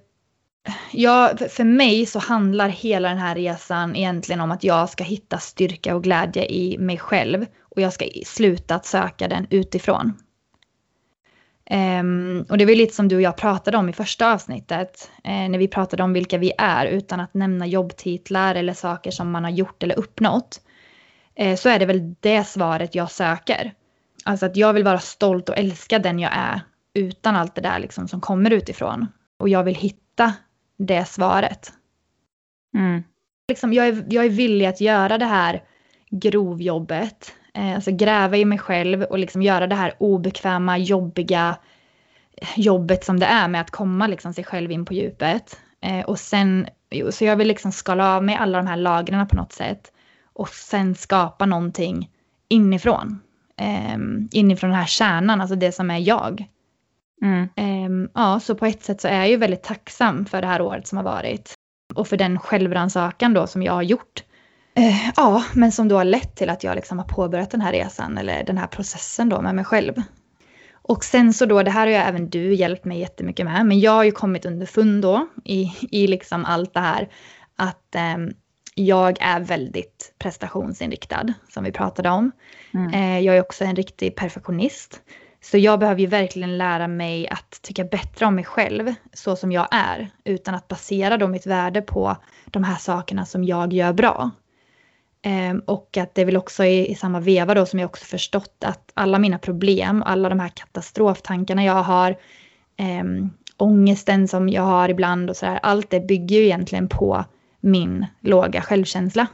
ja, 0.91 1.31
för 1.49 1.63
mig 1.63 2.05
så 2.05 2.19
handlar 2.19 2.69
hela 2.69 3.09
den 3.09 3.17
här 3.17 3.35
resan 3.35 3.95
egentligen 3.95 4.41
om 4.41 4.51
att 4.51 4.63
jag 4.63 4.89
ska 4.89 5.03
hitta 5.03 5.37
styrka 5.37 5.95
och 5.95 6.03
glädje 6.03 6.45
i 6.45 6.77
mig 6.77 6.97
själv 6.97 7.45
och 7.61 7.81
jag 7.81 7.93
ska 7.93 8.05
sluta 8.25 8.75
att 8.75 8.85
söka 8.85 9.27
den 9.27 9.47
utifrån. 9.49 10.13
Um, 11.71 12.45
och 12.49 12.57
det 12.57 12.65
var 12.65 12.75
lite 12.75 12.95
som 12.95 13.07
du 13.07 13.15
och 13.15 13.21
jag 13.21 13.37
pratade 13.37 13.77
om 13.77 13.89
i 13.89 13.93
första 13.93 14.33
avsnittet, 14.33 15.11
eh, 15.23 15.49
när 15.49 15.57
vi 15.57 15.67
pratade 15.67 16.03
om 16.03 16.13
vilka 16.13 16.37
vi 16.37 16.51
är 16.57 16.85
utan 16.85 17.19
att 17.19 17.33
nämna 17.33 17.67
jobbtitlar 17.67 18.55
eller 18.55 18.73
saker 18.73 19.11
som 19.11 19.31
man 19.31 19.43
har 19.43 19.51
gjort 19.51 19.83
eller 19.83 19.99
uppnått. 19.99 20.61
Eh, 21.35 21.55
så 21.55 21.69
är 21.69 21.79
det 21.79 21.85
väl 21.85 22.15
det 22.19 22.43
svaret 22.43 22.95
jag 22.95 23.11
söker. 23.11 23.73
Alltså 24.23 24.45
att 24.45 24.55
jag 24.55 24.73
vill 24.73 24.83
vara 24.83 24.99
stolt 24.99 25.49
och 25.49 25.57
älska 25.57 25.99
den 25.99 26.19
jag 26.19 26.31
är 26.33 26.61
utan 26.93 27.35
allt 27.35 27.55
det 27.55 27.61
där 27.61 27.79
liksom 27.79 28.07
som 28.07 28.21
kommer 28.21 28.51
utifrån. 28.51 29.07
Och 29.39 29.49
jag 29.49 29.63
vill 29.63 29.75
hitta 29.75 30.33
det 30.79 31.05
svaret. 31.05 31.73
Mm. 32.75 33.03
Liksom, 33.47 33.73
jag, 33.73 33.87
är, 33.87 34.05
jag 34.09 34.25
är 34.25 34.29
villig 34.29 34.65
att 34.65 34.81
göra 34.81 35.17
det 35.17 35.25
här 35.25 35.63
grovjobbet. 36.09 37.33
Eh, 37.53 37.75
alltså 37.75 37.91
gräva 37.91 38.37
i 38.37 38.45
mig 38.45 38.57
själv 38.57 39.03
och 39.03 39.19
liksom 39.19 39.41
göra 39.41 39.67
det 39.67 39.75
här 39.75 39.93
obekväma, 39.97 40.77
jobbiga 40.77 41.57
jobbet 42.55 43.03
som 43.03 43.19
det 43.19 43.25
är 43.25 43.47
med 43.47 43.61
att 43.61 43.71
komma 43.71 44.07
liksom 44.07 44.33
sig 44.33 44.43
själv 44.43 44.71
in 44.71 44.85
på 44.85 44.93
djupet. 44.93 45.59
Eh, 45.81 46.05
och 46.05 46.19
sen, 46.19 46.67
så 47.11 47.25
jag 47.25 47.35
vill 47.35 47.47
liksom 47.47 47.71
skala 47.71 48.15
av 48.15 48.23
mig 48.23 48.35
alla 48.35 48.57
de 48.57 48.67
här 48.67 48.77
lagren 48.77 49.27
på 49.27 49.35
något 49.35 49.53
sätt. 49.53 49.91
Och 50.33 50.49
sen 50.49 50.95
skapa 50.95 51.45
någonting 51.45 52.09
inifrån. 52.49 53.19
Eh, 53.57 53.97
inifrån 54.31 54.69
den 54.69 54.79
här 54.79 54.85
kärnan, 54.85 55.41
alltså 55.41 55.55
det 55.55 55.71
som 55.71 55.91
är 55.91 55.97
jag. 55.97 56.47
Mm. 57.21 57.49
Eh, 57.55 58.09
ja, 58.13 58.39
så 58.39 58.55
på 58.55 58.65
ett 58.65 58.83
sätt 58.83 59.01
så 59.01 59.07
är 59.07 59.17
jag 59.17 59.29
ju 59.29 59.37
väldigt 59.37 59.63
tacksam 59.63 60.25
för 60.25 60.41
det 60.41 60.47
här 60.47 60.61
året 60.61 60.87
som 60.87 60.97
har 60.97 61.05
varit. 61.05 61.53
Och 61.95 62.07
för 62.07 62.17
den 62.17 62.39
självrannsakan 62.39 63.33
då 63.33 63.47
som 63.47 63.63
jag 63.63 63.73
har 63.73 63.83
gjort. 63.83 64.23
Eh, 64.75 65.09
ja, 65.15 65.43
men 65.53 65.71
som 65.71 65.87
då 65.87 65.97
har 65.97 66.05
lett 66.05 66.35
till 66.35 66.49
att 66.49 66.63
jag 66.63 66.75
liksom 66.75 66.99
har 66.99 67.05
påbörjat 67.05 67.51
den 67.51 67.61
här 67.61 67.71
resan 67.71 68.17
eller 68.17 68.43
den 68.43 68.57
här 68.57 68.67
processen 68.67 69.29
då 69.29 69.41
med 69.41 69.55
mig 69.55 69.65
själv. 69.65 69.93
Och 70.71 71.03
sen 71.03 71.33
så 71.33 71.45
då, 71.45 71.63
det 71.63 71.71
här 71.71 71.79
har 71.79 71.87
ju 71.87 71.93
även 71.93 72.29
du 72.29 72.53
hjälpt 72.53 72.85
mig 72.85 72.99
jättemycket 72.99 73.45
med, 73.45 73.65
men 73.65 73.79
jag 73.79 73.91
har 73.91 74.03
ju 74.03 74.11
kommit 74.11 74.45
underfund 74.45 75.01
då 75.01 75.27
i, 75.45 75.73
i 75.91 76.07
liksom 76.07 76.45
allt 76.45 76.73
det 76.73 76.79
här 76.79 77.09
att 77.55 77.95
eh, 77.95 78.17
jag 78.75 79.17
är 79.21 79.39
väldigt 79.39 80.15
prestationsinriktad 80.19 81.33
som 81.49 81.63
vi 81.63 81.71
pratade 81.71 82.09
om. 82.09 82.31
Mm. 82.73 82.93
Eh, 82.93 83.19
jag 83.19 83.37
är 83.37 83.41
också 83.41 83.65
en 83.65 83.75
riktig 83.75 84.15
perfektionist. 84.15 85.01
Så 85.41 85.57
jag 85.57 85.79
behöver 85.79 86.01
ju 86.01 86.07
verkligen 86.07 86.57
lära 86.57 86.87
mig 86.87 87.27
att 87.27 87.61
tycka 87.61 87.83
bättre 87.83 88.25
om 88.25 88.35
mig 88.35 88.43
själv 88.43 88.93
så 89.13 89.35
som 89.35 89.51
jag 89.51 89.67
är. 89.71 90.09
Utan 90.23 90.55
att 90.55 90.67
basera 90.67 91.17
då 91.17 91.27
mitt 91.27 91.45
värde 91.45 91.81
på 91.81 92.17
de 92.45 92.63
här 92.63 92.77
sakerna 92.77 93.25
som 93.25 93.43
jag 93.43 93.73
gör 93.73 93.93
bra. 93.93 94.31
Ehm, 95.21 95.59
och 95.59 95.97
att 95.97 96.15
det 96.15 96.21
är 96.21 96.25
väl 96.25 96.37
också 96.37 96.65
i, 96.65 96.91
i, 96.91 96.95
samma 96.95 97.19
veva 97.19 97.53
då 97.53 97.65
som 97.65 97.79
jag 97.79 97.89
också 97.89 98.05
förstått 98.05 98.63
att 98.65 98.91
alla 98.93 99.19
mina 99.19 99.37
problem, 99.37 100.03
alla 100.05 100.29
de 100.29 100.39
här 100.39 100.49
katastroftankarna 100.49 101.63
jag 101.63 101.83
har, 101.83 102.17
um, 103.01 103.33
ångesten 103.57 104.27
som 104.27 104.49
jag 104.49 104.61
har 104.61 104.89
ibland 104.89 105.29
och 105.29 105.37
sådär, 105.37 105.59
allt 105.63 105.89
det 105.89 105.99
bygger 105.99 106.37
ju 106.37 106.43
egentligen 106.43 106.89
på 106.89 107.25
min 107.59 108.05
låga 108.21 108.61
självkänsla. 108.61 109.27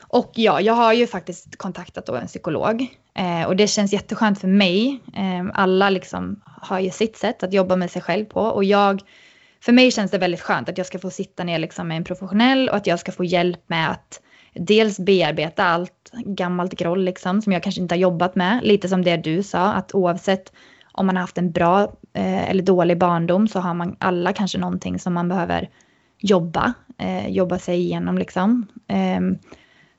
Och 0.00 0.32
ja, 0.34 0.60
jag 0.60 0.74
har 0.74 0.92
ju 0.92 1.06
faktiskt 1.06 1.56
kontaktat 1.56 2.06
då 2.06 2.14
en 2.14 2.26
psykolog 2.26 2.86
eh, 3.14 3.46
och 3.46 3.56
det 3.56 3.66
känns 3.66 3.92
jätteskönt 3.92 4.40
för 4.40 4.48
mig. 4.48 5.00
Eh, 5.14 5.50
alla 5.54 5.90
liksom 5.90 6.40
har 6.44 6.80
ju 6.80 6.90
sitt 6.90 7.16
sätt 7.16 7.42
att 7.42 7.52
jobba 7.52 7.76
med 7.76 7.90
sig 7.90 8.02
själv 8.02 8.24
på 8.24 8.40
och 8.40 8.64
jag, 8.64 9.02
för 9.60 9.72
mig 9.72 9.90
känns 9.90 10.10
det 10.10 10.18
väldigt 10.18 10.40
skönt 10.40 10.68
att 10.68 10.78
jag 10.78 10.86
ska 10.86 10.98
få 10.98 11.10
sitta 11.10 11.44
ner 11.44 11.58
liksom 11.58 11.88
med 11.88 11.96
en 11.96 12.04
professionell 12.04 12.68
och 12.68 12.76
att 12.76 12.86
jag 12.86 12.98
ska 12.98 13.12
få 13.12 13.24
hjälp 13.24 13.60
med 13.66 13.90
att 13.90 14.20
dels 14.54 14.98
bearbeta 14.98 15.64
allt 15.64 16.10
gammalt 16.24 16.72
groll 16.72 17.04
liksom 17.04 17.42
som 17.42 17.52
jag 17.52 17.62
kanske 17.62 17.80
inte 17.80 17.94
har 17.94 18.00
jobbat 18.00 18.34
med. 18.34 18.60
Lite 18.62 18.88
som 18.88 19.04
det 19.04 19.16
du 19.16 19.42
sa, 19.42 19.72
att 19.72 19.94
oavsett 19.94 20.52
om 20.92 21.06
man 21.06 21.16
har 21.16 21.20
haft 21.20 21.38
en 21.38 21.52
bra 21.52 21.82
eh, 22.12 22.50
eller 22.50 22.62
dålig 22.62 22.98
barndom 22.98 23.48
så 23.48 23.60
har 23.60 23.74
man 23.74 23.96
alla 23.98 24.32
kanske 24.32 24.58
någonting 24.58 24.98
som 24.98 25.14
man 25.14 25.28
behöver 25.28 25.70
jobba, 26.18 26.72
eh, 26.98 27.28
jobba 27.28 27.58
sig 27.58 27.80
igenom 27.80 28.18
liksom. 28.18 28.66
Eh, 28.88 29.20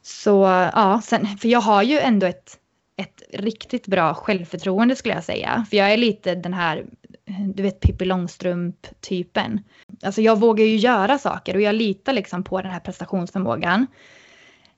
så 0.02 0.44
ja, 0.74 1.02
sen, 1.04 1.28
för 1.28 1.48
jag 1.48 1.62
har 1.62 1.84
ju 1.84 2.00
ändå 2.00 2.26
ett, 2.26 2.58
ett 2.98 3.24
riktigt 3.34 3.88
bra 3.88 4.14
självförtroende 4.14 4.96
skulle 4.96 5.14
jag 5.14 5.24
säga. 5.24 5.66
För 5.70 5.78
jag 5.78 5.94
är 5.94 5.98
lite 5.98 6.36
den 6.36 6.54
här, 6.54 6.86
du 7.56 7.64
vet 7.64 7.80
Pippi 7.80 8.06
Långstrump-typen. 8.06 9.64
Alltså 10.04 10.22
jag 10.22 10.40
vågar 10.40 10.66
ju 10.66 10.76
göra 10.76 11.18
saker 11.18 11.56
och 11.56 11.62
jag 11.62 11.76
litar 11.76 12.14
liksom 12.14 12.44
på 12.44 12.62
den 12.62 12.72
här 12.72 12.80
prestationsförmågan. 12.80 13.88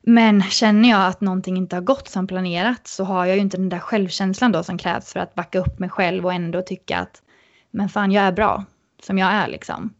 Men 0.01 0.41
känner 0.43 0.89
jag 0.89 1.07
att 1.07 1.21
någonting 1.21 1.57
inte 1.57 1.75
har 1.75 1.81
gått 1.81 2.07
som 2.07 2.27
planerat 2.27 2.87
så 2.87 3.03
har 3.03 3.25
jag 3.25 3.35
ju 3.35 3.41
inte 3.41 3.57
den 3.57 3.69
där 3.69 3.79
självkänslan 3.79 4.51
då 4.51 4.63
som 4.63 4.77
krävs 4.77 5.13
för 5.13 5.19
att 5.19 5.35
backa 5.35 5.59
upp 5.59 5.79
mig 5.79 5.89
själv 5.89 6.25
och 6.25 6.33
ändå 6.33 6.61
tycka 6.61 6.97
att 6.97 7.21
men 7.71 7.89
fan 7.89 8.11
jag 8.11 8.23
är 8.23 8.31
bra 8.31 8.65
som 9.03 9.17
jag 9.17 9.31
är 9.31 9.47
liksom. 9.47 9.93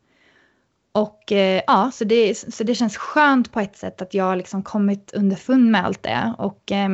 Och 0.91 1.31
eh, 1.31 1.61
ja, 1.67 1.91
så 1.93 2.03
det, 2.03 2.37
så 2.53 2.63
det 2.63 2.75
känns 2.75 2.97
skönt 2.97 3.51
på 3.51 3.59
ett 3.59 3.77
sätt 3.77 4.01
att 4.01 4.13
jag 4.13 4.25
har 4.25 4.35
liksom 4.35 4.63
kommit 4.63 5.13
underfund 5.13 5.71
med 5.71 5.85
allt 5.85 6.03
det. 6.03 6.33
Och 6.37 6.71
eh, 6.71 6.89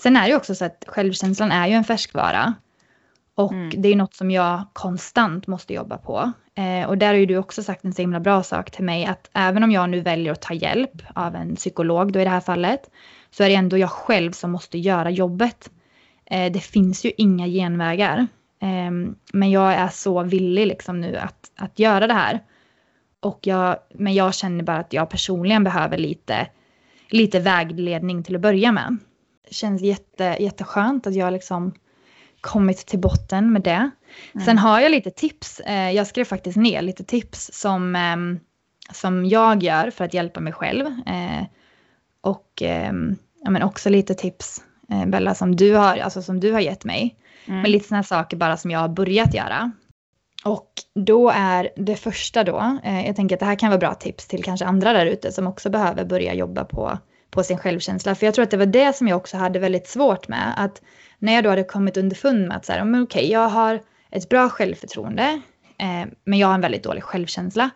sen 0.00 0.16
är 0.16 0.28
det 0.28 0.36
också 0.36 0.54
så 0.54 0.64
att 0.64 0.84
självkänslan 0.86 1.52
är 1.52 1.66
ju 1.66 1.74
en 1.74 1.84
färskvara. 1.84 2.54
Och 3.34 3.52
mm. 3.52 3.82
det 3.82 3.88
är 3.88 3.96
något 3.96 4.14
som 4.14 4.30
jag 4.30 4.64
konstant 4.72 5.46
måste 5.46 5.74
jobba 5.74 5.98
på. 5.98 6.32
Eh, 6.54 6.88
och 6.88 6.98
där 6.98 7.06
har 7.06 7.14
ju 7.14 7.26
du 7.26 7.36
också 7.36 7.62
sagt 7.62 7.84
en 7.84 7.92
så 7.92 8.02
himla 8.02 8.20
bra 8.20 8.42
sak 8.42 8.70
till 8.70 8.84
mig 8.84 9.06
att 9.06 9.30
även 9.32 9.62
om 9.62 9.70
jag 9.70 9.90
nu 9.90 10.00
väljer 10.00 10.32
att 10.32 10.42
ta 10.42 10.54
hjälp 10.54 11.02
av 11.14 11.34
en 11.34 11.56
psykolog 11.56 12.12
då 12.12 12.20
i 12.20 12.24
det 12.24 12.30
här 12.30 12.40
fallet 12.40 12.90
så 13.30 13.44
är 13.44 13.48
det 13.48 13.54
ändå 13.54 13.78
jag 13.78 13.90
själv 13.90 14.32
som 14.32 14.50
måste 14.50 14.78
göra 14.78 15.10
jobbet. 15.10 15.70
Eh, 16.24 16.52
det 16.52 16.60
finns 16.60 17.04
ju 17.04 17.12
inga 17.16 17.46
genvägar. 17.46 18.18
Eh, 18.62 18.90
men 19.32 19.50
jag 19.50 19.72
är 19.74 19.88
så 19.88 20.22
villig 20.22 20.66
liksom 20.66 21.00
nu 21.00 21.16
att, 21.16 21.50
att 21.56 21.78
göra 21.78 22.06
det 22.06 22.14
här. 22.14 22.40
Och 23.20 23.38
jag, 23.42 23.76
men 23.94 24.14
jag 24.14 24.34
känner 24.34 24.64
bara 24.64 24.78
att 24.78 24.92
jag 24.92 25.10
personligen 25.10 25.64
behöver 25.64 25.98
lite, 25.98 26.46
lite 27.10 27.40
vägledning 27.40 28.22
till 28.22 28.34
att 28.34 28.40
börja 28.40 28.72
med. 28.72 28.96
Känns 29.50 29.82
jätte, 29.82 30.36
jätteskönt 30.40 31.06
att 31.06 31.14
jag 31.14 31.32
liksom 31.32 31.74
kommit 32.40 32.86
till 32.86 32.98
botten 32.98 33.52
med 33.52 33.62
det. 33.62 33.90
Mm. 34.34 34.44
Sen 34.44 34.58
har 34.58 34.80
jag 34.80 34.90
lite 34.90 35.10
tips. 35.10 35.60
Eh, 35.60 35.90
jag 35.90 36.06
skrev 36.06 36.24
faktiskt 36.24 36.56
ner 36.56 36.82
lite 36.82 37.04
tips 37.04 37.50
som, 37.52 37.96
ehm, 37.96 38.40
som 38.92 39.26
jag 39.26 39.62
gör 39.62 39.90
för 39.90 40.04
att 40.04 40.14
hjälpa 40.14 40.40
mig 40.40 40.52
själv. 40.52 40.86
Eh, 40.86 41.44
och 42.20 42.62
ehm, 42.62 43.16
ja, 43.44 43.50
men 43.50 43.62
också 43.62 43.90
lite 43.90 44.14
tips, 44.14 44.62
eh, 44.90 45.06
Bella, 45.06 45.34
som 45.34 45.56
du 45.56 45.74
har, 45.74 45.96
alltså 45.96 46.22
som 46.22 46.40
du 46.40 46.52
har 46.52 46.60
gett 46.60 46.84
mig. 46.84 47.16
Mm. 47.46 47.60
Men 47.60 47.70
lite 47.70 47.88
sådana 47.88 48.02
saker 48.02 48.36
bara 48.36 48.56
som 48.56 48.70
jag 48.70 48.80
har 48.80 48.88
börjat 48.88 49.34
göra. 49.34 49.72
Och 50.44 50.72
då 50.94 51.30
är 51.30 51.70
det 51.76 51.96
första 51.96 52.44
då, 52.44 52.78
jag 53.06 53.16
tänker 53.16 53.36
att 53.36 53.40
det 53.40 53.46
här 53.46 53.58
kan 53.58 53.68
vara 53.68 53.78
bra 53.78 53.94
tips 53.94 54.28
till 54.28 54.44
kanske 54.44 54.66
andra 54.66 54.92
där 54.92 55.06
ute 55.06 55.32
som 55.32 55.46
också 55.46 55.70
behöver 55.70 56.04
börja 56.04 56.34
jobba 56.34 56.64
på, 56.64 56.98
på 57.30 57.42
sin 57.42 57.58
självkänsla. 57.58 58.14
För 58.14 58.26
jag 58.26 58.34
tror 58.34 58.42
att 58.42 58.50
det 58.50 58.56
var 58.56 58.66
det 58.66 58.96
som 58.96 59.08
jag 59.08 59.16
också 59.16 59.36
hade 59.36 59.58
väldigt 59.58 59.88
svårt 59.88 60.28
med. 60.28 60.54
Att 60.56 60.82
när 61.18 61.34
jag 61.34 61.44
då 61.44 61.50
hade 61.50 61.64
kommit 61.64 61.96
underfund 61.96 62.48
med 62.48 62.56
att 62.56 62.64
så 62.64 62.72
här, 62.72 62.84
men 62.84 63.02
okej, 63.02 63.30
jag 63.30 63.48
har 63.48 63.80
ett 64.10 64.28
bra 64.28 64.48
självförtroende, 64.48 65.40
eh, 65.78 66.08
men 66.24 66.38
jag 66.38 66.46
har 66.46 66.54
en 66.54 66.60
väldigt 66.60 66.82
dålig 66.82 67.02
självkänsla. 67.02 67.70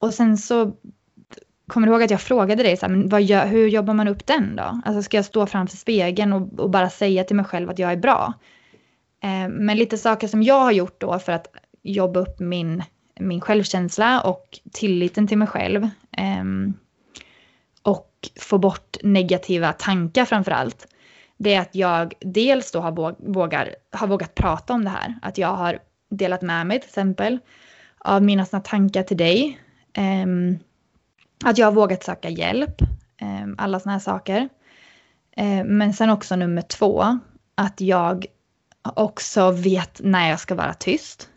Och 0.00 0.14
sen 0.14 0.36
så 0.36 0.72
kommer 1.66 1.86
du 1.86 1.92
ihåg 1.92 2.02
att 2.02 2.10
jag 2.10 2.20
frågade 2.20 2.62
dig, 2.62 2.76
så 2.76 2.86
här, 2.86 2.92
men 2.92 3.24
gör, 3.26 3.46
hur 3.46 3.68
jobbar 3.68 3.94
man 3.94 4.08
upp 4.08 4.26
den 4.26 4.56
då? 4.56 4.80
Alltså 4.84 5.02
ska 5.02 5.16
jag 5.16 5.24
stå 5.24 5.46
framför 5.46 5.76
spegeln 5.76 6.32
och, 6.32 6.60
och 6.60 6.70
bara 6.70 6.90
säga 6.90 7.24
till 7.24 7.36
mig 7.36 7.44
själv 7.44 7.70
att 7.70 7.78
jag 7.78 7.92
är 7.92 7.96
bra? 7.96 8.34
Eh, 9.22 9.48
men 9.48 9.76
lite 9.76 9.98
saker 9.98 10.28
som 10.28 10.42
jag 10.42 10.60
har 10.60 10.72
gjort 10.72 11.00
då 11.00 11.18
för 11.18 11.32
att 11.32 11.46
jobba 11.82 12.20
upp 12.20 12.40
min, 12.40 12.82
min 13.20 13.40
självkänsla 13.40 14.20
och 14.20 14.60
tilliten 14.72 15.26
till 15.26 15.38
mig 15.38 15.48
själv. 15.48 15.82
Eh, 16.12 16.44
och 18.34 18.42
få 18.42 18.58
bort 18.58 18.96
negativa 19.02 19.72
tankar 19.72 20.24
framför 20.24 20.52
allt 20.52 20.86
det 21.36 21.54
är 21.54 21.60
att 21.60 21.74
jag 21.74 22.14
dels 22.20 22.72
då 22.72 22.80
har, 22.80 23.14
vågar, 23.32 23.74
har 23.92 24.06
vågat 24.06 24.34
prata 24.34 24.72
om 24.72 24.84
det 24.84 24.90
här. 24.90 25.14
Att 25.22 25.38
jag 25.38 25.48
har 25.48 25.78
delat 26.10 26.42
med 26.42 26.66
mig 26.66 26.80
till 26.80 26.88
exempel 26.88 27.38
av 27.98 28.22
mina 28.22 28.46
såna 28.46 28.62
tankar 28.62 29.02
till 29.02 29.16
dig. 29.16 29.60
Um, 29.98 30.58
att 31.44 31.58
jag 31.58 31.66
har 31.66 31.72
vågat 31.72 32.04
söka 32.04 32.28
hjälp. 32.28 32.82
Um, 33.22 33.54
alla 33.58 33.80
såna 33.80 33.92
här 33.92 34.00
saker. 34.00 34.48
Um, 35.36 35.78
men 35.78 35.94
sen 35.94 36.10
också 36.10 36.36
nummer 36.36 36.62
två. 36.62 37.18
Att 37.54 37.80
jag 37.80 38.26
också 38.82 39.50
vet 39.50 40.00
när 40.02 40.30
jag 40.30 40.40
ska 40.40 40.54
vara 40.54 40.74
tyst. 40.74 41.28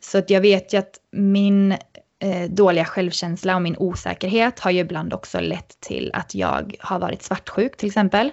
så 0.00 0.18
att 0.18 0.30
jag 0.30 0.40
vet 0.40 0.72
ju 0.72 0.78
att 0.78 1.00
min 1.12 1.76
Eh, 2.18 2.50
dåliga 2.50 2.84
självkänsla 2.84 3.56
och 3.56 3.62
min 3.62 3.76
osäkerhet 3.78 4.60
har 4.60 4.70
ju 4.70 4.80
ibland 4.80 5.14
också 5.14 5.40
lett 5.40 5.80
till 5.80 6.10
att 6.14 6.34
jag 6.34 6.74
har 6.80 6.98
varit 6.98 7.22
svartsjuk 7.22 7.76
till 7.76 7.86
exempel 7.86 8.32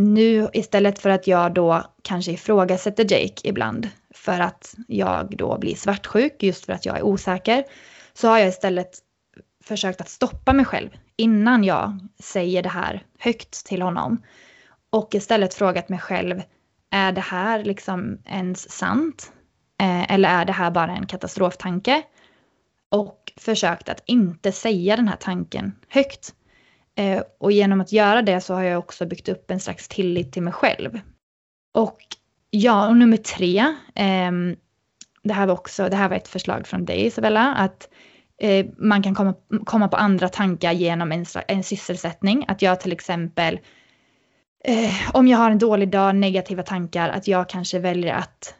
nu 0.00 0.48
istället 0.52 0.98
för 0.98 1.10
att 1.10 1.26
jag 1.26 1.54
då 1.54 1.84
kanske 2.02 2.32
ifrågasätter 2.32 3.12
Jake 3.12 3.48
ibland 3.48 3.88
för 4.14 4.40
att 4.40 4.74
jag 4.88 5.36
då 5.36 5.58
blir 5.58 5.74
svartsjuk 5.74 6.42
just 6.42 6.66
för 6.66 6.72
att 6.72 6.86
jag 6.86 6.98
är 6.98 7.02
osäker 7.02 7.64
så 8.12 8.28
har 8.28 8.38
jag 8.38 8.48
istället 8.48 8.98
försökt 9.64 10.00
att 10.00 10.08
stoppa 10.08 10.52
mig 10.52 10.64
själv 10.64 10.90
innan 11.16 11.64
jag 11.64 11.98
säger 12.22 12.62
det 12.62 12.68
här 12.68 13.02
högt 13.18 13.66
till 13.66 13.82
honom. 13.82 14.22
Och 14.90 15.14
istället 15.14 15.54
frågat 15.54 15.88
mig 15.88 15.98
själv, 15.98 16.42
är 16.90 17.12
det 17.12 17.20
här 17.20 17.64
liksom 17.64 18.18
ens 18.24 18.70
sant? 18.70 19.32
Eh, 19.80 20.12
eller 20.12 20.28
är 20.28 20.44
det 20.44 20.52
här 20.52 20.70
bara 20.70 20.96
en 20.96 21.06
katastroftanke? 21.06 22.02
Och 22.90 23.32
försökt 23.36 23.88
att 23.88 24.02
inte 24.06 24.52
säga 24.52 24.96
den 24.96 25.08
här 25.08 25.16
tanken 25.16 25.76
högt. 25.88 26.34
Eh, 26.94 27.22
och 27.38 27.52
genom 27.52 27.80
att 27.80 27.92
göra 27.92 28.22
det 28.22 28.40
så 28.40 28.54
har 28.54 28.62
jag 28.62 28.78
också 28.78 29.06
byggt 29.06 29.28
upp 29.28 29.50
en 29.50 29.60
slags 29.60 29.88
tillit 29.88 30.32
till 30.32 30.42
mig 30.42 30.52
själv. 30.52 31.00
Och 31.74 31.98
ja, 32.50 32.88
och 32.88 32.96
nummer 32.96 33.16
tre. 33.16 33.58
Eh, 33.94 34.32
det 35.22 35.32
här 35.32 35.46
var 35.46 35.54
också, 35.54 35.88
det 35.88 35.96
här 35.96 36.08
var 36.08 36.16
ett 36.16 36.28
förslag 36.28 36.66
från 36.66 36.84
dig 36.84 37.06
Isabella, 37.06 37.54
att 37.54 37.88
eh, 38.38 38.66
man 38.78 39.02
kan 39.02 39.14
komma, 39.14 39.34
komma 39.64 39.88
på 39.88 39.96
andra 39.96 40.28
tankar 40.28 40.72
genom 40.72 41.12
en, 41.12 41.26
en 41.48 41.62
sysselsättning. 41.62 42.44
Att 42.48 42.62
jag 42.62 42.80
till 42.80 42.92
exempel, 42.92 43.60
eh, 44.64 45.10
om 45.12 45.28
jag 45.28 45.38
har 45.38 45.50
en 45.50 45.58
dålig 45.58 45.90
dag, 45.90 46.16
negativa 46.16 46.62
tankar, 46.62 47.08
att 47.08 47.28
jag 47.28 47.48
kanske 47.48 47.78
väljer 47.78 48.14
att 48.14 48.54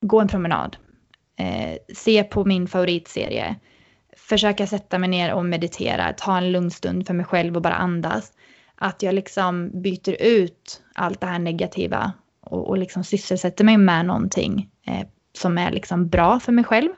gå 0.00 0.20
en 0.20 0.28
promenad. 0.28 0.76
Eh, 1.38 1.76
se 1.94 2.24
på 2.24 2.44
min 2.44 2.66
favoritserie. 2.68 3.56
Försöka 4.28 4.66
sätta 4.66 4.98
mig 4.98 5.08
ner 5.08 5.34
och 5.34 5.44
meditera, 5.44 6.12
ta 6.12 6.36
en 6.38 6.52
lugn 6.52 6.70
stund 6.70 7.06
för 7.06 7.14
mig 7.14 7.26
själv 7.26 7.56
och 7.56 7.62
bara 7.62 7.74
andas. 7.74 8.32
Att 8.74 9.02
jag 9.02 9.14
liksom 9.14 9.70
byter 9.82 10.22
ut 10.22 10.82
allt 10.94 11.20
det 11.20 11.26
här 11.26 11.38
negativa 11.38 12.12
och, 12.40 12.68
och 12.68 12.78
liksom 12.78 13.04
sysselsätter 13.04 13.64
mig 13.64 13.76
med 13.76 14.06
någonting 14.06 14.70
eh, 14.86 15.06
som 15.32 15.58
är 15.58 15.70
liksom 15.70 16.08
bra 16.08 16.40
för 16.40 16.52
mig 16.52 16.64
själv. 16.64 16.90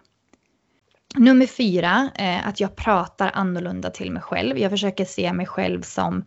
Nummer 1.17 1.47
fyra, 1.47 2.11
eh, 2.15 2.49
att 2.49 2.61
jag 2.61 2.77
pratar 2.77 3.31
annorlunda 3.35 3.91
till 3.91 4.13
mig 4.13 4.23
själv. 4.23 4.59
Jag 4.59 4.71
försöker 4.71 5.05
se 5.05 5.33
mig 5.33 5.47
själv 5.47 5.83
som 5.83 6.25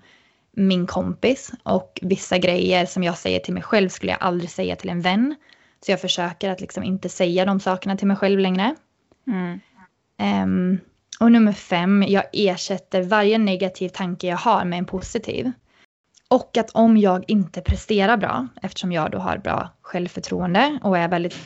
min 0.51 0.87
kompis 0.87 1.51
och 1.63 1.99
vissa 2.01 2.37
grejer 2.37 2.85
som 2.85 3.03
jag 3.03 3.17
säger 3.17 3.39
till 3.39 3.53
mig 3.53 3.63
själv 3.63 3.89
skulle 3.89 4.11
jag 4.11 4.21
aldrig 4.21 4.49
säga 4.49 4.75
till 4.75 4.89
en 4.89 5.01
vän. 5.01 5.35
Så 5.85 5.91
jag 5.91 6.01
försöker 6.01 6.49
att 6.49 6.61
liksom 6.61 6.83
inte 6.83 7.09
säga 7.09 7.45
de 7.45 7.59
sakerna 7.59 7.97
till 7.97 8.07
mig 8.07 8.17
själv 8.17 8.39
längre. 8.39 8.75
Mm. 9.27 9.59
Um, 10.43 10.79
och 11.19 11.31
nummer 11.31 11.51
fem, 11.51 12.03
jag 12.07 12.23
ersätter 12.33 13.03
varje 13.03 13.37
negativ 13.37 13.89
tanke 13.89 14.27
jag 14.27 14.37
har 14.37 14.65
med 14.65 14.79
en 14.79 14.85
positiv. 14.85 15.51
Och 16.27 16.57
att 16.57 16.69
om 16.69 16.97
jag 16.97 17.23
inte 17.27 17.61
presterar 17.61 18.17
bra, 18.17 18.47
eftersom 18.61 18.91
jag 18.91 19.11
då 19.11 19.17
har 19.17 19.37
bra 19.37 19.69
självförtroende 19.81 20.79
och 20.83 20.97
är 20.97 21.07
väldigt 21.07 21.37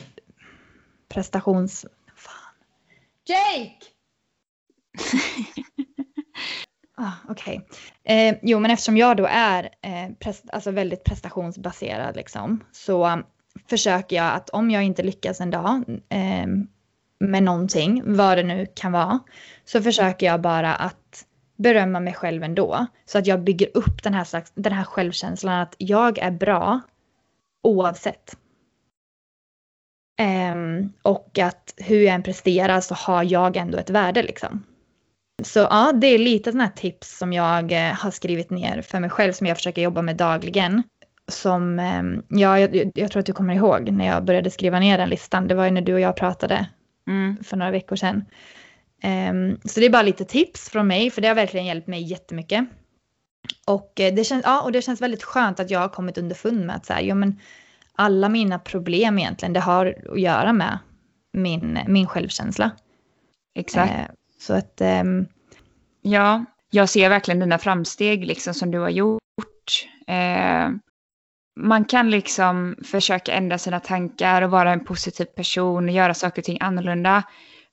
prestations... 1.08 1.86
Fan. 2.16 2.54
Jake! 3.26 3.84
ah, 6.96 7.12
Okej. 7.28 7.66
Okay. 8.02 8.28
Eh, 8.28 8.36
jo, 8.42 8.60
men 8.60 8.70
eftersom 8.70 8.96
jag 8.96 9.16
då 9.16 9.26
är 9.30 9.64
eh, 9.64 10.14
prest, 10.18 10.44
alltså 10.52 10.70
väldigt 10.70 11.04
prestationsbaserad 11.04 12.16
liksom, 12.16 12.64
så 12.72 13.22
försöker 13.70 14.16
jag 14.16 14.34
att 14.34 14.50
om 14.50 14.70
jag 14.70 14.82
inte 14.82 15.02
lyckas 15.02 15.40
en 15.40 15.50
dag 15.50 15.84
eh, 16.08 16.46
med 17.20 17.42
någonting, 17.42 18.02
vad 18.16 18.38
det 18.38 18.44
nu 18.44 18.66
kan 18.74 18.92
vara, 18.92 19.18
så 19.68 19.82
försöker 19.82 20.26
jag 20.26 20.40
bara 20.40 20.74
att 20.74 21.24
berömma 21.56 22.00
mig 22.00 22.14
själv 22.14 22.42
ändå. 22.42 22.86
Så 23.06 23.18
att 23.18 23.26
jag 23.26 23.40
bygger 23.40 23.68
upp 23.74 24.02
den 24.02 24.14
här, 24.14 24.24
slags, 24.24 24.52
den 24.54 24.72
här 24.72 24.84
självkänslan 24.84 25.60
att 25.60 25.74
jag 25.78 26.18
är 26.18 26.30
bra 26.30 26.80
oavsett. 27.62 28.36
Um, 30.52 30.92
och 31.02 31.38
att 31.38 31.74
hur 31.76 32.00
jag 32.00 32.14
än 32.14 32.22
presterar 32.22 32.80
så 32.80 32.94
har 32.94 33.24
jag 33.24 33.56
ändå 33.56 33.78
ett 33.78 33.90
värde 33.90 34.22
liksom. 34.22 34.64
Så 35.42 35.58
ja, 35.58 35.92
det 35.94 36.06
är 36.06 36.18
lite 36.18 36.50
sådana 36.50 36.64
här 36.64 36.72
tips 36.72 37.18
som 37.18 37.32
jag 37.32 37.72
eh, 37.72 37.94
har 37.94 38.10
skrivit 38.10 38.50
ner 38.50 38.82
för 38.82 39.00
mig 39.00 39.10
själv 39.10 39.32
som 39.32 39.46
jag 39.46 39.56
försöker 39.56 39.82
jobba 39.82 40.02
med 40.02 40.16
dagligen. 40.16 40.82
Som, 41.28 41.78
eh, 41.78 42.02
ja, 42.40 42.58
jag, 42.58 42.92
jag, 42.94 43.10
tror 43.10 43.20
att 43.20 43.26
du 43.26 43.32
kommer 43.32 43.54
ihåg 43.54 43.90
när 43.90 44.06
jag 44.06 44.24
började 44.24 44.50
skriva 44.50 44.80
ner 44.80 44.98
den 44.98 45.08
listan. 45.08 45.48
Det 45.48 45.54
var 45.54 45.64
ju 45.64 45.70
när 45.70 45.82
du 45.82 45.94
och 45.94 46.00
jag 46.00 46.16
pratade 46.16 46.68
mm. 47.06 47.44
för 47.44 47.56
några 47.56 47.70
veckor 47.70 47.96
sedan. 47.96 48.24
Um, 49.04 49.60
så 49.64 49.80
det 49.80 49.86
är 49.86 49.90
bara 49.90 50.02
lite 50.02 50.24
tips 50.24 50.70
från 50.70 50.86
mig 50.86 51.10
för 51.10 51.22
det 51.22 51.28
har 51.28 51.34
verkligen 51.34 51.66
hjälpt 51.66 51.86
mig 51.86 52.02
jättemycket. 52.02 52.64
Och 53.66 54.00
eh, 54.00 54.14
det 54.14 54.24
känns, 54.24 54.44
ja, 54.44 54.62
och 54.62 54.72
det 54.72 54.82
känns 54.82 55.02
väldigt 55.02 55.22
skönt 55.22 55.60
att 55.60 55.70
jag 55.70 55.80
har 55.80 55.88
kommit 55.88 56.18
underfund 56.18 56.66
med 56.66 56.76
att 56.76 56.86
så 56.86 56.92
här, 56.92 57.00
ja, 57.02 57.14
men 57.14 57.40
alla 57.92 58.28
mina 58.28 58.58
problem 58.58 59.18
egentligen, 59.18 59.52
det 59.52 59.60
har 59.60 59.96
att 60.12 60.20
göra 60.20 60.52
med 60.52 60.78
min, 61.32 61.78
min 61.86 62.06
självkänsla. 62.06 62.70
Exakt. 63.54 63.92
Eh, 63.92 64.14
så 64.40 64.54
att... 64.54 64.80
Um, 64.80 65.26
ja, 66.02 66.44
jag 66.70 66.88
ser 66.88 67.08
verkligen 67.08 67.40
dina 67.40 67.58
framsteg 67.58 68.24
liksom 68.24 68.54
som 68.54 68.70
du 68.70 68.78
har 68.78 68.88
gjort. 68.88 69.20
Eh, 70.06 70.70
man 71.60 71.84
kan 71.84 72.10
liksom 72.10 72.76
försöka 72.84 73.32
ändra 73.32 73.58
sina 73.58 73.80
tankar 73.80 74.42
och 74.42 74.50
vara 74.50 74.72
en 74.72 74.84
positiv 74.84 75.24
person 75.24 75.84
och 75.84 75.94
göra 75.94 76.14
saker 76.14 76.42
och 76.42 76.44
ting 76.44 76.58
annorlunda. 76.60 77.22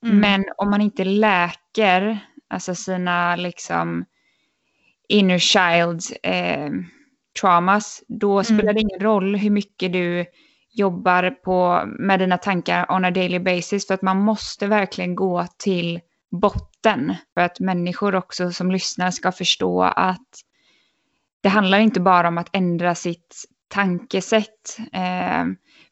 Mm. 0.05 0.19
Men 0.19 0.45
om 0.57 0.69
man 0.69 0.81
inte 0.81 1.03
läker 1.03 2.19
alltså 2.47 2.75
sina 2.75 3.35
liksom 3.35 4.05
inner 5.09 5.37
child 5.37 6.01
eh, 6.23 6.69
traumas, 7.41 8.03
då 8.07 8.31
mm. 8.31 8.43
spelar 8.43 8.73
det 8.73 8.81
ingen 8.81 8.99
roll 8.99 9.35
hur 9.35 9.49
mycket 9.49 9.93
du 9.93 10.25
jobbar 10.71 11.29
på, 11.29 11.83
med 11.99 12.19
dina 12.19 12.37
tankar 12.37 12.91
on 12.91 13.05
a 13.05 13.11
daily 13.11 13.39
basis. 13.39 13.87
För 13.87 13.93
att 13.93 14.01
man 14.01 14.17
måste 14.17 14.67
verkligen 14.67 15.15
gå 15.15 15.47
till 15.57 15.99
botten. 16.31 17.15
För 17.33 17.41
att 17.41 17.59
människor 17.59 18.15
också 18.15 18.51
som 18.51 18.71
lyssnar 18.71 19.11
ska 19.11 19.31
förstå 19.31 19.83
att 19.83 20.29
det 21.41 21.49
handlar 21.49 21.79
inte 21.79 21.99
bara 21.99 22.27
om 22.27 22.37
att 22.37 22.55
ändra 22.55 22.95
sitt 22.95 23.45
tankesätt. 23.67 24.77
Eh, 24.93 25.45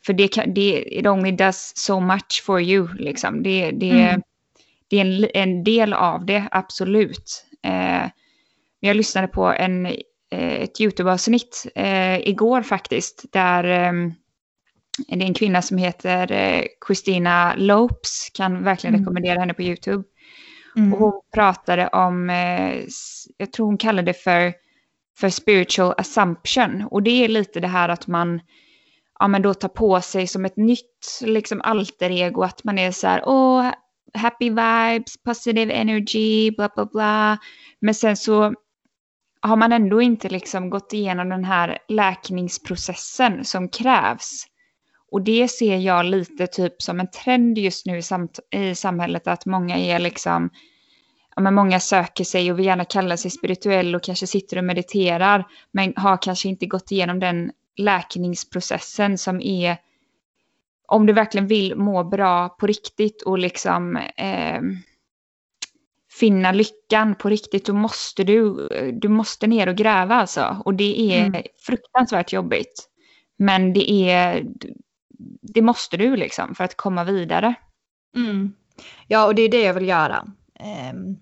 för 0.06 0.14
det, 0.14 0.28
kan, 0.28 0.54
det 0.54 1.00
it 1.00 1.08
only 1.08 1.32
does 1.32 1.72
so 1.76 2.00
much 2.00 2.44
for 2.46 2.62
you. 2.62 2.88
Liksom. 2.94 3.44
Det, 3.44 3.72
det, 3.72 3.92
mm. 3.92 4.22
det 4.88 5.00
är 5.00 5.06
en, 5.06 5.30
en, 5.34 5.64
del 5.64 5.94
av 5.94 6.26
det, 6.26 6.48
absolut. 6.52 7.46
Eh, 7.64 8.06
jag 8.80 8.96
lyssnade 8.96 9.28
på 9.28 9.46
en, 9.46 9.86
eh, 9.86 10.54
ett 10.54 10.82
YouTube-avsnitt 10.82 11.68
eh, 11.76 12.28
igår 12.28 12.62
faktiskt. 12.62 13.26
Där 13.32 13.64
eh, 13.64 13.94
det 15.08 15.24
är 15.24 15.28
en 15.28 15.34
kvinna 15.34 15.62
som 15.62 15.78
heter 15.78 16.32
eh, 16.32 16.64
Christina 16.88 17.56
Lopes. 17.56 18.30
Kan 18.34 18.64
verkligen 18.64 18.96
mm. 18.96 19.06
rekommendera 19.06 19.40
henne 19.40 19.54
på 19.54 19.62
YouTube. 19.62 20.04
Mm. 20.76 20.94
Och 20.94 21.00
hon 21.00 21.22
pratade 21.34 21.88
om, 21.88 22.30
eh, 22.30 22.84
jag 23.38 23.54
tror 23.54 23.66
hon 23.66 23.78
kallade 23.78 24.06
det 24.06 24.14
för, 24.14 24.54
för 25.18 25.30
spiritual 25.30 25.94
assumption. 25.98 26.88
Och 26.92 27.04
det 27.04 27.24
är 27.24 27.28
lite 27.28 27.60
det 27.60 27.68
här 27.68 27.90
att 27.90 28.08
man 28.08 28.40
ja, 29.20 29.28
men 29.28 29.42
då 29.42 29.54
ta 29.54 29.68
på 29.68 30.02
sig 30.02 30.28
som 30.28 30.46
ett 30.46 30.58
nytt 30.58 31.20
liksom 31.22 31.62
alter 31.62 32.10
ego, 32.10 32.42
att 32.42 32.64
man 32.64 32.80
är 32.80 32.92
så 32.92 33.08
här, 33.08 33.24
åh, 33.26 33.72
happy 34.14 34.50
vibes, 34.50 35.24
positive 35.26 35.74
energy, 35.74 36.52
bla 36.52 36.70
bla 36.76 36.86
bla. 36.86 37.38
Men 37.80 37.96
sen 37.96 38.18
så 38.18 38.54
har 39.42 39.56
man 39.56 39.72
ändå 39.72 40.02
inte 40.02 40.30
liksom 40.30 40.70
gått 40.70 40.94
igenom 40.94 41.30
den 41.30 41.44
här 41.44 41.78
läkningsprocessen 41.88 43.46
som 43.46 43.70
krävs. 43.70 44.46
Och 45.12 45.22
det 45.22 45.48
ser 45.48 45.78
jag 45.78 46.06
lite 46.06 46.48
typ 46.48 46.82
som 46.82 47.00
en 47.00 47.12
trend 47.12 47.58
just 47.58 47.86
nu 47.86 47.98
i, 47.98 48.02
samt 48.02 48.40
i 48.52 48.76
samhället, 48.76 49.28
att 49.28 49.46
många 49.46 49.78
är 49.78 50.00
liksom, 50.00 50.50
ja 51.36 51.42
men 51.42 51.54
många 51.54 51.80
söker 51.80 52.24
sig 52.24 52.52
och 52.52 52.60
vill 52.60 52.66
gärna 52.66 52.86
kalla 52.86 53.18
sig 53.18 53.32
spirituell 53.32 53.96
och 53.96 54.04
kanske 54.04 54.28
sitter 54.28 54.58
och 54.58 54.64
mediterar, 54.64 55.46
men 55.72 55.94
har 55.96 56.22
kanske 56.22 56.50
inte 56.50 56.66
gått 56.66 56.92
igenom 56.92 57.20
den 57.20 57.52
läkningsprocessen 57.78 59.18
som 59.18 59.42
är 59.42 59.78
om 60.88 61.06
du 61.06 61.14
verkligen 61.14 61.48
vill 61.48 61.76
må 61.76 62.04
bra 62.04 62.50
på 62.50 62.68
riktigt 62.68 63.22
och 63.22 63.38
liksom 63.38 63.98
eh, 63.98 64.62
finna 66.20 66.52
lyckan 66.52 67.16
på 67.16 67.30
riktigt, 67.30 67.66
då 67.66 67.74
måste 67.74 68.24
du, 68.24 68.68
du 68.94 69.08
måste 69.08 69.48
ner 69.48 69.70
och 69.70 69.76
gräva 69.76 70.16
alltså. 70.16 70.62
Och 70.66 70.74
det 70.74 71.14
är 71.14 71.26
mm. 71.26 71.44
fruktansvärt 71.66 72.34
jobbigt. 72.34 72.90
Men 73.38 73.74
det 73.74 73.92
är, 73.92 74.46
det 75.42 75.62
måste 75.62 75.98
du 75.98 76.16
liksom 76.16 76.56
för 76.56 76.64
att 76.64 76.78
komma 76.78 77.04
vidare. 77.04 77.54
Mm. 78.16 78.54
Ja, 79.08 79.26
och 79.26 79.36
det 79.36 79.42
är 79.42 79.50
det 79.50 79.62
jag 79.62 79.74
vill 79.74 79.88
göra. 79.88 80.28
Um, 80.94 81.18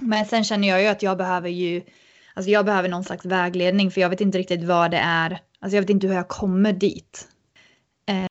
men 0.00 0.24
sen 0.24 0.44
känner 0.44 0.68
jag 0.68 0.82
ju 0.82 0.86
att 0.86 1.02
jag 1.02 1.18
behöver 1.18 1.48
ju, 1.48 1.82
alltså 2.34 2.50
jag 2.50 2.64
behöver 2.64 2.88
någon 2.88 3.04
slags 3.04 3.24
vägledning 3.24 3.90
för 3.90 4.00
jag 4.00 4.08
vet 4.08 4.20
inte 4.20 4.38
riktigt 4.38 4.64
vad 4.64 4.90
det 4.90 4.98
är 4.98 5.40
Alltså 5.64 5.76
jag 5.76 5.82
vet 5.82 5.90
inte 5.90 6.06
hur 6.06 6.14
jag 6.14 6.28
kommer 6.28 6.72
dit. 6.72 7.28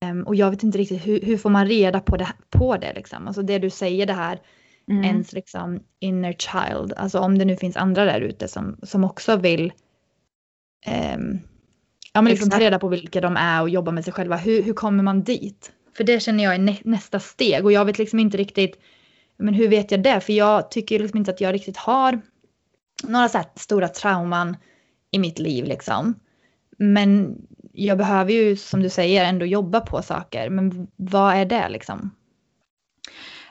Um, 0.02 0.24
och 0.24 0.36
jag 0.36 0.52
vet 0.52 0.64
inte 0.64 0.78
riktigt 0.78 1.08
hur, 1.08 1.22
hur 1.22 1.38
får 1.38 1.50
man 1.50 1.68
reda 1.68 2.00
på 2.00 2.18
det, 2.18 2.28
på 2.50 2.78
det 2.78 2.94
liksom. 2.94 3.28
Alltså 3.28 3.42
det 3.42 3.60
du 3.60 3.70
säger 3.70 4.06
det 4.06 4.14
här, 4.14 4.42
mm. 4.90 5.04
ens 5.04 5.34
liksom 5.34 5.84
inner 6.00 6.34
child. 6.34 6.94
Alltså 6.98 7.20
om 7.20 7.38
det 7.38 7.46
nu 7.46 7.56
finns 7.56 7.78
andra 7.78 8.06
där 8.06 8.22
ute 8.22 8.48
som, 8.48 8.78
som 8.84 9.04
också 9.04 9.36
vill 9.36 9.74
um, 11.16 11.40
ja, 12.14 12.22
men 12.22 12.32
liksom 12.32 12.50
ta 12.50 12.60
reda 12.60 12.80
på 12.80 12.88
vilka 12.88 13.22
de 13.22 13.38
är 13.38 13.62
och 13.62 13.70
jobba 13.70 13.92
med 13.92 14.04
sig 14.04 14.14
själva. 14.14 14.36
Hur, 14.36 14.64
hur 14.64 14.74
kommer 14.74 15.04
man 15.04 15.24
dit? 15.24 15.72
För 15.98 16.04
det 16.04 16.20
känner 16.20 16.44
jag 16.44 16.56
är 16.56 16.60
nä, 16.60 16.78
nästa 16.84 17.20
steg 17.20 17.66
och 17.66 17.72
jag 17.72 17.86
vet 17.86 17.98
liksom 17.98 18.20
inte 18.20 18.38
riktigt 18.38 18.80
men 19.38 19.54
hur 19.54 19.68
vet 19.68 19.92
jag 19.92 20.04
det? 20.04 20.20
För 20.20 20.34
jag 20.34 20.72
tycker 20.72 21.00
liksom 21.00 21.18
inte 21.18 21.32
att 21.32 21.42
jag 21.42 21.54
riktigt 21.54 21.78
har 21.78 22.22
några 23.04 23.30
så 23.30 23.38
här 23.38 23.48
stora 23.56 23.88
trauman 23.88 24.58
i 25.12 25.20
mitt 25.20 25.40
liv 25.40 25.66
liksom. 25.66 26.16
Men 26.84 27.36
jag 27.72 27.98
behöver 27.98 28.32
ju 28.32 28.56
som 28.56 28.84
du 28.84 28.90
säger 28.90 29.26
ändå 29.26 29.46
jobba 29.46 29.82
på 29.82 30.02
saker. 30.02 30.50
Men 30.50 30.88
vad 30.96 31.36
är 31.36 31.46
det 31.46 31.70
liksom? 31.70 32.12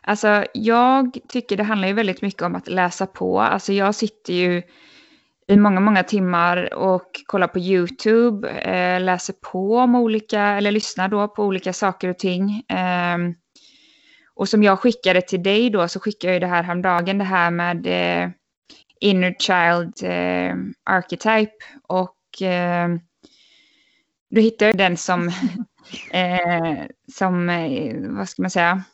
Alltså 0.01 0.45
jag 0.55 1.19
tycker 1.29 1.57
det 1.57 1.63
handlar 1.63 1.89
ju 1.89 1.95
väldigt 1.95 2.23
mycket 2.23 2.43
om 2.43 2.55
att 2.55 2.69
läsa 2.69 3.07
på. 3.07 3.41
Alltså 3.41 3.73
jag 3.73 3.95
sitter 3.95 4.33
ju 4.33 4.63
i 5.49 5.57
många, 5.57 5.81
många 5.81 6.03
timmar 6.03 6.75
och 6.75 7.21
kollar 7.27 7.49
på 7.49 7.59
YouTube, 7.59 8.49
eh, 8.49 9.01
läser 9.01 9.35
på 9.53 9.79
om 9.79 9.95
olika, 9.95 10.41
eller 10.41 10.71
lyssnar 10.71 11.09
då 11.09 11.29
på 11.29 11.45
olika 11.45 11.73
saker 11.73 12.09
och 12.09 12.19
ting. 12.19 12.63
Eh, 12.69 13.19
och 14.35 14.49
som 14.49 14.63
jag 14.63 14.79
skickade 14.79 15.21
till 15.23 15.43
dig 15.43 15.71
då 15.71 15.89
så 15.89 16.01
skickade 16.01 16.33
jag 16.33 16.35
ju 16.35 16.41
det 16.41 16.47
här 16.47 16.63
häromdagen, 16.63 17.19
det 17.19 17.25
här 17.25 17.51
med 17.51 17.87
eh, 17.87 18.31
Inner 19.01 19.35
Child 19.39 19.95
eh, 20.03 20.57
Archetype. 20.85 21.53
Och 21.89 22.17
ehm, 22.41 23.01
hittade 24.41 24.69
jag 24.69 24.77
den 24.77 24.97
som, 24.97 25.29
eh, 26.13 26.87
som 27.13 27.49
eh, 27.49 27.95
vad 27.97 28.29
ska 28.29 28.43
man 28.43 28.51
säga, 28.51 28.85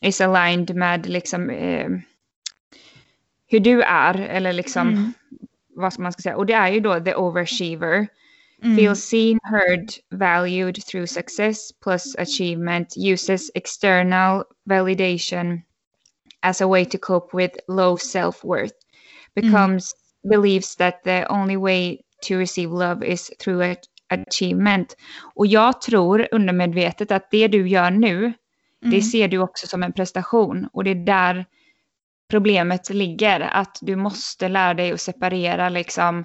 is 0.00 0.20
aligned 0.20 0.76
med 0.76 1.06
liksom 1.06 1.50
eh, 1.50 1.88
hur 3.46 3.60
du 3.60 3.82
är, 3.82 4.20
eller 4.20 4.52
liksom 4.52 4.88
mm. 4.88 5.12
vad 5.68 5.92
ska 5.92 6.02
man 6.02 6.12
ska 6.12 6.22
säga. 6.22 6.36
Och 6.36 6.46
det 6.46 6.52
är 6.52 6.68
ju 6.68 6.80
då 6.80 7.00
the 7.00 7.14
overachiever. 7.14 8.08
Mm. 8.62 8.76
Feel 8.76 8.96
seen, 8.96 9.38
heard, 9.42 9.90
valued 10.10 10.86
through 10.86 11.06
success 11.06 11.72
plus 11.72 12.16
achievement, 12.16 12.94
uses 12.96 13.50
external 13.54 14.44
validation 14.64 15.62
as 16.42 16.60
a 16.60 16.66
way 16.66 16.84
to 16.84 16.98
cope 16.98 17.32
with 17.32 17.56
low 17.68 17.96
self-worth, 17.96 18.74
becomes 19.34 19.94
mm. 19.94 20.30
believes 20.30 20.76
that 20.76 21.04
the 21.04 21.26
only 21.30 21.56
way 21.56 22.04
to 22.22 22.36
receive 22.36 22.70
love 22.70 23.02
is 23.02 23.30
through 23.38 23.62
a 23.62 23.76
achievement. 24.10 24.96
Och 25.34 25.46
jag 25.46 25.80
tror 25.80 26.28
undermedvetet 26.30 27.12
att 27.12 27.30
det 27.30 27.48
du 27.48 27.68
gör 27.68 27.90
nu 27.90 28.32
Mm. 28.82 28.94
Det 28.94 29.02
ser 29.02 29.28
du 29.28 29.38
också 29.38 29.66
som 29.66 29.82
en 29.82 29.92
prestation 29.92 30.68
och 30.72 30.84
det 30.84 30.90
är 30.90 30.94
där 30.94 31.46
problemet 32.30 32.90
ligger. 32.90 33.40
Att 33.40 33.78
du 33.80 33.96
måste 33.96 34.48
lära 34.48 34.74
dig 34.74 34.92
att 34.92 35.00
separera 35.00 35.68
liksom. 35.68 36.24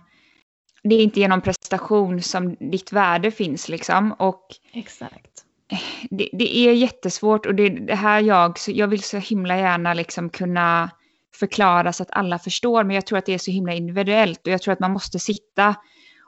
Det 0.83 0.95
är 0.95 1.03
inte 1.03 1.19
genom 1.19 1.41
prestation 1.41 2.21
som 2.21 2.55
ditt 2.55 2.91
värde 2.91 3.31
finns 3.31 3.69
liksom. 3.69 4.11
Och 4.11 4.47
Exakt. 4.73 5.41
Det, 6.09 6.29
det 6.33 6.57
är 6.57 6.73
jättesvårt 6.73 7.45
och 7.45 7.55
det, 7.55 7.69
det 7.69 7.95
här 7.95 8.21
jag, 8.21 8.59
så 8.59 8.71
jag 8.71 8.87
vill 8.87 9.03
så 9.03 9.17
himla 9.17 9.57
gärna 9.57 9.93
liksom 9.93 10.29
kunna 10.29 10.91
förklara 11.35 11.93
så 11.93 12.03
att 12.03 12.11
alla 12.11 12.39
förstår. 12.39 12.83
Men 12.83 12.95
jag 12.95 13.05
tror 13.05 13.17
att 13.17 13.25
det 13.25 13.33
är 13.33 13.37
så 13.37 13.51
himla 13.51 13.73
individuellt 13.73 14.47
och 14.47 14.53
jag 14.53 14.61
tror 14.61 14.73
att 14.73 14.79
man 14.79 14.91
måste 14.91 15.19
sitta 15.19 15.75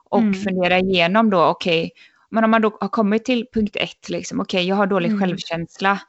och 0.10 0.22
mm. 0.22 0.34
fundera 0.34 0.80
igenom 0.80 1.30
då, 1.30 1.46
okej, 1.46 1.86
okay, 1.86 1.92
men 2.30 2.44
om 2.44 2.52
man 2.52 2.62
då 2.62 2.78
har 2.82 2.88
kommit 2.88 3.26
till 3.26 3.46
punkt 3.54 3.76
ett, 3.76 4.10
liksom, 4.10 4.40
okej, 4.40 4.58
okay, 4.58 4.68
jag 4.68 4.76
har 4.76 4.88
dålig 4.88 5.10
mm. 5.10 5.20
självkänsla. 5.20 6.00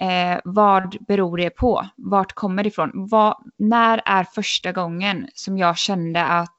Eh, 0.00 0.40
vad 0.44 0.96
beror 1.06 1.36
det 1.36 1.50
på? 1.50 1.88
Vart 1.96 2.32
kommer 2.32 2.62
det 2.62 2.68
ifrån? 2.68 2.90
Vad, 2.94 3.36
när 3.56 4.02
är 4.04 4.24
första 4.24 4.72
gången 4.72 5.28
som 5.34 5.58
jag 5.58 5.78
kände 5.78 6.24
att 6.24 6.58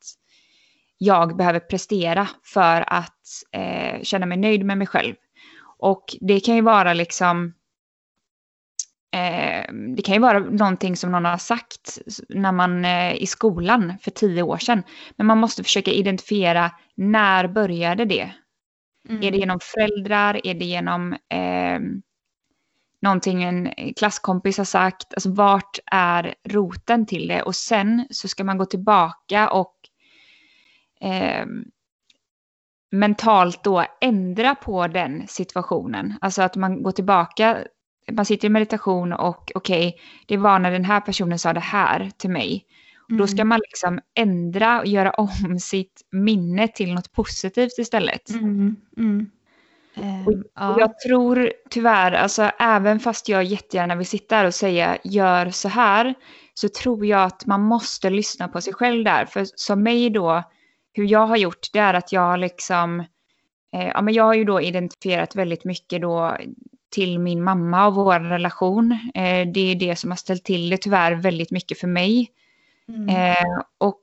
jag 0.98 1.38
behöver 1.38 1.60
prestera 1.60 2.28
för 2.44 2.94
att 2.94 3.24
eh, 3.52 4.02
känna 4.04 4.26
mig 4.26 4.38
nöjd 4.38 4.66
med 4.66 4.78
mig 4.78 4.88
själv? 4.88 5.16
Och 5.78 6.16
det 6.22 6.40
kan 6.40 6.56
ju 6.56 6.62
vara 6.62 6.94
liksom 6.94 7.54
det 9.96 10.02
kan 10.02 10.16
ju 10.16 10.22
vara 10.22 10.40
någonting 10.40 10.96
som 10.96 11.12
någon 11.12 11.26
har 11.26 11.38
sagt 11.38 12.00
när 12.30 12.52
man 12.52 12.86
eh, 12.86 13.16
i 13.16 13.26
skolan 13.26 13.94
för 14.02 14.12
tio 14.12 14.42
år 14.44 14.58
sedan. 14.58 14.84
Men 15.16 15.28
man 15.28 15.38
måste 15.38 15.64
försöka 15.64 15.92
identifiera 15.92 16.72
när 16.96 17.48
började 17.48 18.06
det? 18.06 18.32
Mm. 19.10 19.24
Är 19.24 19.32
det 19.32 19.38
genom 19.38 19.60
föräldrar? 19.60 20.48
Är 20.48 20.54
det 20.54 20.66
genom 20.66 21.14
eh, 21.14 21.80
någonting 23.02 23.44
en 23.44 23.70
klasskompis 23.96 24.58
har 24.58 24.66
sagt, 24.66 25.14
alltså 25.14 25.32
vart 25.32 25.80
är 25.92 26.36
roten 26.44 27.06
till 27.06 27.28
det? 27.28 27.42
Och 27.42 27.56
sen 27.56 28.08
så 28.10 28.28
ska 28.28 28.44
man 28.44 28.58
gå 28.58 28.66
tillbaka 28.66 29.50
och 29.50 29.76
eh, 31.02 31.46
mentalt 32.92 33.64
då 33.64 33.86
ändra 34.02 34.56
på 34.56 34.88
den 34.88 35.28
situationen. 35.28 36.14
Alltså 36.22 36.42
att 36.42 36.56
man 36.56 36.84
går 36.84 36.92
tillbaka, 36.92 37.58
man 38.12 38.26
sitter 38.26 38.48
i 38.48 38.50
meditation 38.50 39.14
och 39.14 39.52
okej, 39.56 39.88
okay, 39.88 40.00
det 40.26 40.38
var 40.38 40.60
när 40.60 40.72
den 40.72 40.86
här 40.86 41.02
personen 41.02 41.40
sa 41.40 41.54
det 41.54 41.60
här 41.60 42.12
till 42.18 42.30
mig. 42.30 42.66
Mm. 43.10 43.20
Då 43.20 43.28
ska 43.28 43.36
mm. 43.36 43.48
man 43.48 43.60
liksom 43.60 44.00
ändra 44.14 44.80
och 44.80 44.88
göra 44.88 45.12
om 45.12 45.60
sitt 45.60 46.02
minne 46.12 46.68
till 46.68 46.94
något 46.94 47.12
positivt 47.12 47.80
istället. 47.80 48.30
Mm. 48.30 48.76
Mm. 48.98 49.30
Och, 50.26 50.34
ja. 50.56 50.74
och 50.74 50.82
jag 50.82 51.00
tror 51.00 51.54
tyvärr, 51.70 52.12
alltså 52.12 52.44
även 52.60 53.00
fast 53.00 53.30
jag 53.30 53.44
jättegärna 53.44 53.96
vill 53.96 54.08
sitta 54.08 54.36
här 54.36 54.46
och 54.46 54.54
säga 54.54 54.98
gör 55.04 55.50
så 55.50 55.70
här, 55.70 56.14
så 56.54 56.70
tror 56.70 57.06
jag 57.06 57.24
att 57.24 57.46
man 57.46 57.62
måste 57.62 58.10
lyssna 58.10 58.48
på 58.48 58.62
sig 58.62 58.74
själv 58.74 59.04
där. 59.04 59.26
För 59.26 59.46
som 59.56 59.84
mig 59.84 60.10
då, 60.10 60.44
hur 60.94 61.06
jag 61.06 61.28
har 61.28 61.38
gjort, 61.38 61.68
det 61.74 61.80
är 61.80 61.94
att 61.94 62.12
jag 62.12 62.40
liksom, 62.40 63.00
eh, 63.74 63.88
ja 63.88 64.02
men 64.02 64.14
jag 64.14 64.24
har 64.24 64.34
ju 64.34 64.44
då 64.44 64.62
identifierat 64.62 65.36
väldigt 65.36 65.66
mycket 65.66 66.02
då 66.02 66.38
till 66.90 67.20
min 67.20 67.44
mamma 67.44 67.88
och 67.88 67.96
vår 67.96 68.20
relation. 68.20 68.92
Eh, 68.92 69.48
det 69.48 69.72
är 69.72 69.76
det 69.76 69.96
som 69.96 70.12
har 70.12 70.18
ställt 70.18 70.44
till 70.44 70.70
det 70.70 70.78
tyvärr 70.78 71.12
väldigt 71.12 71.52
mycket 71.52 71.80
för 71.80 71.88
mig. 71.88 72.32
Mm. 72.88 73.10
Eh, 73.10 73.62
och 73.78 74.02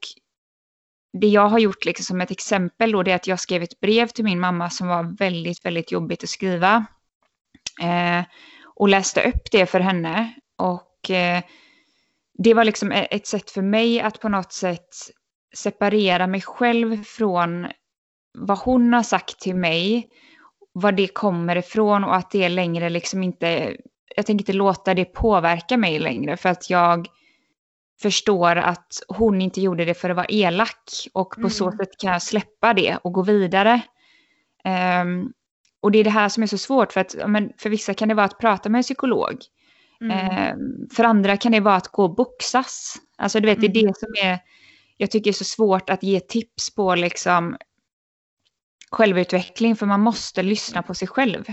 det 1.13 1.27
jag 1.27 1.49
har 1.49 1.59
gjort 1.59 1.85
liksom 1.85 2.05
som 2.05 2.21
ett 2.21 2.31
exempel 2.31 2.93
då, 2.93 3.03
det 3.03 3.11
är 3.11 3.17
att 3.17 3.27
jag 3.27 3.41
skrev 3.41 3.63
ett 3.63 3.81
brev 3.81 4.07
till 4.07 4.25
min 4.25 4.41
mamma 4.41 4.71
som 4.71 4.89
var 4.89 5.17
väldigt, 5.19 5.65
väldigt 5.65 5.93
jobbigt 5.93 6.23
att 6.23 6.29
skriva. 6.29 6.87
Eh, 7.83 8.25
och 8.65 8.89
läste 8.89 9.29
upp 9.29 9.51
det 9.51 9.67
för 9.67 9.81
henne. 9.81 10.35
Och 10.57 11.11
eh, 11.11 11.43
det 12.39 12.55
var 12.55 12.65
liksom 12.65 12.93
e-, 12.93 13.09
ett 13.11 13.27
sätt 13.27 13.51
för 13.51 13.63
mig 13.63 14.01
att 14.01 14.21
på 14.21 14.29
något 14.29 14.53
sätt 14.53 14.89
separera 15.55 16.27
mig 16.27 16.41
själv 16.41 17.05
från 17.05 17.67
vad 18.39 18.59
hon 18.59 18.93
har 18.93 19.03
sagt 19.03 19.41
till 19.41 19.57
mig, 19.57 20.09
var 20.73 20.93
det 20.93 21.07
kommer 21.07 21.57
ifrån 21.57 22.05
och 22.05 22.17
att 22.17 22.31
det 22.31 22.49
längre 22.49 22.91
liksom 22.91 23.23
inte, 23.23 23.77
jag 24.17 24.27
tänker 24.27 24.43
inte 24.43 24.53
låta 24.53 24.95
det 24.95 25.05
påverka 25.05 25.77
mig 25.77 25.99
längre 25.99 26.37
för 26.37 26.49
att 26.49 26.71
jag 26.71 27.09
förstår 28.03 28.57
att 28.57 29.03
hon 29.09 29.43
inte 29.43 29.61
gjorde 29.61 29.85
det 29.85 29.95
för 29.95 30.11
att 30.11 30.17
vara 30.17 30.27
elak 30.29 30.91
och 31.13 31.31
på 31.31 31.41
mm. 31.41 31.51
så 31.51 31.73
sätt 31.73 31.99
kan 31.99 32.13
jag 32.13 32.23
släppa 32.23 32.75
det 32.75 32.99
och 33.05 33.13
gå 33.13 33.23
vidare. 33.23 33.81
Um, 35.03 35.33
och 35.81 35.93
det 35.93 35.99
är 35.99 36.05
det 36.05 36.11
här 36.11 36.29
som 36.29 36.43
är 36.43 36.47
så 36.47 36.59
svårt 36.59 36.93
för 36.93 37.01
att 37.01 37.17
men 37.27 37.53
för 37.59 37.71
vissa 37.71 37.95
kan 37.95 38.09
det 38.09 38.15
vara 38.15 38.27
att 38.27 38.39
prata 38.39 38.69
med 38.69 38.79
en 38.79 38.83
psykolog. 38.83 39.39
Mm. 40.01 40.53
Um, 40.55 40.89
för 40.97 41.05
andra 41.05 41.37
kan 41.37 41.53
det 41.53 41.61
vara 41.61 41.77
att 41.77 41.89
gå 41.89 42.05
och 42.05 42.15
boxas. 42.15 42.97
Alltså 43.19 43.41
du 43.41 43.47
vet, 43.47 43.59
mm. 43.59 43.73
det 43.73 43.79
är 43.79 43.83
mm. 43.83 43.93
det 43.93 43.99
som 43.99 44.29
är, 44.29 44.39
jag 44.97 45.11
tycker 45.11 45.31
är 45.31 45.35
så 45.35 45.45
svårt 45.45 45.91
att 45.91 46.03
ge 46.03 46.21
tips 46.21 46.75
på 46.75 46.95
liksom 46.95 47.57
självutveckling 48.93 49.77
för 49.77 49.87
man 49.87 50.01
måste 50.01 50.43
lyssna 50.43 50.83
på 50.83 50.95
sig 50.95 51.09
själv. 51.09 51.45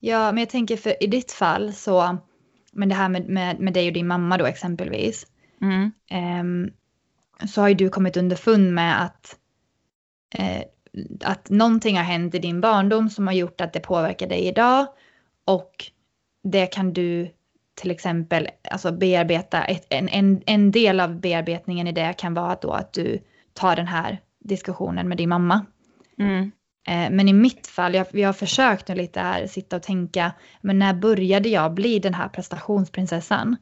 Ja, 0.00 0.32
men 0.32 0.38
jag 0.38 0.50
tänker 0.50 0.76
för 0.76 1.02
i 1.02 1.06
ditt 1.06 1.32
fall 1.32 1.72
så, 1.72 2.18
men 2.72 2.88
det 2.88 2.94
här 2.94 3.08
med, 3.08 3.28
med, 3.28 3.60
med 3.60 3.74
dig 3.74 3.86
och 3.86 3.92
din 3.92 4.06
mamma 4.06 4.38
då 4.38 4.46
exempelvis. 4.46 5.26
Mm. 5.60 5.92
Um, 6.40 6.72
så 7.48 7.60
har 7.60 7.68
ju 7.68 7.74
du 7.74 7.88
kommit 7.88 8.16
underfund 8.16 8.74
med 8.74 9.02
att, 9.02 9.36
eh, 10.34 10.62
att 11.24 11.50
någonting 11.50 11.96
har 11.96 12.04
hänt 12.04 12.34
i 12.34 12.38
din 12.38 12.60
barndom 12.60 13.10
som 13.10 13.26
har 13.26 13.34
gjort 13.34 13.60
att 13.60 13.72
det 13.72 13.80
påverkar 13.80 14.26
dig 14.26 14.46
idag. 14.46 14.86
Och 15.44 15.84
det 16.42 16.66
kan 16.66 16.92
du 16.92 17.30
till 17.74 17.90
exempel 17.90 18.48
alltså 18.70 18.92
bearbeta, 18.92 19.64
ett, 19.64 19.86
en, 19.88 20.08
en, 20.08 20.42
en 20.46 20.70
del 20.70 21.00
av 21.00 21.20
bearbetningen 21.20 21.86
i 21.86 21.92
det 21.92 22.12
kan 22.12 22.34
vara 22.34 22.56
då 22.62 22.72
att 22.72 22.92
du 22.92 23.18
tar 23.52 23.76
den 23.76 23.86
här 23.86 24.18
diskussionen 24.38 25.08
med 25.08 25.16
din 25.16 25.28
mamma. 25.28 25.66
Mm. 26.20 26.50
Eh, 26.88 27.10
men 27.10 27.28
i 27.28 27.32
mitt 27.32 27.66
fall, 27.66 27.94
jag, 27.94 28.06
jag 28.12 28.28
har 28.28 28.32
försökt 28.32 28.88
nu 28.88 28.94
lite 28.94 29.20
här 29.20 29.46
sitta 29.46 29.76
och 29.76 29.82
tänka, 29.82 30.32
men 30.60 30.78
när 30.78 30.94
började 30.94 31.48
jag 31.48 31.74
bli 31.74 31.98
den 31.98 32.14
här 32.14 32.28
prestationsprinsessan? 32.28 33.56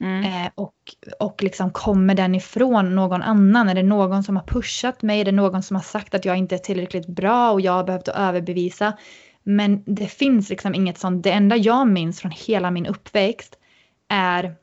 Mm. 0.00 0.24
Eh, 0.24 0.50
och, 0.54 0.74
och 1.20 1.42
liksom 1.42 1.70
kommer 1.70 2.14
den 2.14 2.34
ifrån 2.34 2.94
någon 2.94 3.22
annan? 3.22 3.68
Är 3.68 3.74
det 3.74 3.82
någon 3.82 4.22
som 4.22 4.36
har 4.36 4.44
pushat 4.44 5.02
mig? 5.02 5.20
Är 5.20 5.24
det 5.24 5.32
någon 5.32 5.62
som 5.62 5.76
har 5.76 5.82
sagt 5.82 6.14
att 6.14 6.24
jag 6.24 6.36
inte 6.36 6.54
är 6.54 6.58
tillräckligt 6.58 7.06
bra 7.06 7.50
och 7.50 7.60
jag 7.60 7.72
har 7.72 7.84
behövt 7.84 8.08
överbevisa? 8.08 8.98
Men 9.42 9.82
det 9.86 10.06
finns 10.06 10.50
liksom 10.50 10.74
inget 10.74 10.98
sånt. 10.98 11.22
Det 11.24 11.32
enda 11.32 11.56
jag 11.56 11.88
minns 11.88 12.20
från 12.20 12.30
hela 12.30 12.70
min 12.70 12.86
uppväxt 12.86 13.58
är 14.08 14.54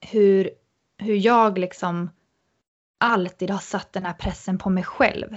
hur, 0.00 0.50
hur 0.98 1.14
jag 1.14 1.58
liksom 1.58 2.10
alltid 2.98 3.50
har 3.50 3.58
satt 3.58 3.92
den 3.92 4.04
här 4.04 4.12
pressen 4.12 4.58
på 4.58 4.70
mig 4.70 4.84
själv. 4.84 5.36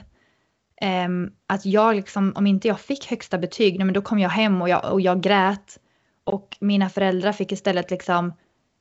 Ehm, 0.86 1.32
att 1.48 1.66
jag 1.66 1.96
liksom, 1.96 2.34
om 2.36 2.48
inte 2.48 2.68
jag 2.68 2.80
fick 2.80 3.06
högsta 3.06 3.38
betyg, 3.38 3.80
men 3.80 3.94
då 3.94 4.02
kom 4.02 4.20
jag 4.20 4.30
hem 4.30 4.62
och 4.62 4.70
jag, 4.70 4.94
och 4.94 5.02
jag 5.02 5.22
grät. 5.22 5.80
Och 6.24 6.58
mina 6.60 6.90
föräldrar 6.90 7.32
fick 7.32 7.52
istället 7.52 7.92
liksom 7.92 8.34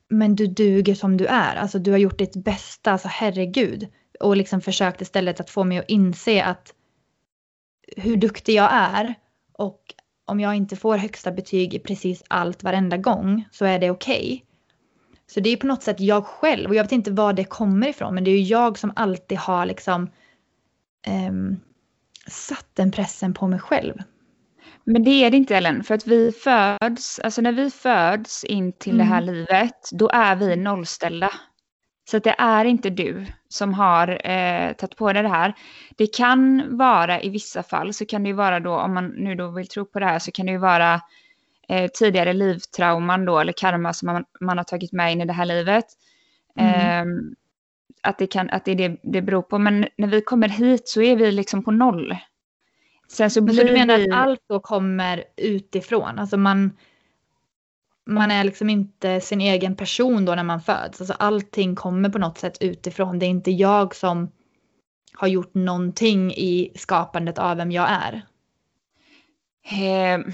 men 0.09 0.35
du 0.35 0.47
duger 0.47 0.95
som 0.95 1.17
du 1.17 1.25
är. 1.25 1.55
Alltså 1.55 1.79
du 1.79 1.91
har 1.91 1.97
gjort 1.97 2.17
ditt 2.17 2.35
bästa, 2.35 2.91
alltså 2.91 3.07
herregud. 3.07 3.87
Och 4.19 4.37
liksom 4.37 4.61
försökt 4.61 5.01
istället 5.01 5.39
att 5.39 5.49
få 5.49 5.63
mig 5.63 5.77
att 5.77 5.89
inse 5.89 6.43
att 6.43 6.73
hur 7.97 8.17
duktig 8.17 8.53
jag 8.53 8.69
är 8.73 9.15
och 9.53 9.81
om 10.25 10.39
jag 10.39 10.55
inte 10.55 10.75
får 10.75 10.97
högsta 10.97 11.31
betyg 11.31 11.73
i 11.73 11.79
precis 11.79 12.23
allt 12.27 12.63
varenda 12.63 12.97
gång 12.97 13.45
så 13.51 13.65
är 13.65 13.79
det 13.79 13.91
okej. 13.91 14.23
Okay. 14.23 14.41
Så 15.27 15.39
det 15.39 15.49
är 15.49 15.57
på 15.57 15.67
något 15.67 15.83
sätt 15.83 15.99
jag 15.99 16.25
själv 16.25 16.69
och 16.69 16.75
jag 16.75 16.83
vet 16.83 16.91
inte 16.91 17.11
var 17.11 17.33
det 17.33 17.43
kommer 17.43 17.87
ifrån 17.87 18.15
men 18.15 18.23
det 18.23 18.31
är 18.31 18.37
ju 18.37 18.43
jag 18.43 18.77
som 18.77 18.93
alltid 18.95 19.37
har 19.37 19.65
liksom 19.65 20.09
um, 21.07 21.59
satt 22.27 22.67
den 22.73 22.91
pressen 22.91 23.33
på 23.33 23.47
mig 23.47 23.59
själv. 23.59 23.93
Men 24.85 25.03
det 25.03 25.09
är 25.09 25.31
det 25.31 25.37
inte 25.37 25.57
Ellen, 25.57 25.83
för 25.83 25.95
att 25.95 26.07
vi 26.07 26.31
föds, 26.31 27.19
alltså 27.19 27.41
när 27.41 27.51
vi 27.51 27.71
föds 27.71 28.43
in 28.43 28.73
till 28.73 28.93
mm. 28.93 29.05
det 29.07 29.13
här 29.13 29.21
mm. 29.21 29.35
livet, 29.35 29.89
då 29.91 30.09
är 30.09 30.35
vi 30.35 30.55
nollställda. 30.55 31.31
Så 32.09 32.19
det 32.19 32.35
är 32.37 32.65
inte 32.65 32.89
du 32.89 33.25
som 33.49 33.73
har 33.73 34.29
eh, 34.29 34.73
tagit 34.73 34.95
på 34.95 35.13
dig 35.13 35.23
det 35.23 35.29
här. 35.29 35.53
Det 35.97 36.15
kan 36.15 36.77
vara 36.77 37.21
i 37.21 37.29
vissa 37.29 37.63
fall, 37.63 37.93
så 37.93 38.05
kan 38.05 38.23
det 38.23 38.29
ju 38.29 38.35
vara 38.35 38.59
då, 38.59 38.75
om 38.75 38.93
man 38.93 39.07
nu 39.07 39.35
då 39.35 39.47
vill 39.47 39.67
tro 39.67 39.85
på 39.85 39.99
det 39.99 40.05
här, 40.05 40.19
så 40.19 40.31
kan 40.31 40.45
det 40.45 40.51
ju 40.51 40.57
vara 40.57 41.01
eh, 41.69 41.91
tidigare 41.93 42.33
livtrauman 42.33 43.25
då, 43.25 43.39
eller 43.39 43.53
karma 43.53 43.93
som 43.93 44.05
man, 44.05 44.25
man, 44.41 44.57
har 44.57 44.65
tagit 44.65 44.91
med 44.91 45.11
in 45.11 45.21
i 45.21 45.25
det 45.25 45.33
här 45.33 45.45
livet. 45.45 45.85
Mm. 46.59 46.69
Eh, 46.73 47.33
att 48.03 48.17
det, 48.17 48.27
kan, 48.27 48.49
att 48.49 48.65
det 48.65 48.71
är 48.71 48.75
det 48.75 48.97
det 49.03 49.21
beror 49.21 49.41
på. 49.41 49.59
Men 49.59 49.87
när 49.97 50.07
vi 50.07 50.21
kommer 50.21 50.49
hit 50.49 50.87
så 50.87 51.01
är 51.01 51.15
vi 51.15 51.31
liksom 51.31 51.63
på 51.63 51.71
noll. 51.71 52.17
Sen 53.07 53.31
så 53.31 53.41
blir 53.41 53.55
så 53.55 53.63
du 53.63 53.73
menar 53.73 53.99
att 53.99 54.11
allt 54.11 54.43
då 54.49 54.59
kommer 54.59 55.23
utifrån? 55.37 56.19
Alltså 56.19 56.37
man, 56.37 56.77
man 58.05 58.31
är 58.31 58.43
liksom 58.43 58.69
inte 58.69 59.21
sin 59.21 59.41
egen 59.41 59.75
person 59.75 60.25
då 60.25 60.35
när 60.35 60.43
man 60.43 60.61
föds. 60.61 61.01
Alltså 61.01 61.13
allting 61.19 61.75
kommer 61.75 62.09
på 62.09 62.17
något 62.17 62.37
sätt 62.37 62.57
utifrån. 62.61 63.19
Det 63.19 63.25
är 63.25 63.29
inte 63.29 63.51
jag 63.51 63.95
som 63.95 64.31
har 65.13 65.27
gjort 65.27 65.53
någonting 65.53 66.31
i 66.31 66.71
skapandet 66.75 67.39
av 67.39 67.57
vem 67.57 67.71
jag 67.71 67.89
är. 67.89 68.21
Eh, 69.63 70.25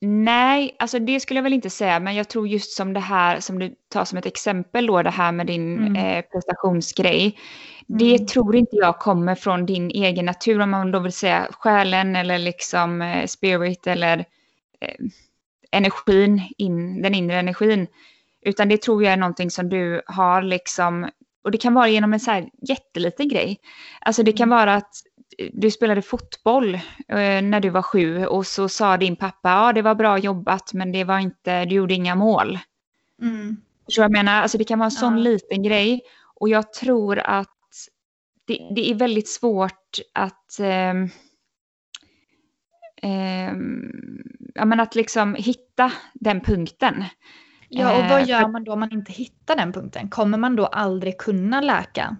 nej, 0.00 0.76
alltså 0.78 0.98
det 0.98 1.20
skulle 1.20 1.38
jag 1.38 1.42
väl 1.42 1.52
inte 1.52 1.70
säga, 1.70 2.00
men 2.00 2.14
jag 2.14 2.28
tror 2.28 2.48
just 2.48 2.76
som 2.76 2.92
det 2.92 3.00
här 3.00 3.40
som 3.40 3.58
du 3.58 3.74
tar 3.88 4.04
som 4.04 4.18
ett 4.18 4.26
exempel 4.26 4.86
då, 4.86 5.02
det 5.02 5.10
här 5.10 5.32
med 5.32 5.46
din 5.46 5.78
mm. 5.78 5.96
eh, 5.96 6.24
prestationsgrej. 6.32 7.38
Det 7.86 8.14
mm. 8.14 8.26
tror 8.26 8.56
inte 8.56 8.76
jag 8.76 8.98
kommer 8.98 9.34
från 9.34 9.66
din 9.66 9.90
egen 9.90 10.24
natur, 10.24 10.60
om 10.60 10.70
man 10.70 10.90
då 10.90 10.98
vill 10.98 11.12
säga 11.12 11.48
själen 11.50 12.16
eller 12.16 12.38
liksom 12.38 13.02
eh, 13.02 13.26
spirit 13.26 13.86
eller 13.86 14.18
eh, 14.80 15.06
energin, 15.70 16.42
in, 16.58 17.02
den 17.02 17.14
inre 17.14 17.38
energin. 17.38 17.86
Utan 18.42 18.68
det 18.68 18.82
tror 18.82 19.04
jag 19.04 19.12
är 19.12 19.16
någonting 19.16 19.50
som 19.50 19.68
du 19.68 20.02
har 20.06 20.42
liksom, 20.42 21.10
och 21.44 21.50
det 21.50 21.58
kan 21.58 21.74
vara 21.74 21.88
genom 21.88 22.12
en 22.12 22.20
så 22.20 22.30
här 22.30 22.48
jätteliten 22.68 23.28
grej. 23.28 23.58
Alltså 24.00 24.22
det 24.22 24.32
kan 24.32 24.48
mm. 24.48 24.58
vara 24.58 24.74
att 24.74 24.90
du 25.52 25.70
spelade 25.70 26.02
fotboll 26.02 26.74
eh, 27.08 27.42
när 27.42 27.60
du 27.60 27.70
var 27.70 27.82
sju 27.82 28.26
och 28.26 28.46
så 28.46 28.68
sa 28.68 28.96
din 28.96 29.16
pappa, 29.16 29.48
ja 29.48 29.72
det 29.72 29.82
var 29.82 29.94
bra 29.94 30.18
jobbat 30.18 30.72
men 30.72 30.92
det 30.92 31.04
var 31.04 31.18
inte, 31.18 31.64
du 31.64 31.74
gjorde 31.74 31.94
inga 31.94 32.14
mål. 32.14 32.58
Mm. 33.22 33.56
Så 33.86 34.00
jag 34.00 34.12
menar, 34.12 34.42
alltså 34.42 34.58
det 34.58 34.64
kan 34.64 34.78
vara 34.78 34.86
en 34.86 34.90
sån 34.90 35.16
ja. 35.16 35.22
liten 35.22 35.62
grej. 35.62 36.00
Och 36.40 36.48
jag 36.48 36.72
tror 36.72 37.18
att 37.18 37.48
det, 38.46 38.68
det 38.74 38.90
är 38.90 38.94
väldigt 38.94 39.28
svårt 39.28 39.98
att 40.12 40.60
eh, 40.60 40.94
eh, 43.02 43.52
ja, 44.54 44.64
men 44.64 44.80
att 44.80 44.94
liksom 44.94 45.34
hitta 45.34 45.92
den 46.14 46.40
punkten. 46.40 47.04
Ja, 47.68 47.98
och 47.98 48.10
vad 48.10 48.20
eh, 48.20 48.28
gör 48.28 48.48
man 48.48 48.64
då 48.64 48.72
om 48.72 48.80
man 48.80 48.92
inte 48.92 49.12
hittar 49.12 49.56
den 49.56 49.72
punkten? 49.72 50.08
Kommer 50.08 50.38
man 50.38 50.56
då 50.56 50.66
aldrig 50.66 51.18
kunna 51.18 51.60
läka? 51.60 52.16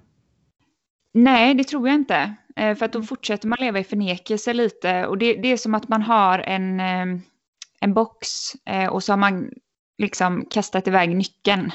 Nej, 1.13 1.55
det 1.55 1.65
tror 1.65 1.89
jag 1.89 1.95
inte. 1.95 2.35
Eh, 2.57 2.77
för 2.77 2.87
att 2.87 2.93
då 2.93 2.99
mm. 2.99 3.07
fortsätter 3.07 3.49
man 3.49 3.59
leva 3.61 3.79
i 3.79 3.85
förnekelse 3.85 4.53
lite. 4.53 5.07
Och 5.07 5.19
det, 5.19 5.35
det 5.35 5.53
är 5.53 5.57
som 5.57 5.75
att 5.75 5.89
man 5.89 6.03
har 6.03 6.39
en, 6.39 6.81
ehm, 6.81 7.23
en 7.81 7.95
box 7.95 8.29
och 8.91 9.05
så 9.05 9.13
har 9.13 9.17
man 9.17 9.51
liksom 9.99 10.47
kastat 10.51 10.89
iväg 10.89 11.17
nyckeln. 11.17 11.73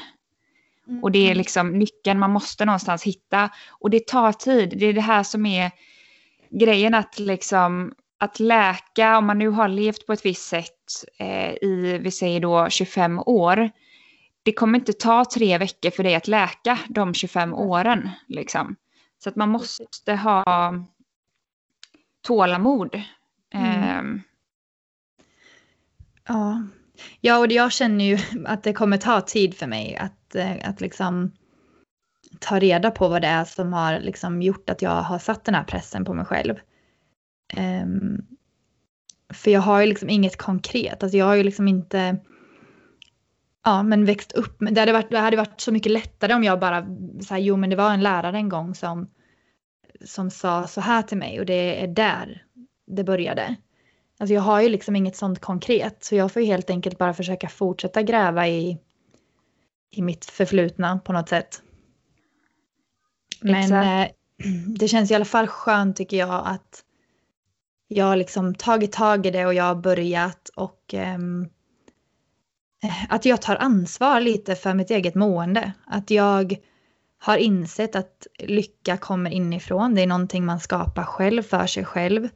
Mm. 0.88 1.02
Och 1.02 1.12
det 1.12 1.18
är 1.18 1.26
mm. 1.26 1.38
liksom 1.38 1.78
nyckeln 1.78 2.18
man 2.18 2.30
måste 2.30 2.64
någonstans 2.64 3.02
hitta. 3.02 3.50
Och 3.70 3.90
det 3.90 4.06
tar 4.06 4.32
tid. 4.32 4.74
Det 4.78 4.86
är 4.86 4.92
det 4.92 5.00
här 5.00 5.22
som 5.22 5.46
är 5.46 5.70
grejen 6.50 6.94
att 6.94 7.18
liksom 7.18 7.94
att 8.18 8.40
läka, 8.40 9.18
om 9.18 9.26
man 9.26 9.38
nu 9.38 9.48
har 9.48 9.68
levt 9.68 10.06
på 10.06 10.12
ett 10.12 10.24
visst 10.24 10.48
sätt 10.48 11.04
eh, 11.18 11.50
i, 11.50 11.98
vi 12.02 12.10
säger 12.10 12.40
då 12.40 12.70
25 12.70 13.18
år, 13.18 13.70
det 14.42 14.52
kommer 14.52 14.78
inte 14.78 14.92
ta 14.92 15.24
tre 15.34 15.58
veckor 15.58 15.90
för 15.90 16.02
dig 16.02 16.14
att 16.14 16.28
läka 16.28 16.78
de 16.88 17.14
25 17.14 17.54
åren. 17.54 18.10
Liksom. 18.28 18.76
Så 19.22 19.28
att 19.28 19.36
man 19.36 19.48
måste 19.48 20.14
ha 20.14 20.74
tålamod. 22.22 23.02
Mm. 23.54 24.14
Eh. 24.16 24.20
Ja. 26.28 26.62
ja, 27.20 27.38
och 27.38 27.52
jag 27.52 27.72
känner 27.72 28.04
ju 28.04 28.18
att 28.46 28.62
det 28.62 28.72
kommer 28.72 28.96
ta 28.96 29.20
tid 29.20 29.56
för 29.56 29.66
mig 29.66 29.96
att, 29.96 30.34
eh, 30.34 30.68
att 30.68 30.80
liksom 30.80 31.32
ta 32.38 32.58
reda 32.58 32.90
på 32.90 33.08
vad 33.08 33.22
det 33.22 33.28
är 33.28 33.44
som 33.44 33.72
har 33.72 34.00
liksom 34.00 34.42
gjort 34.42 34.70
att 34.70 34.82
jag 34.82 35.02
har 35.02 35.18
satt 35.18 35.44
den 35.44 35.54
här 35.54 35.64
pressen 35.64 36.04
på 36.04 36.14
mig 36.14 36.24
själv. 36.24 36.54
Um, 37.56 38.26
för 39.32 39.50
jag 39.50 39.60
har 39.60 39.80
ju 39.80 39.86
liksom 39.86 40.10
inget 40.10 40.36
konkret, 40.36 41.02
alltså 41.02 41.18
jag 41.18 41.26
har 41.26 41.34
ju 41.34 41.42
liksom 41.42 41.68
inte 41.68 42.16
ja, 43.64 43.82
men 43.82 44.04
växt 44.04 44.32
upp. 44.32 44.56
Det 44.58 44.80
hade, 44.80 44.92
varit, 44.92 45.10
det 45.10 45.18
hade 45.18 45.36
varit 45.36 45.60
så 45.60 45.72
mycket 45.72 45.92
lättare 45.92 46.34
om 46.34 46.44
jag 46.44 46.60
bara 46.60 46.86
sa 47.20 47.38
jo 47.38 47.56
men 47.56 47.70
det 47.70 47.76
var 47.76 47.90
en 47.90 48.02
lärare 48.02 48.36
en 48.36 48.48
gång 48.48 48.74
som, 48.74 49.10
som 50.04 50.30
sa 50.30 50.66
så 50.66 50.80
här 50.80 51.02
till 51.02 51.18
mig 51.18 51.40
och 51.40 51.46
det 51.46 51.82
är 51.82 51.86
där 51.88 52.44
det 52.86 53.04
började. 53.04 53.56
Alltså 54.18 54.34
jag 54.34 54.42
har 54.42 54.60
ju 54.60 54.68
liksom 54.68 54.96
inget 54.96 55.16
sånt 55.16 55.40
konkret 55.40 56.04
så 56.04 56.14
jag 56.14 56.32
får 56.32 56.42
ju 56.42 56.48
helt 56.48 56.70
enkelt 56.70 56.98
bara 56.98 57.14
försöka 57.14 57.48
fortsätta 57.48 58.02
gräva 58.02 58.48
i, 58.48 58.78
i 59.90 60.02
mitt 60.02 60.24
förflutna 60.24 60.98
på 60.98 61.12
något 61.12 61.28
sätt. 61.28 61.62
Men 63.40 63.72
eh, 63.72 64.08
det 64.78 64.88
känns 64.88 65.10
i 65.10 65.14
alla 65.14 65.24
fall 65.24 65.46
skönt 65.46 65.96
tycker 65.96 66.16
jag 66.16 66.42
att 66.46 66.84
jag 67.88 68.06
har 68.06 68.16
liksom 68.16 68.54
tagit 68.54 68.92
tag 68.92 69.26
i 69.26 69.30
det 69.30 69.46
och 69.46 69.54
jag 69.54 69.64
har 69.64 69.74
börjat 69.74 70.48
och 70.48 70.94
um, 71.16 71.48
Eh, 72.82 73.04
att 73.08 73.24
jag 73.24 73.42
tar 73.42 73.56
ansvar 73.56 74.20
lite 74.20 74.54
för 74.54 74.74
mitt 74.74 74.90
eget 74.90 75.14
mående. 75.14 75.72
Att 75.86 76.10
jag 76.10 76.56
har 77.18 77.36
insett 77.36 77.96
att 77.96 78.26
lycka 78.38 78.96
kommer 78.96 79.30
inifrån. 79.30 79.94
Det 79.94 80.02
är 80.02 80.06
någonting 80.06 80.44
man 80.44 80.60
skapar 80.60 81.04
själv 81.04 81.42
för 81.42 81.66
sig 81.66 81.84
själv. 81.84 82.28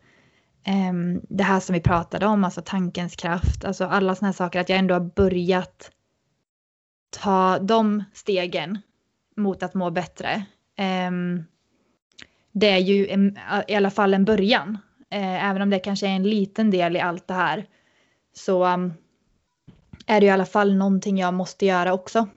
Ehm, 0.64 1.20
det 1.28 1.44
här 1.44 1.61
som 1.61 1.72
vi 1.72 1.80
pratade 1.80 2.26
om, 2.26 2.44
alltså 2.44 2.62
tankens 2.64 3.16
kraft, 3.16 3.64
alltså 3.64 3.84
alla 3.84 4.14
sådana 4.14 4.28
här 4.28 4.32
saker, 4.36 4.61
att 4.61 4.68
jag 4.68 4.78
ändå 4.78 4.94
har 4.94 5.01
börjat 5.16 5.90
ta 7.11 7.59
de 7.59 8.05
stegen 8.12 8.78
mot 9.36 9.62
att 9.62 9.74
må 9.74 9.90
bättre. 9.90 10.44
Ehm, 10.76 11.44
det 12.53 12.70
är 12.70 12.78
ju 12.78 13.07
i 13.68 13.74
alla 13.74 13.90
fall 13.90 14.14
en 14.14 14.24
början 14.24 14.78
eh, 15.11 15.44
även 15.49 15.62
om 15.62 15.70
det 15.70 15.78
kanske 15.78 16.07
är 16.07 16.16
en 16.16 16.30
liten 16.30 16.70
del 16.70 16.97
i 16.97 17.01
allt 17.01 17.28
det 17.28 17.34
här, 17.34 17.66
så 18.32 18.90
är 20.07 20.20
det 20.20 20.26
i 20.26 20.30
alla 20.30 20.46
fall 20.46 20.76
någonting 20.76 21.18
jag 21.18 21.34
måste 21.34 21.66
göra 21.66 21.92
också. 21.92 22.28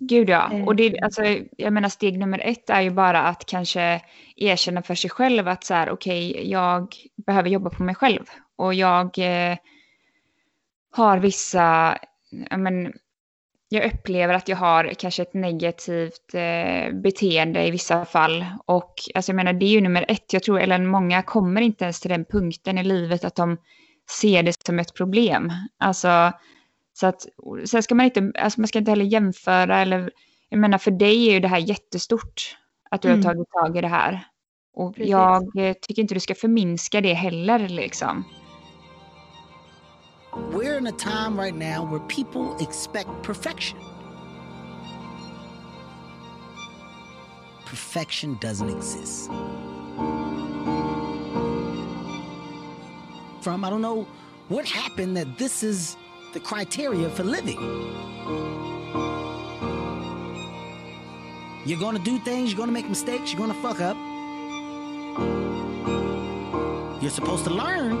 Gud 0.00 0.28
ja, 0.28 0.50
och 0.66 0.76
det, 0.76 0.86
eh. 0.86 1.04
alltså, 1.04 1.22
jag 1.56 1.72
menar 1.72 1.88
steg 1.88 2.18
nummer 2.18 2.38
ett 2.44 2.70
är 2.70 2.80
ju 2.80 2.90
bara 2.90 3.22
att 3.22 3.46
kanske 3.46 4.02
erkänna 4.36 4.82
för 4.82 4.94
sig 4.94 5.10
själv 5.10 5.48
att 5.48 5.64
så 5.64 5.74
här, 5.74 5.90
okej, 5.90 6.30
okay, 6.30 6.50
jag 6.50 6.94
behöver 7.26 7.50
jobba 7.50 7.70
på 7.70 7.82
mig 7.82 7.94
själv 7.94 8.24
och 8.56 8.74
jag 8.74 9.18
eh, 9.18 9.58
har 10.90 11.18
vissa, 11.18 11.98
men, 12.56 12.92
jag 13.70 13.94
upplever 13.94 14.34
att 14.34 14.48
jag 14.48 14.56
har 14.56 14.84
kanske 14.84 15.22
ett 15.22 15.34
negativt 15.34 16.34
eh, 16.34 16.94
beteende 16.94 17.66
i 17.66 17.70
vissa 17.70 18.04
fall. 18.04 18.44
Och 18.66 18.94
alltså 19.14 19.32
jag 19.32 19.36
menar, 19.36 19.52
det 19.52 19.66
är 19.66 19.70
ju 19.70 19.80
nummer 19.80 20.04
ett. 20.08 20.32
Jag 20.32 20.42
tror, 20.42 20.60
eller 20.60 20.78
många 20.78 21.22
kommer 21.22 21.60
inte 21.60 21.84
ens 21.84 22.00
till 22.00 22.10
den 22.10 22.24
punkten 22.24 22.78
i 22.78 22.84
livet 22.84 23.24
att 23.24 23.34
de 23.34 23.56
ser 24.10 24.42
det 24.42 24.66
som 24.66 24.78
ett 24.78 24.94
problem. 24.94 25.52
Alltså, 25.78 26.32
så 26.92 27.06
att, 27.06 27.26
sen 27.64 27.82
ska 27.82 27.94
man 27.94 28.06
inte, 28.06 28.32
alltså 28.38 28.60
man 28.60 28.68
ska 28.68 28.78
inte 28.78 28.90
heller 28.90 29.04
jämföra 29.04 29.78
eller, 29.78 30.10
jag 30.48 30.60
menar 30.60 30.78
för 30.78 30.90
dig 30.90 31.28
är 31.28 31.32
ju 31.32 31.40
det 31.40 31.48
här 31.48 31.58
jättestort. 31.58 32.56
Att 32.90 33.02
du 33.02 33.08
mm. 33.08 33.24
har 33.24 33.32
tagit 33.32 33.50
tag 33.50 33.76
i 33.76 33.80
det 33.80 33.88
här. 33.88 34.26
Och 34.74 34.94
Precis. 34.94 35.10
jag 35.10 35.56
eh, 35.56 35.72
tycker 35.72 36.02
inte 36.02 36.14
du 36.14 36.20
ska 36.20 36.34
förminska 36.34 37.00
det 37.00 37.14
heller 37.14 37.68
liksom. 37.68 38.24
We're 40.52 40.78
in 40.78 40.86
a 40.86 40.92
time 40.98 41.42
right 41.42 41.54
now 41.54 41.90
where 41.90 42.00
people 42.08 42.64
expect 42.64 43.08
perfection. 43.22 43.78
Perfection 47.66 48.38
doesn't 48.40 48.76
exist. 48.76 49.30
From, 53.40 53.64
I 53.64 53.70
don't 53.70 53.82
know 53.82 54.06
what 54.48 54.66
happened 54.66 55.16
that 55.16 55.38
this 55.38 55.62
is 55.62 55.96
the 56.32 56.40
criteria 56.40 57.08
for 57.10 57.24
living. 57.24 57.58
You're 61.64 61.78
gonna 61.78 61.98
do 61.98 62.18
things, 62.20 62.50
you're 62.50 62.58
gonna 62.58 62.72
make 62.72 62.88
mistakes, 62.88 63.32
you're 63.32 63.40
gonna 63.40 63.62
fuck 63.62 63.80
up. 63.80 63.96
You're 67.02 67.10
supposed 67.10 67.44
to 67.44 67.50
learn 67.50 67.92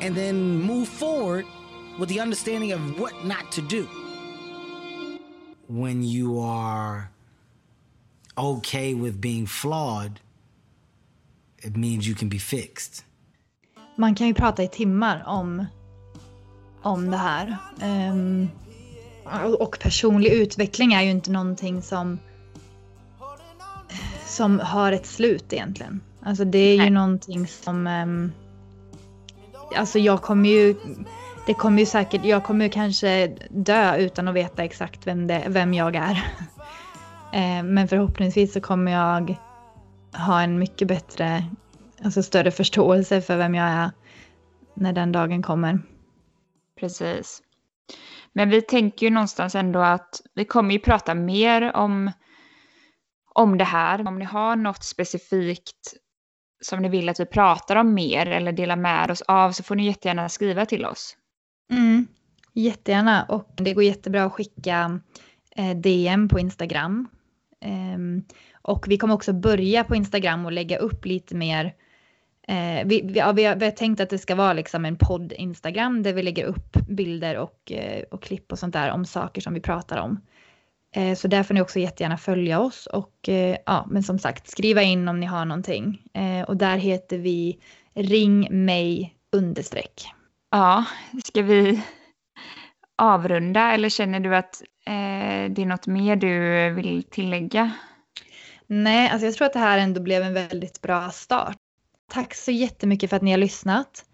and 0.00 0.14
then 0.14 0.58
move 0.58 0.88
forward 0.88 1.46
with 1.98 2.08
the 2.08 2.20
understanding 2.20 2.72
of 2.72 2.98
what 2.98 3.24
not 3.24 3.52
to 3.52 3.62
do. 3.62 3.88
When 5.68 6.02
you 6.02 6.40
are 6.40 7.10
okay 8.36 8.94
with 8.94 9.20
being 9.20 9.46
flawed, 9.46 10.20
it 11.62 11.76
means 11.76 12.06
you 12.06 12.14
can 12.14 12.28
be 12.28 12.38
fixed. 12.38 13.04
Man 14.02 14.14
kan 14.14 14.26
ju 14.26 14.34
prata 14.34 14.62
i 14.62 14.68
timmar 14.68 15.24
om, 15.26 15.66
om 16.82 17.10
det 17.10 17.16
här. 17.16 17.56
Um, 17.82 18.48
och 19.58 19.78
personlig 19.80 20.32
utveckling 20.32 20.92
är 20.92 21.02
ju 21.02 21.10
inte 21.10 21.30
någonting 21.30 21.82
som, 21.82 22.18
som 24.26 24.60
har 24.60 24.92
ett 24.92 25.06
slut 25.06 25.52
egentligen. 25.52 26.00
Alltså 26.22 26.44
det 26.44 26.58
är 26.58 26.76
Nej. 26.76 26.86
ju 26.86 26.92
någonting 26.92 27.46
som... 27.46 27.86
Um, 27.86 28.32
alltså 29.76 29.98
jag 29.98 30.22
kommer 30.22 30.48
ju... 30.48 30.74
Det 31.46 31.54
kommer 31.54 31.78
ju 31.78 31.86
säkert, 31.86 32.24
jag 32.24 32.44
kommer 32.44 32.68
kanske 32.68 33.36
dö 33.50 33.96
utan 33.96 34.28
att 34.28 34.34
veta 34.34 34.64
exakt 34.64 35.06
vem, 35.06 35.26
det, 35.26 35.44
vem 35.48 35.74
jag 35.74 35.96
är. 35.96 36.14
uh, 37.34 37.64
men 37.64 37.88
förhoppningsvis 37.88 38.52
så 38.52 38.60
kommer 38.60 38.92
jag 38.92 39.36
ha 40.26 40.42
en 40.42 40.58
mycket 40.58 40.88
bättre, 40.88 41.44
alltså 42.04 42.22
större 42.22 42.50
förståelse 42.50 43.20
för 43.20 43.36
vem 43.36 43.54
jag 43.54 43.66
är 43.66 43.90
när 44.74 44.92
den 44.92 45.12
dagen 45.12 45.42
kommer. 45.42 45.78
Precis. 46.80 47.42
Men 48.32 48.50
vi 48.50 48.62
tänker 48.62 49.06
ju 49.06 49.10
någonstans 49.10 49.54
ändå 49.54 49.80
att 49.80 50.20
vi 50.34 50.44
kommer 50.44 50.72
ju 50.72 50.78
prata 50.78 51.14
mer 51.14 51.76
om, 51.76 52.10
om 53.34 53.58
det 53.58 53.64
här. 53.64 54.08
Om 54.08 54.18
ni 54.18 54.24
har 54.24 54.56
något 54.56 54.84
specifikt 54.84 55.94
som 56.60 56.82
ni 56.82 56.88
vill 56.88 57.08
att 57.08 57.20
vi 57.20 57.26
pratar 57.26 57.76
om 57.76 57.94
mer 57.94 58.26
eller 58.26 58.52
delar 58.52 58.76
med 58.76 59.10
oss 59.10 59.22
av 59.22 59.52
så 59.52 59.62
får 59.62 59.74
ni 59.74 59.86
jättegärna 59.86 60.28
skriva 60.28 60.66
till 60.66 60.84
oss. 60.84 61.16
Mm, 61.70 62.06
jättegärna 62.52 63.24
och 63.24 63.54
det 63.56 63.74
går 63.74 63.84
jättebra 63.84 64.24
att 64.24 64.32
skicka 64.32 65.00
eh, 65.56 65.76
DM 65.76 66.28
på 66.28 66.38
Instagram. 66.38 67.08
Um, 67.94 68.24
och 68.62 68.84
vi 68.88 68.98
kommer 68.98 69.14
också 69.14 69.32
börja 69.32 69.84
på 69.84 69.96
Instagram 69.96 70.46
och 70.46 70.52
lägga 70.52 70.78
upp 70.78 71.04
lite 71.04 71.34
mer 71.34 71.74
Eh, 72.48 72.86
vi, 72.86 73.00
vi, 73.04 73.18
ja, 73.18 73.32
vi, 73.32 73.44
har, 73.44 73.56
vi, 73.56 73.64
har, 73.64 73.72
tänkt 73.72 74.00
att 74.00 74.10
det 74.10 74.18
ska 74.18 74.34
vara 74.34 74.52
liksom 74.52 74.84
en 74.84 74.96
podd-instagram 74.96 76.02
där 76.02 76.12
vi 76.12 76.22
lägger 76.22 76.44
upp 76.44 76.72
bilder 76.88 77.36
och, 77.36 77.72
eh, 77.72 78.02
och 78.10 78.22
klipp 78.22 78.52
och 78.52 78.58
sånt 78.58 78.72
där 78.72 78.90
om 78.90 79.04
saker 79.04 79.40
som 79.40 79.54
vi 79.54 79.60
pratar 79.60 79.96
om. 79.98 80.20
Eh, 80.94 81.14
så 81.14 81.28
där 81.28 81.42
får 81.42 81.54
ni 81.54 81.60
också 81.60 81.78
jättegärna 81.78 82.16
följa 82.16 82.60
oss 82.60 82.86
och 82.86 83.28
eh, 83.28 83.56
ja, 83.66 83.86
men 83.90 84.02
som 84.02 84.18
sagt 84.18 84.48
skriva 84.48 84.82
in 84.82 85.08
om 85.08 85.20
ni 85.20 85.26
har 85.26 85.44
någonting. 85.44 86.02
Eh, 86.14 86.42
och 86.42 86.56
där 86.56 86.76
heter 86.76 87.18
vi 87.18 87.58
ring 87.94 88.64
mig 88.64 89.16
understreck. 89.32 90.06
Ja, 90.50 90.84
ska 91.24 91.42
vi 91.42 91.82
avrunda 92.96 93.72
eller 93.72 93.88
känner 93.88 94.20
du 94.20 94.36
att 94.36 94.62
eh, 94.86 95.50
det 95.50 95.62
är 95.62 95.66
något 95.66 95.86
mer 95.86 96.16
du 96.16 96.70
vill 96.70 97.02
tillägga? 97.02 97.72
Nej, 98.66 99.10
alltså 99.10 99.26
jag 99.26 99.34
tror 99.34 99.46
att 99.46 99.52
det 99.52 99.58
här 99.58 99.78
ändå 99.78 100.00
blev 100.00 100.22
en 100.22 100.34
väldigt 100.34 100.80
bra 100.80 101.10
start. 101.10 101.56
Tack 102.12 102.34
så 102.34 102.50
jättemycket 102.50 103.10
för 103.10 103.16
att 103.16 103.22
ni 103.22 103.30
har 103.30 103.38
lyssnat. 103.38 104.04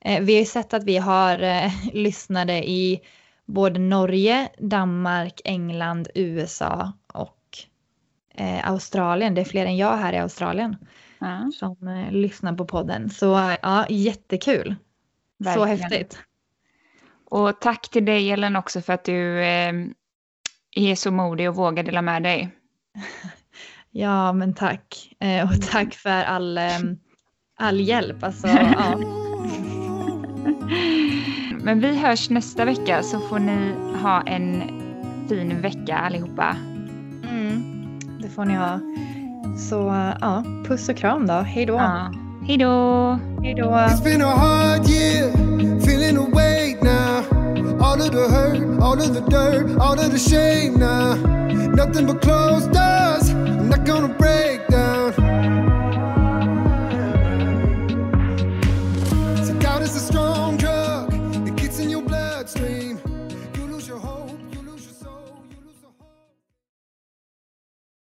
Eh, 0.00 0.22
vi 0.22 0.32
har 0.34 0.40
ju 0.40 0.46
sett 0.46 0.74
att 0.74 0.84
vi 0.84 0.96
har 0.96 1.42
eh, 1.42 1.72
lyssnare 1.92 2.68
i 2.68 3.00
både 3.46 3.80
Norge, 3.80 4.48
Danmark, 4.58 5.40
England, 5.44 6.08
USA 6.14 6.92
och 7.12 7.38
eh, 8.34 8.68
Australien. 8.68 9.34
Det 9.34 9.40
är 9.40 9.44
fler 9.44 9.66
än 9.66 9.76
jag 9.76 9.96
här 9.96 10.12
i 10.12 10.18
Australien 10.18 10.76
mm. 11.20 11.52
som 11.52 12.06
lyssnar 12.10 12.52
på 12.52 12.64
podden. 12.64 13.10
Så 13.10 13.56
ja, 13.62 13.86
jättekul. 13.88 14.74
Verkligen. 15.38 15.78
Så 15.78 15.82
häftigt. 15.82 16.18
Och 17.24 17.60
tack 17.60 17.88
till 17.88 18.04
dig 18.04 18.30
Ellen 18.30 18.56
också 18.56 18.80
för 18.80 18.92
att 18.92 19.04
du 19.04 19.44
är 20.74 20.94
så 20.94 21.10
modig 21.10 21.48
och 21.48 21.56
vågar 21.56 21.82
dela 21.82 22.02
med 22.02 22.22
dig. 22.22 22.50
ja, 23.90 24.32
men 24.32 24.54
tack. 24.54 25.14
Och 25.44 25.62
tack 25.62 25.94
för 25.94 26.22
all 26.24 26.58
all 27.58 27.80
hjälp. 27.80 28.24
Alltså, 28.24 28.48
ja. 28.48 28.98
Men 31.62 31.80
vi 31.80 31.98
hörs 31.98 32.30
nästa 32.30 32.64
vecka 32.64 33.02
så 33.02 33.20
får 33.20 33.38
ni 33.38 33.74
ha 34.02 34.22
en 34.22 34.62
fin 35.28 35.60
vecka 35.60 35.96
allihopa. 35.96 36.56
Mm, 37.30 37.62
det 38.22 38.28
får 38.28 38.44
ni 38.44 38.54
ha. 38.54 38.80
Så 39.58 39.74
ja, 40.20 40.44
puss 40.68 40.88
och 40.88 40.96
kram 40.96 41.26
då. 41.26 41.32
Hej 41.34 41.66
då. 41.66 41.74
Ja. 41.74 42.12
Hej 42.46 42.56
då. 42.56 43.18
Hej 43.42 43.54
då. 43.54 43.64
It's 43.64 44.04
been 44.04 44.22
a 44.22 44.30
hard 44.30 44.86
year, 44.88 45.30
feeling 45.80 46.16
awake 46.16 46.78
now. 46.82 47.24
All 47.80 48.00
of 48.00 48.10
the 48.10 48.28
hurt, 48.34 48.82
all 48.82 48.98
of 48.98 49.14
the 49.14 49.20
dirt, 49.30 49.78
all 49.80 49.98
of 49.98 50.10
the 50.10 50.18
shame 50.18 50.78
now. 50.78 51.14
Nothing 51.76 52.06
but 52.06 52.22
closed 52.22 52.72
doors, 52.72 53.30
I'm 53.30 53.68
not 53.68 53.86
gonna 53.86 54.14
break 54.18 54.68
down. 54.68 55.73